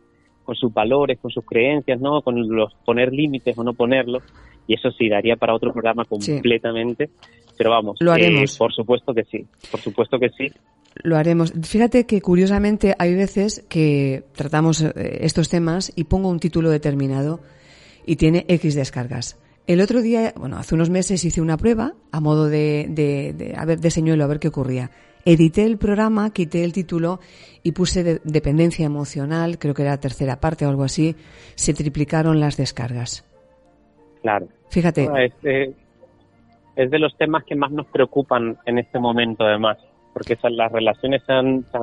con 0.43 0.55
sus 0.55 0.73
valores, 0.73 1.19
con 1.19 1.29
sus 1.29 1.45
creencias, 1.45 2.01
¿no? 2.01 2.23
Con 2.23 2.49
los 2.49 2.73
poner 2.85 3.13
límites 3.13 3.55
o 3.55 3.63
no 3.63 3.73
ponerlos. 3.73 4.23
Y 4.65 4.73
eso 4.73 4.89
sí, 4.89 5.09
daría 5.09 5.35
para 5.35 5.53
otro 5.53 5.71
programa 5.71 6.05
completamente. 6.05 7.11
Pero 7.61 7.69
vamos, 7.69 7.97
lo 7.99 8.11
haremos. 8.11 8.55
Eh, 8.55 8.57
por 8.57 8.73
supuesto 8.73 9.13
que 9.13 9.23
sí, 9.25 9.45
por 9.69 9.79
supuesto 9.79 10.17
que 10.17 10.29
sí. 10.29 10.51
Lo 11.03 11.15
haremos. 11.15 11.53
Fíjate 11.61 12.07
que 12.07 12.19
curiosamente 12.19 12.95
hay 12.97 13.13
veces 13.13 13.63
que 13.69 14.23
tratamos 14.33 14.81
eh, 14.81 15.19
estos 15.21 15.47
temas 15.47 15.93
y 15.95 16.05
pongo 16.05 16.29
un 16.29 16.39
título 16.39 16.71
determinado 16.71 17.39
y 18.03 18.15
tiene 18.15 18.45
X 18.47 18.73
descargas. 18.73 19.37
El 19.67 19.79
otro 19.79 20.01
día, 20.01 20.33
bueno, 20.35 20.57
hace 20.57 20.73
unos 20.73 20.89
meses 20.89 21.23
hice 21.23 21.39
una 21.39 21.55
prueba 21.55 21.93
a 22.11 22.19
modo 22.19 22.49
de, 22.49 22.87
de, 22.89 23.53
a 23.55 23.63
ver, 23.63 23.79
de 23.79 23.91
señuelo, 23.91 24.23
a 24.23 24.27
ver 24.27 24.39
qué 24.39 24.47
ocurría. 24.47 24.89
Edité 25.23 25.63
el 25.63 25.77
programa, 25.77 26.33
quité 26.33 26.63
el 26.63 26.73
título 26.73 27.19
y 27.61 27.73
puse 27.73 28.21
dependencia 28.23 28.87
emocional, 28.87 29.59
creo 29.59 29.75
que 29.75 29.83
era 29.83 29.99
tercera 29.99 30.39
parte 30.39 30.65
o 30.65 30.69
algo 30.69 30.83
así. 30.83 31.15
Se 31.53 31.75
triplicaron 31.75 32.39
las 32.39 32.57
descargas. 32.57 33.23
Claro. 34.23 34.47
Fíjate. 34.71 35.07
Este, 35.23 35.75
es 36.83 36.91
de 36.91 36.99
los 36.99 37.15
temas 37.17 37.43
que 37.43 37.55
más 37.55 37.71
nos 37.71 37.87
preocupan 37.87 38.57
en 38.65 38.79
este 38.79 38.99
momento, 38.99 39.43
además, 39.43 39.77
porque 40.13 40.37
las 40.49 40.71
relaciones 40.71 41.21
se 41.25 41.33
han, 41.33 41.65
se 41.71 41.77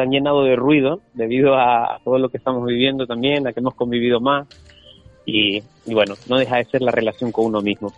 han, 0.00 0.10
llenado 0.10 0.44
de 0.44 0.56
ruido 0.56 1.00
debido 1.14 1.54
a 1.54 2.00
todo 2.04 2.18
lo 2.18 2.28
que 2.28 2.38
estamos 2.38 2.66
viviendo 2.66 3.06
también, 3.06 3.46
a 3.46 3.52
que 3.52 3.60
hemos 3.60 3.74
convivido 3.74 4.20
más. 4.20 4.48
Y, 5.26 5.62
bueno, 5.86 6.14
no 6.28 6.38
deja 6.38 6.56
de 6.56 6.64
ser 6.64 6.82
la 6.82 6.90
relación 6.90 7.30
con 7.30 7.46
uno 7.46 7.60
mismo. 7.60 7.92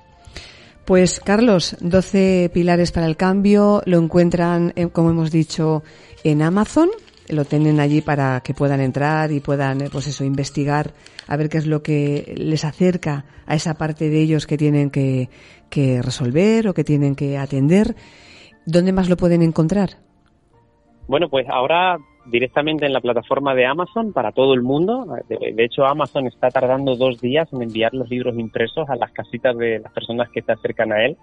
Pues 0.85 1.21
Carlos, 1.21 1.77
12 1.81 2.51
pilares 2.53 2.93
para 2.93 3.07
el 3.07 3.17
cambio, 3.17 3.83
lo 3.87 3.99
encuentran, 3.99 4.73
eh, 4.77 4.89
como 4.89 5.11
hemos 5.11 5.31
dicho, 5.31 5.83
en 6.25 6.43
Amazon, 6.43 6.91
lo 7.29 7.45
tienen 7.45 7.81
allí 7.81 8.03
para 8.03 8.41
que 8.41 8.53
puedan 8.53 8.81
entrar 8.81 9.33
y 9.33 9.41
puedan, 9.41 9.81
eh, 9.81 9.89
pues 9.91 10.09
eso, 10.09 10.25
investigar, 10.25 10.93
a 11.29 11.37
ver 11.37 11.49
qué 11.49 11.59
es 11.59 11.67
lo 11.67 11.83
que 11.83 12.35
les 12.37 12.65
acerca 12.65 13.25
a 13.47 13.55
esa 13.55 13.75
parte 13.75 14.11
de 14.11 14.21
ellos 14.21 14.47
que 14.47 14.59
tienen 14.59 14.91
que, 14.91 15.31
que 15.73 16.03
resolver 16.03 16.69
o 16.69 16.75
que 16.75 16.85
tienen 16.85 17.17
que 17.17 17.39
atender. 17.39 17.97
¿Dónde 18.67 18.93
más 18.93 19.09
lo 19.09 19.17
pueden 19.17 19.43
encontrar? 19.43 19.89
Bueno, 21.09 21.29
pues 21.29 21.49
ahora 21.49 21.97
directamente 22.27 22.87
en 22.87 22.93
la 22.93 23.01
plataforma 23.01 23.55
de 23.55 23.67
Amazon 23.67 24.13
para 24.13 24.33
todo 24.33 24.55
el 24.55 24.63
mundo. 24.63 25.07
De, 25.29 25.65
hecho, 25.65 25.85
Amazon 25.85 26.27
está 26.27 26.51
tardando 26.51 26.95
dos 26.95 27.21
días 27.21 27.49
en 27.53 27.63
enviar 27.63 27.93
los 27.95 28.09
libros 28.09 28.39
impresos 28.39 28.89
a 28.89 28.97
las 28.97 29.11
casitas 29.13 29.57
de 29.57 29.81
las 29.81 29.93
personas 29.93 30.29
que 30.31 30.43
se 30.43 30.53
acercan 30.53 30.93
a 30.93 31.05
él. 31.05 31.17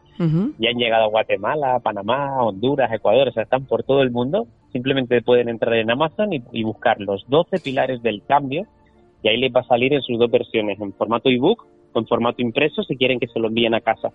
Ya 0.58 0.72
han 0.72 0.78
llegado 0.78 1.06
a 1.06 1.10
Guatemala, 1.10 1.80
Panamá, 1.80 2.44
Honduras, 2.44 2.92
Ecuador, 2.92 3.30
o 3.30 3.32
sea, 3.32 3.44
están 3.44 3.66
por 3.66 3.84
todo 3.84 4.02
el 4.02 4.12
mundo. 4.12 4.48
Simplemente 4.74 5.22
pueden 5.22 5.48
entrar 5.48 5.76
en 5.76 5.92
Amazon 5.92 6.34
y, 6.34 6.44
y 6.52 6.64
buscar 6.64 7.00
los 7.00 7.24
12 7.30 7.60
pilares 7.60 8.02
del 8.02 8.24
cambio 8.28 8.66
y 9.22 9.30
ahí 9.30 9.38
les 9.38 9.54
va 9.54 9.62
a 9.62 9.68
salir 9.68 9.94
en 9.94 10.02
sus 10.02 10.18
dos 10.18 10.32
versiones, 10.32 10.80
en 10.80 10.94
formato 10.94 11.30
ebook 11.30 11.66
o 11.94 12.00
en 12.00 12.08
formato 12.08 12.42
impreso 12.42 12.84
si 12.84 12.98
quieren 12.98 13.20
que 13.20 13.28
se 13.28 13.40
lo 13.40 13.48
envíen 13.48 13.74
a 13.74 13.82
casa. 13.82 14.12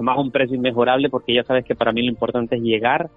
Más 0.00 0.18
un 0.18 0.30
precio 0.30 0.56
inmejorable 0.56 1.10
porque 1.10 1.34
ya 1.34 1.44
sabes 1.44 1.64
que 1.64 1.74
para 1.74 1.92
mí 1.92 2.02
lo 2.02 2.10
importante 2.10 2.56
es 2.56 2.62
llegar 2.62 3.10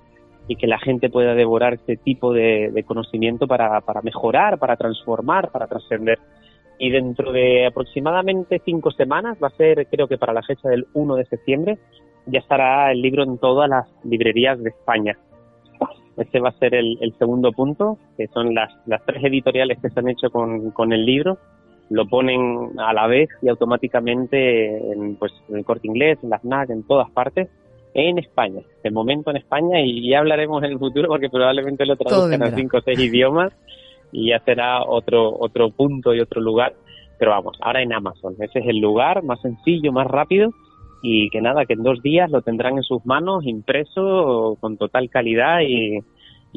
y 0.47 0.55
que 0.55 0.67
la 0.67 0.79
gente 0.79 1.09
pueda 1.09 1.34
devorar 1.34 1.73
este 1.75 1.95
tipo 1.95 2.34
de, 2.34 2.84
conocimiento 2.86 3.47
para, 3.47 3.81
mejorar, 4.03 4.59
para 4.59 4.75
transformar, 4.75 5.49
para 5.51 5.67
trascender. 5.67 6.19
Y 6.79 6.89
dentro 6.89 7.31
de 7.31 7.67
aproximadamente 7.67 8.61
cinco 8.65 8.91
semanas, 8.91 9.38
va 9.41 9.47
a 9.47 9.57
ser 9.57 9.88
creo 9.88 10.07
que 10.07 10.17
para 10.17 10.34
la 10.34 10.43
fecha 10.43 10.67
del 10.67 10.86
1 10.93 11.15
de 11.15 11.25
septiembre, 11.25 11.77
ya 12.25 12.39
estará 12.39 12.91
el 12.91 13.01
libro 13.01 13.23
en 13.23 13.38
todas 13.38 13.69
las 13.69 13.88
librerías 14.03 14.61
de 14.61 14.69
España. 14.69 15.17
Ese 16.17 16.39
va 16.39 16.49
a 16.49 16.59
ser 16.59 16.75
el, 16.75 17.15
segundo 17.17 17.51
punto, 17.53 17.97
que 18.17 18.27
son 18.27 18.53
las, 18.53 18.71
tres 19.05 19.23
editoriales 19.23 19.79
que 19.81 19.89
se 19.89 19.99
han 19.99 20.09
hecho 20.09 20.29
con 20.29 20.93
el 20.93 21.05
libro. 21.05 21.38
Lo 21.89 22.07
ponen 22.07 22.71
a 22.79 22.93
la 22.93 23.07
vez 23.07 23.29
y 23.41 23.49
automáticamente 23.49 24.77
en, 24.91 25.15
pues, 25.15 25.31
en 25.49 25.57
el 25.57 25.65
corte 25.65 25.88
inglés, 25.88 26.17
en 26.23 26.29
las 26.29 26.41
FNAC, 26.41 26.69
en 26.69 26.84
todas 26.84 27.09
partes, 27.11 27.49
en 27.93 28.17
España. 28.17 28.61
De 28.84 28.91
momento 28.91 29.31
en 29.31 29.38
España 29.38 29.81
y 29.81 30.09
ya 30.09 30.19
hablaremos 30.19 30.63
en 30.63 30.71
el 30.71 30.79
futuro 30.79 31.07
porque 31.07 31.29
probablemente 31.29 31.86
lo 31.86 31.95
traduzcan 31.95 32.43
a 32.43 32.51
cinco 32.51 32.77
o 32.77 32.81
seis 32.81 32.99
idiomas 32.99 33.53
y 34.11 34.29
ya 34.29 34.39
será 34.39 34.84
otro, 34.84 35.36
otro 35.39 35.69
punto 35.71 36.13
y 36.13 36.19
otro 36.19 36.41
lugar. 36.41 36.73
Pero 37.19 37.31
vamos, 37.31 37.57
ahora 37.61 37.81
en 37.81 37.93
Amazon. 37.93 38.36
Ese 38.39 38.59
es 38.59 38.67
el 38.67 38.79
lugar 38.79 39.23
más 39.23 39.41
sencillo, 39.41 39.91
más 39.91 40.07
rápido 40.07 40.51
y 41.05 41.29
que 41.29 41.41
nada, 41.41 41.65
que 41.65 41.73
en 41.73 41.84
dos 41.84 42.01
días 42.01 42.31
lo 42.31 42.41
tendrán 42.41 42.77
en 42.77 42.84
sus 42.84 43.05
manos 43.05 43.45
impreso 43.45 44.57
con 44.61 44.77
total 44.77 45.09
calidad 45.09 45.59
y, 45.61 45.99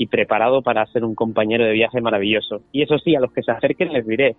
preparado 0.07 0.63
para 0.63 0.87
ser 0.87 1.05
un 1.05 1.17
compañero 1.17 1.65
de 1.65 1.73
viaje 1.73 2.01
maravilloso. 2.01 2.61
Y 2.71 2.83
eso 2.83 2.97
sí, 2.99 3.17
a 3.17 3.21
los 3.21 3.33
que 3.33 3.43
se 3.43 3.51
acerquen 3.51 3.93
les 3.93 4.07
diré, 4.07 4.37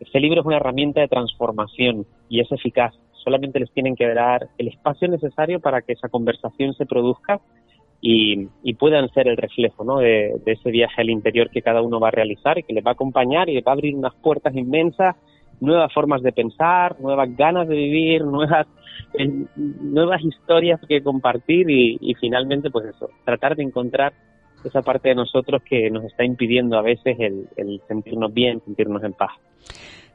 este 0.00 0.20
libro 0.20 0.40
es 0.40 0.46
una 0.46 0.56
herramienta 0.56 1.00
de 1.00 1.08
transformación 1.08 2.06
y 2.28 2.40
es 2.40 2.50
eficaz. 2.52 2.94
Solamente 3.12 3.58
les 3.58 3.70
tienen 3.72 3.96
que 3.96 4.12
dar 4.12 4.48
el 4.58 4.68
espacio 4.68 5.08
necesario 5.08 5.60
para 5.60 5.82
que 5.82 5.92
esa 5.92 6.08
conversación 6.08 6.74
se 6.74 6.86
produzca 6.86 7.40
y, 8.00 8.74
puedan 8.74 9.08
ser 9.14 9.28
el 9.28 9.36
reflejo 9.38 9.82
¿no? 9.82 9.98
de, 9.98 10.34
ese 10.44 10.70
viaje 10.70 11.00
al 11.00 11.08
interior 11.08 11.48
que 11.48 11.62
cada 11.62 11.80
uno 11.80 12.00
va 12.00 12.08
a 12.08 12.10
realizar 12.10 12.58
y 12.58 12.62
que 12.62 12.74
les 12.74 12.84
va 12.84 12.90
a 12.90 12.92
acompañar 12.92 13.48
y 13.48 13.54
les 13.54 13.64
va 13.64 13.70
a 13.70 13.74
abrir 13.74 13.94
unas 13.94 14.14
puertas 14.16 14.54
inmensas, 14.54 15.16
nuevas 15.60 15.90
formas 15.92 16.22
de 16.22 16.32
pensar, 16.32 17.00
nuevas 17.00 17.34
ganas 17.34 17.66
de 17.66 17.76
vivir, 17.76 18.24
nuevas 18.24 18.66
nuevas 19.56 20.22
historias 20.22 20.80
que 20.88 21.02
compartir 21.02 21.70
y, 21.70 22.14
finalmente 22.20 22.70
pues 22.70 22.86
eso, 22.86 23.08
tratar 23.24 23.56
de 23.56 23.62
encontrar 23.62 24.12
esa 24.64 24.82
parte 24.82 25.10
de 25.10 25.14
nosotros 25.14 25.62
que 25.62 25.90
nos 25.90 26.04
está 26.04 26.24
impidiendo 26.24 26.78
a 26.78 26.82
veces 26.82 27.16
el, 27.18 27.48
el 27.56 27.80
sentirnos 27.86 28.32
bien, 28.32 28.60
sentirnos 28.64 29.02
en 29.04 29.12
paz. 29.12 29.32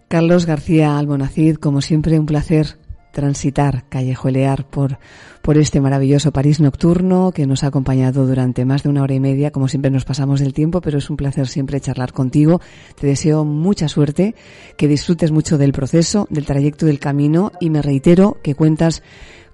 Carlos 0.08 0.45
García 0.45 0.97
Almonacid, 0.97 1.58
como 1.58 1.82
siempre, 1.82 2.20
un 2.20 2.26
placer 2.26 2.78
transitar, 3.12 3.84
callejuelear 3.89 4.66
por, 4.66 4.97
por 5.41 5.58
este 5.58 5.82
maravilloso 5.82 6.32
París 6.32 6.60
nocturno 6.60 7.32
que 7.34 7.47
nos 7.47 7.64
ha 7.64 7.68
acompañado 7.68 8.26
durante 8.26 8.66
más 8.66 8.84
de 8.84 8.89
una 8.89 9.04
hora 9.04 9.14
y 9.14 9.20
media. 9.20 9.52
Como 9.52 9.68
siempre 9.68 9.91
nos 9.91 10.06
pasamos 10.06 10.39
del 10.39 10.54
tiempo, 10.54 10.82
pero 10.82 10.97
es 10.97 11.10
un 11.10 11.18
placer 11.18 11.47
siempre 11.47 11.80
charlar 11.80 12.14
contigo. 12.14 12.60
Te 13.00 13.08
deseo 13.08 13.45
mucha 13.45 13.88
suerte, 13.88 14.36
que 14.78 14.88
disfrutes 14.88 15.32
mucho 15.32 15.58
del 15.58 15.74
proceso, 15.74 16.28
del 16.30 16.45
trayecto 16.45 16.86
del 16.86 17.00
camino 17.00 17.52
y 17.60 17.70
me 17.70 17.82
reitero 17.82 18.38
que 18.43 18.56
cuentas 18.56 19.04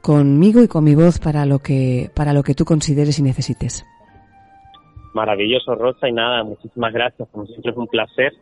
conmigo 0.02 0.62
y 0.62 0.68
con 0.68 0.84
mi 0.84 0.96
voz 0.96 1.20
para 1.20 1.46
lo 1.46 1.60
que, 1.60 2.12
para 2.14 2.34
lo 2.34 2.44
que 2.44 2.54
tú 2.54 2.66
consideres 2.66 3.20
y 3.20 3.24
necesites. 3.24 3.86
Maravilloso, 5.14 5.76
Rosa, 5.76 6.10
y 6.10 6.12
nada, 6.12 6.44
muchísimas 6.44 6.94
gracias. 6.94 7.28
Como 7.32 7.46
siempre 7.46 7.72
es 7.72 7.78
un 7.78 7.88
placer 7.88 8.34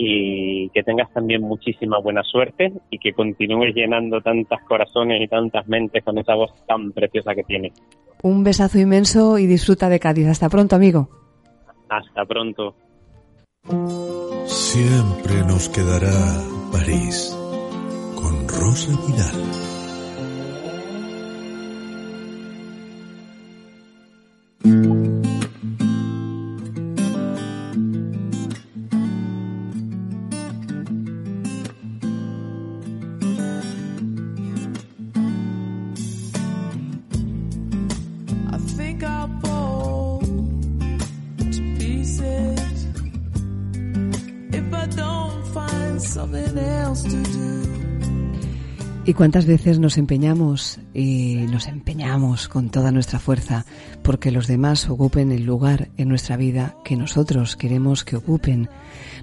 y 0.00 0.70
que 0.70 0.84
tengas 0.84 1.12
también 1.12 1.42
muchísima 1.42 1.98
buena 1.98 2.22
suerte 2.22 2.72
y 2.88 2.98
que 2.98 3.12
continúes 3.12 3.74
llenando 3.74 4.20
tantas 4.20 4.62
corazones 4.62 5.20
y 5.20 5.26
tantas 5.26 5.66
mentes 5.66 6.04
con 6.04 6.16
esa 6.18 6.36
voz 6.36 6.52
tan 6.66 6.92
preciosa 6.92 7.34
que 7.34 7.42
tienes. 7.42 7.72
Un 8.22 8.44
besazo 8.44 8.78
inmenso 8.78 9.38
y 9.38 9.46
disfruta 9.46 9.88
de 9.88 9.98
Cádiz. 9.98 10.28
Hasta 10.28 10.48
pronto, 10.48 10.76
amigo. 10.76 11.08
Hasta 11.88 12.24
pronto. 12.24 12.76
Siempre 14.46 15.42
nos 15.48 15.68
quedará 15.68 16.12
París 16.70 17.36
con 18.14 18.46
Rosa 18.48 18.92
Vidal. 19.06 19.78
¿Y 49.04 49.14
cuántas 49.14 49.46
veces 49.46 49.78
nos 49.78 49.98
empeñamos 49.98 50.80
y 50.92 51.46
nos 51.50 51.66
empeñamos 51.66 52.48
con 52.48 52.70
toda 52.70 52.92
nuestra 52.92 53.18
fuerza 53.18 53.64
porque 54.02 54.30
los 54.30 54.46
demás 54.46 54.88
ocupen 54.88 55.32
el 55.32 55.44
lugar 55.44 55.88
en 55.96 56.08
nuestra 56.08 56.36
vida 56.36 56.76
que 56.84 56.96
nosotros 56.96 57.56
queremos 57.56 58.04
que 58.04 58.16
ocupen? 58.16 58.68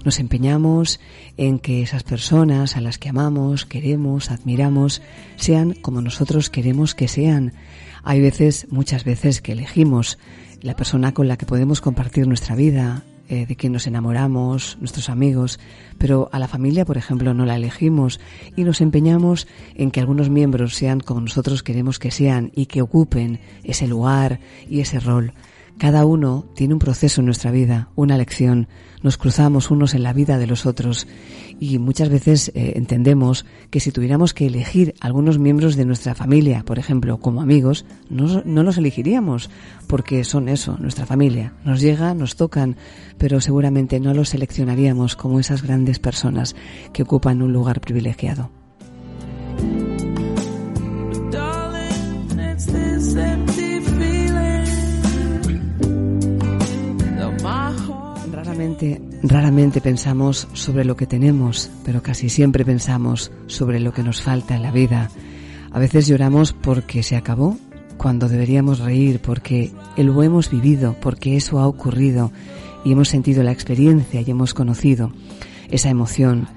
Nos 0.04 0.18
empeñamos 0.18 1.00
en 1.36 1.58
que 1.58 1.82
esas 1.82 2.02
personas 2.02 2.76
a 2.76 2.80
las 2.80 2.98
que 2.98 3.08
amamos, 3.08 3.64
queremos, 3.64 4.30
admiramos, 4.30 5.02
sean 5.36 5.72
como 5.74 6.02
nosotros 6.02 6.50
queremos 6.50 6.94
que 6.94 7.08
sean. 7.08 7.52
Hay 8.02 8.20
veces, 8.20 8.66
muchas 8.70 9.04
veces, 9.04 9.40
que 9.40 9.52
elegimos 9.52 10.18
la 10.62 10.74
persona 10.74 11.14
con 11.14 11.28
la 11.28 11.36
que 11.36 11.46
podemos 11.46 11.80
compartir 11.80 12.26
nuestra 12.26 12.54
vida, 12.56 13.04
eh, 13.28 13.46
de 13.46 13.56
quien 13.56 13.72
nos 13.72 13.86
enamoramos, 13.86 14.78
nuestros 14.80 15.08
amigos, 15.08 15.58
pero 15.98 16.28
a 16.32 16.38
la 16.38 16.48
familia, 16.48 16.84
por 16.84 16.96
ejemplo, 16.96 17.34
no 17.34 17.46
la 17.46 17.56
elegimos 17.56 18.20
y 18.56 18.64
nos 18.64 18.80
empeñamos 18.80 19.46
en 19.74 19.90
que 19.90 20.00
algunos 20.00 20.30
miembros 20.30 20.74
sean 20.74 21.00
como 21.00 21.20
nosotros 21.20 21.62
queremos 21.62 21.98
que 21.98 22.10
sean 22.10 22.52
y 22.54 22.66
que 22.66 22.82
ocupen 22.82 23.40
ese 23.64 23.86
lugar 23.86 24.40
y 24.68 24.80
ese 24.80 25.00
rol. 25.00 25.32
Cada 25.78 26.06
uno 26.06 26.46
tiene 26.54 26.74
un 26.74 26.80
proceso 26.80 27.20
en 27.20 27.26
nuestra 27.26 27.50
vida, 27.50 27.88
una 27.96 28.16
lección. 28.16 28.68
Nos 29.02 29.16
cruzamos 29.16 29.70
unos 29.70 29.94
en 29.94 30.02
la 30.02 30.12
vida 30.12 30.38
de 30.38 30.46
los 30.46 30.66
otros 30.66 31.06
y 31.60 31.78
muchas 31.78 32.08
veces 32.08 32.50
eh, 32.54 32.74
entendemos 32.76 33.46
que 33.70 33.80
si 33.80 33.92
tuviéramos 33.92 34.34
que 34.34 34.46
elegir 34.46 34.94
algunos 35.00 35.38
miembros 35.38 35.76
de 35.76 35.84
nuestra 35.84 36.14
familia, 36.14 36.62
por 36.64 36.78
ejemplo, 36.78 37.18
como 37.18 37.40
amigos, 37.40 37.84
no, 38.10 38.42
no 38.44 38.62
los 38.62 38.78
elegiríamos 38.78 39.50
porque 39.86 40.24
son 40.24 40.48
eso, 40.48 40.76
nuestra 40.78 41.06
familia. 41.06 41.54
Nos 41.64 41.80
llega, 41.80 42.14
nos 42.14 42.36
tocan, 42.36 42.76
pero 43.18 43.40
seguramente 43.40 44.00
no 44.00 44.14
los 44.14 44.30
seleccionaríamos 44.30 45.16
como 45.16 45.40
esas 45.40 45.62
grandes 45.62 45.98
personas 45.98 46.56
que 46.92 47.02
ocupan 47.02 47.42
un 47.42 47.52
lugar 47.52 47.80
privilegiado. 47.80 48.50
Raramente, 59.22 59.80
pensamos 59.80 60.48
sobre 60.52 60.84
lo 60.84 60.96
que 60.96 61.06
tenemos, 61.06 61.70
pero 61.84 62.02
casi 62.02 62.28
siempre 62.28 62.64
pensamos 62.64 63.32
sobre 63.46 63.80
lo 63.80 63.92
que 63.92 64.02
nos 64.02 64.20
falta 64.20 64.54
en 64.54 64.62
la 64.62 64.70
vida. 64.70 65.10
A 65.70 65.78
veces 65.78 66.06
lloramos 66.06 66.52
porque 66.52 67.02
se 67.02 67.16
acabó, 67.16 67.56
cuando 67.96 68.28
deberíamos 68.28 68.80
reír 68.80 69.20
porque 69.20 69.72
lo 69.96 70.22
hemos 70.22 70.50
vivido, 70.50 70.94
porque 71.00 71.36
eso 71.36 71.58
ha 71.58 71.66
ocurrido 71.66 72.32
y 72.84 72.92
hemos 72.92 73.08
sentido 73.08 73.42
la 73.42 73.52
experiencia 73.52 74.20
y 74.20 74.30
hemos 74.30 74.54
conocido 74.54 75.10
esa 75.70 75.88
emoción. 75.88 76.48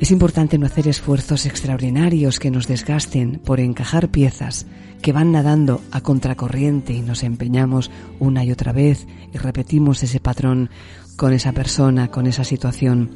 Es 0.00 0.10
importante 0.10 0.58
no 0.58 0.66
hacer 0.66 0.88
esfuerzos 0.88 1.46
extraordinarios 1.46 2.40
que 2.40 2.50
nos 2.50 2.66
desgasten 2.66 3.38
por 3.44 3.60
encajar 3.60 4.08
piezas 4.08 4.66
que 5.04 5.12
van 5.12 5.32
nadando 5.32 5.82
a 5.90 6.00
contracorriente 6.00 6.94
y 6.94 7.02
nos 7.02 7.24
empeñamos 7.24 7.90
una 8.20 8.42
y 8.42 8.50
otra 8.50 8.72
vez 8.72 9.06
y 9.34 9.36
repetimos 9.36 10.02
ese 10.02 10.18
patrón 10.18 10.70
con 11.16 11.34
esa 11.34 11.52
persona, 11.52 12.10
con 12.10 12.26
esa 12.26 12.42
situación, 12.42 13.10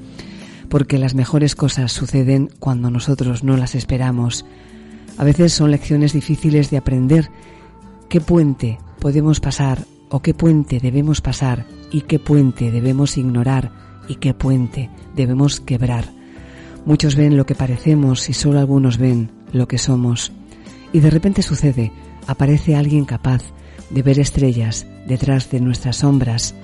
porque 0.69 0.98
las 0.98 1.15
mejores 1.15 1.55
cosas 1.55 1.90
suceden 1.90 2.51
cuando 2.60 2.90
nosotros 2.90 3.43
no 3.43 3.56
las 3.56 3.74
esperamos. 3.74 4.44
A 5.16 5.24
veces 5.24 5.55
son 5.55 5.70
lecciones 5.70 6.12
difíciles 6.12 6.69
de 6.69 6.77
aprender. 6.77 7.31
¿Qué 8.10 8.20
puente 8.20 8.78
podemos 9.01 9.40
pasar 9.40 9.86
o 10.10 10.20
qué 10.20 10.35
puente 10.35 10.81
debemos 10.81 11.23
pasar 11.23 11.65
y 11.90 12.02
qué 12.02 12.19
puente 12.19 12.70
debemos 12.70 13.16
ignorar 13.16 13.73
y 14.09 14.16
qué 14.16 14.35
puente 14.35 14.90
debemos 15.16 15.60
quebrar? 15.60 16.05
Muchos 16.85 17.16
ven 17.16 17.39
lo 17.39 17.47
que 17.47 17.55
parecemos 17.55 18.28
y 18.28 18.35
solo 18.35 18.59
algunos 18.59 18.98
ven 18.98 19.31
lo 19.52 19.66
que 19.66 19.78
somos. 19.78 20.32
Y 20.93 21.01
de 21.01 21.10
repente 21.10 21.43
sucede, 21.43 21.93
aparece 22.27 22.77
alguien 22.77 23.05
capaz 23.05 23.43
de 23.90 24.02
ver 24.02 24.19
estrellas 24.19 24.86
detrás 25.06 25.51
de 25.51 25.60
nuestras 25.60 25.97
sombras, 25.97 26.55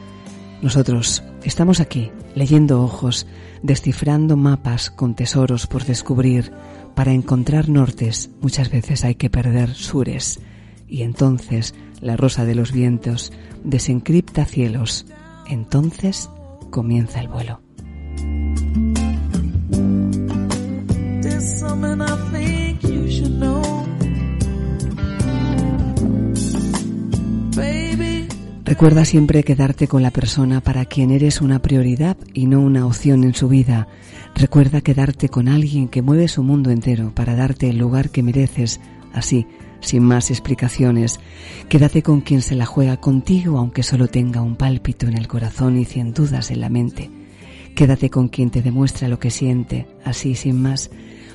Nosotros 0.63 1.23
estamos 1.43 1.79
aquí, 1.81 2.11
leyendo 2.35 2.83
ojos, 2.83 3.27
descifrando 3.63 4.39
mapas 4.39 4.89
con 4.89 5.15
tesoros 5.15 5.67
por 5.67 5.85
descubrir. 5.85 6.53
Para 6.95 7.13
encontrar 7.13 7.69
nortes 7.69 8.31
muchas 8.41 8.71
veces 8.71 9.05
hay 9.05 9.17
que 9.17 9.29
perder 9.29 9.75
sures. 9.75 10.41
Y 10.89 11.03
entonces 11.03 11.75
la 12.01 12.17
rosa 12.17 12.47
de 12.47 12.55
los 12.55 12.73
vientos 12.73 13.31
desencripta 13.63 14.47
cielos. 14.47 15.05
Entonces 15.47 16.31
comienza 16.71 17.21
el 17.21 17.29
vuelo. 17.29 17.61
Recuerda 28.75 29.05
siempre 29.05 29.45
quedarte 29.45 29.87
con 29.87 30.03
la 30.03 30.11
persona 30.11 30.61
para 30.61 30.85
quien 30.85 31.13
eres 31.13 31.41
una 31.41 31.63
prioridad 31.63 32.17
y 32.33 32.47
no 32.47 32.61
una 32.61 32.87
opción 32.87 33.23
en 33.23 33.33
su 33.33 33.47
vida. 33.47 33.87
Recuerda 34.35 34.81
quedarte 34.81 35.29
con 35.29 35.47
alguien 35.47 35.87
que 35.87 36.03
mueve 36.03 36.27
su 36.27 36.43
mundo 36.43 36.71
entero 36.71 37.13
para 37.15 37.37
darte 37.37 37.71
el 37.71 37.79
lugar 37.79 38.11
que 38.11 38.25
mereces, 38.25 38.81
así, 39.13 39.47
sin 39.79 40.03
más 40.03 40.33
explicaciones. 40.33 41.21
Quédate 41.69 42.03
con 42.03 42.21
quien 42.21 42.43
se 42.43 42.57
la 42.57 42.67
juega 42.67 42.97
contigo 42.97 43.59
aunque 43.59 43.85
solo 43.85 44.09
tenga 44.09 44.43
un 44.43 44.57
pálpito 44.57 45.07
en 45.07 45.19
el 45.19 45.29
corazón 45.29 45.79
y 45.79 45.85
cien 45.85 46.13
dudas 46.13 46.51
en 46.51 46.61
la 46.61 46.69
mente. 46.69 47.13
Quédate 47.77 48.11
con 48.11 48.27
quien 48.27 48.51
te 48.51 48.61
demuestra 48.61 49.07
lo 49.07 49.21
que 49.21 49.31
siente, 49.31 49.87
así 50.05 50.35
sin 50.35 50.61
más, 50.61 50.91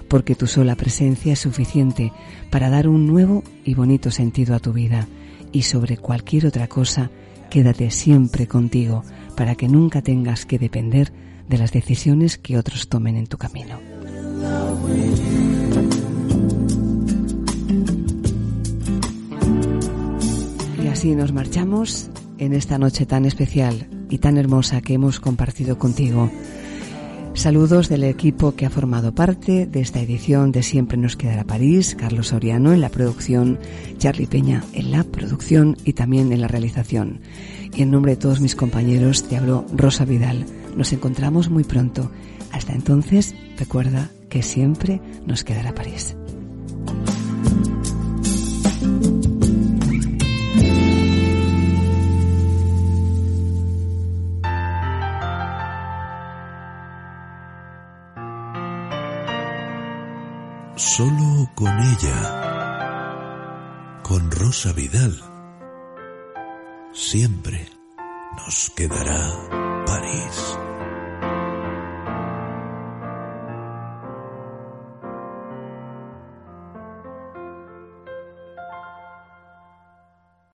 porque 0.10 0.36
tu 0.36 0.46
sola 0.46 0.76
presencia 0.76 1.32
es 1.32 1.40
suficiente 1.40 2.12
para 2.50 2.70
dar 2.70 2.90
un 2.90 3.08
nuevo 3.08 3.46
y 3.64 3.76
bonito 3.76 4.12
sentido 4.12 4.56
a 4.56 4.60
tu 4.60 4.74
vida 4.74 5.08
y 5.54 5.62
sobre 5.62 5.96
cualquier 5.96 6.46
otra 6.46 6.68
cosa 6.68 7.10
Quédate 7.50 7.90
siempre 7.90 8.48
contigo 8.48 9.04
para 9.36 9.56
que 9.56 9.68
nunca 9.68 10.02
tengas 10.02 10.46
que 10.46 10.60
depender 10.60 11.12
de 11.48 11.58
las 11.58 11.72
decisiones 11.72 12.38
que 12.38 12.58
otros 12.58 12.90
tomen 12.90 13.18
en 13.18 13.26
tu 13.26 13.38
camino. 13.38 13.80
Y 20.84 20.88
así 20.88 21.16
nos 21.16 21.34
marchamos 21.34 22.12
en 22.38 22.54
esta 22.54 22.78
noche 22.78 23.06
tan 23.06 23.26
especial 23.26 23.88
y 24.10 24.20
tan 24.20 24.38
hermosa 24.38 24.82
que 24.82 24.94
hemos 24.94 25.20
compartido 25.20 25.80
contigo. 25.80 26.30
Saludos 27.40 27.88
del 27.88 28.04
equipo 28.04 28.54
que 28.54 28.66
ha 28.66 28.70
formado 28.70 29.16
parte 29.16 29.66
de 29.66 29.80
esta 29.80 30.02
edición 30.02 30.52
de 30.52 30.62
Siempre 30.62 30.98
nos 30.98 31.16
quedará 31.16 31.46
París, 31.46 31.96
Carlos 31.98 32.28
Soriano 32.28 32.74
en 32.74 32.82
la 32.82 32.90
producción, 32.90 33.58
Charlie 33.98 34.28
Peña 34.28 34.66
en 34.74 34.92
la 34.92 35.06
producción 35.06 35.78
y 35.86 35.94
también 35.94 36.34
en 36.34 36.42
la 36.42 36.50
realización. 36.50 37.22
Y 37.74 37.84
en 37.84 37.92
nombre 37.92 38.16
de 38.16 38.22
todos 38.22 38.42
mis 38.42 38.58
compañeros 38.58 39.24
te 39.24 39.38
hablo 39.38 39.66
Rosa 39.72 40.04
Vidal. 40.04 40.46
Nos 40.76 40.92
encontramos 40.92 41.50
muy 41.50 41.64
pronto. 41.64 42.12
Hasta 42.52 42.74
entonces, 42.74 43.34
recuerda 43.58 44.12
que 44.30 44.44
siempre 44.44 45.00
nos 45.26 45.46
quedará 45.46 45.74
París. 45.74 46.18
Solo 60.80 61.52
con 61.56 61.68
ella, 61.68 63.20
con 64.02 64.32
Rosa 64.32 64.72
Vidal, 64.72 65.22
siempre 66.94 67.68
nos 68.38 68.70
quedará 68.70 69.84
París. 69.86 70.69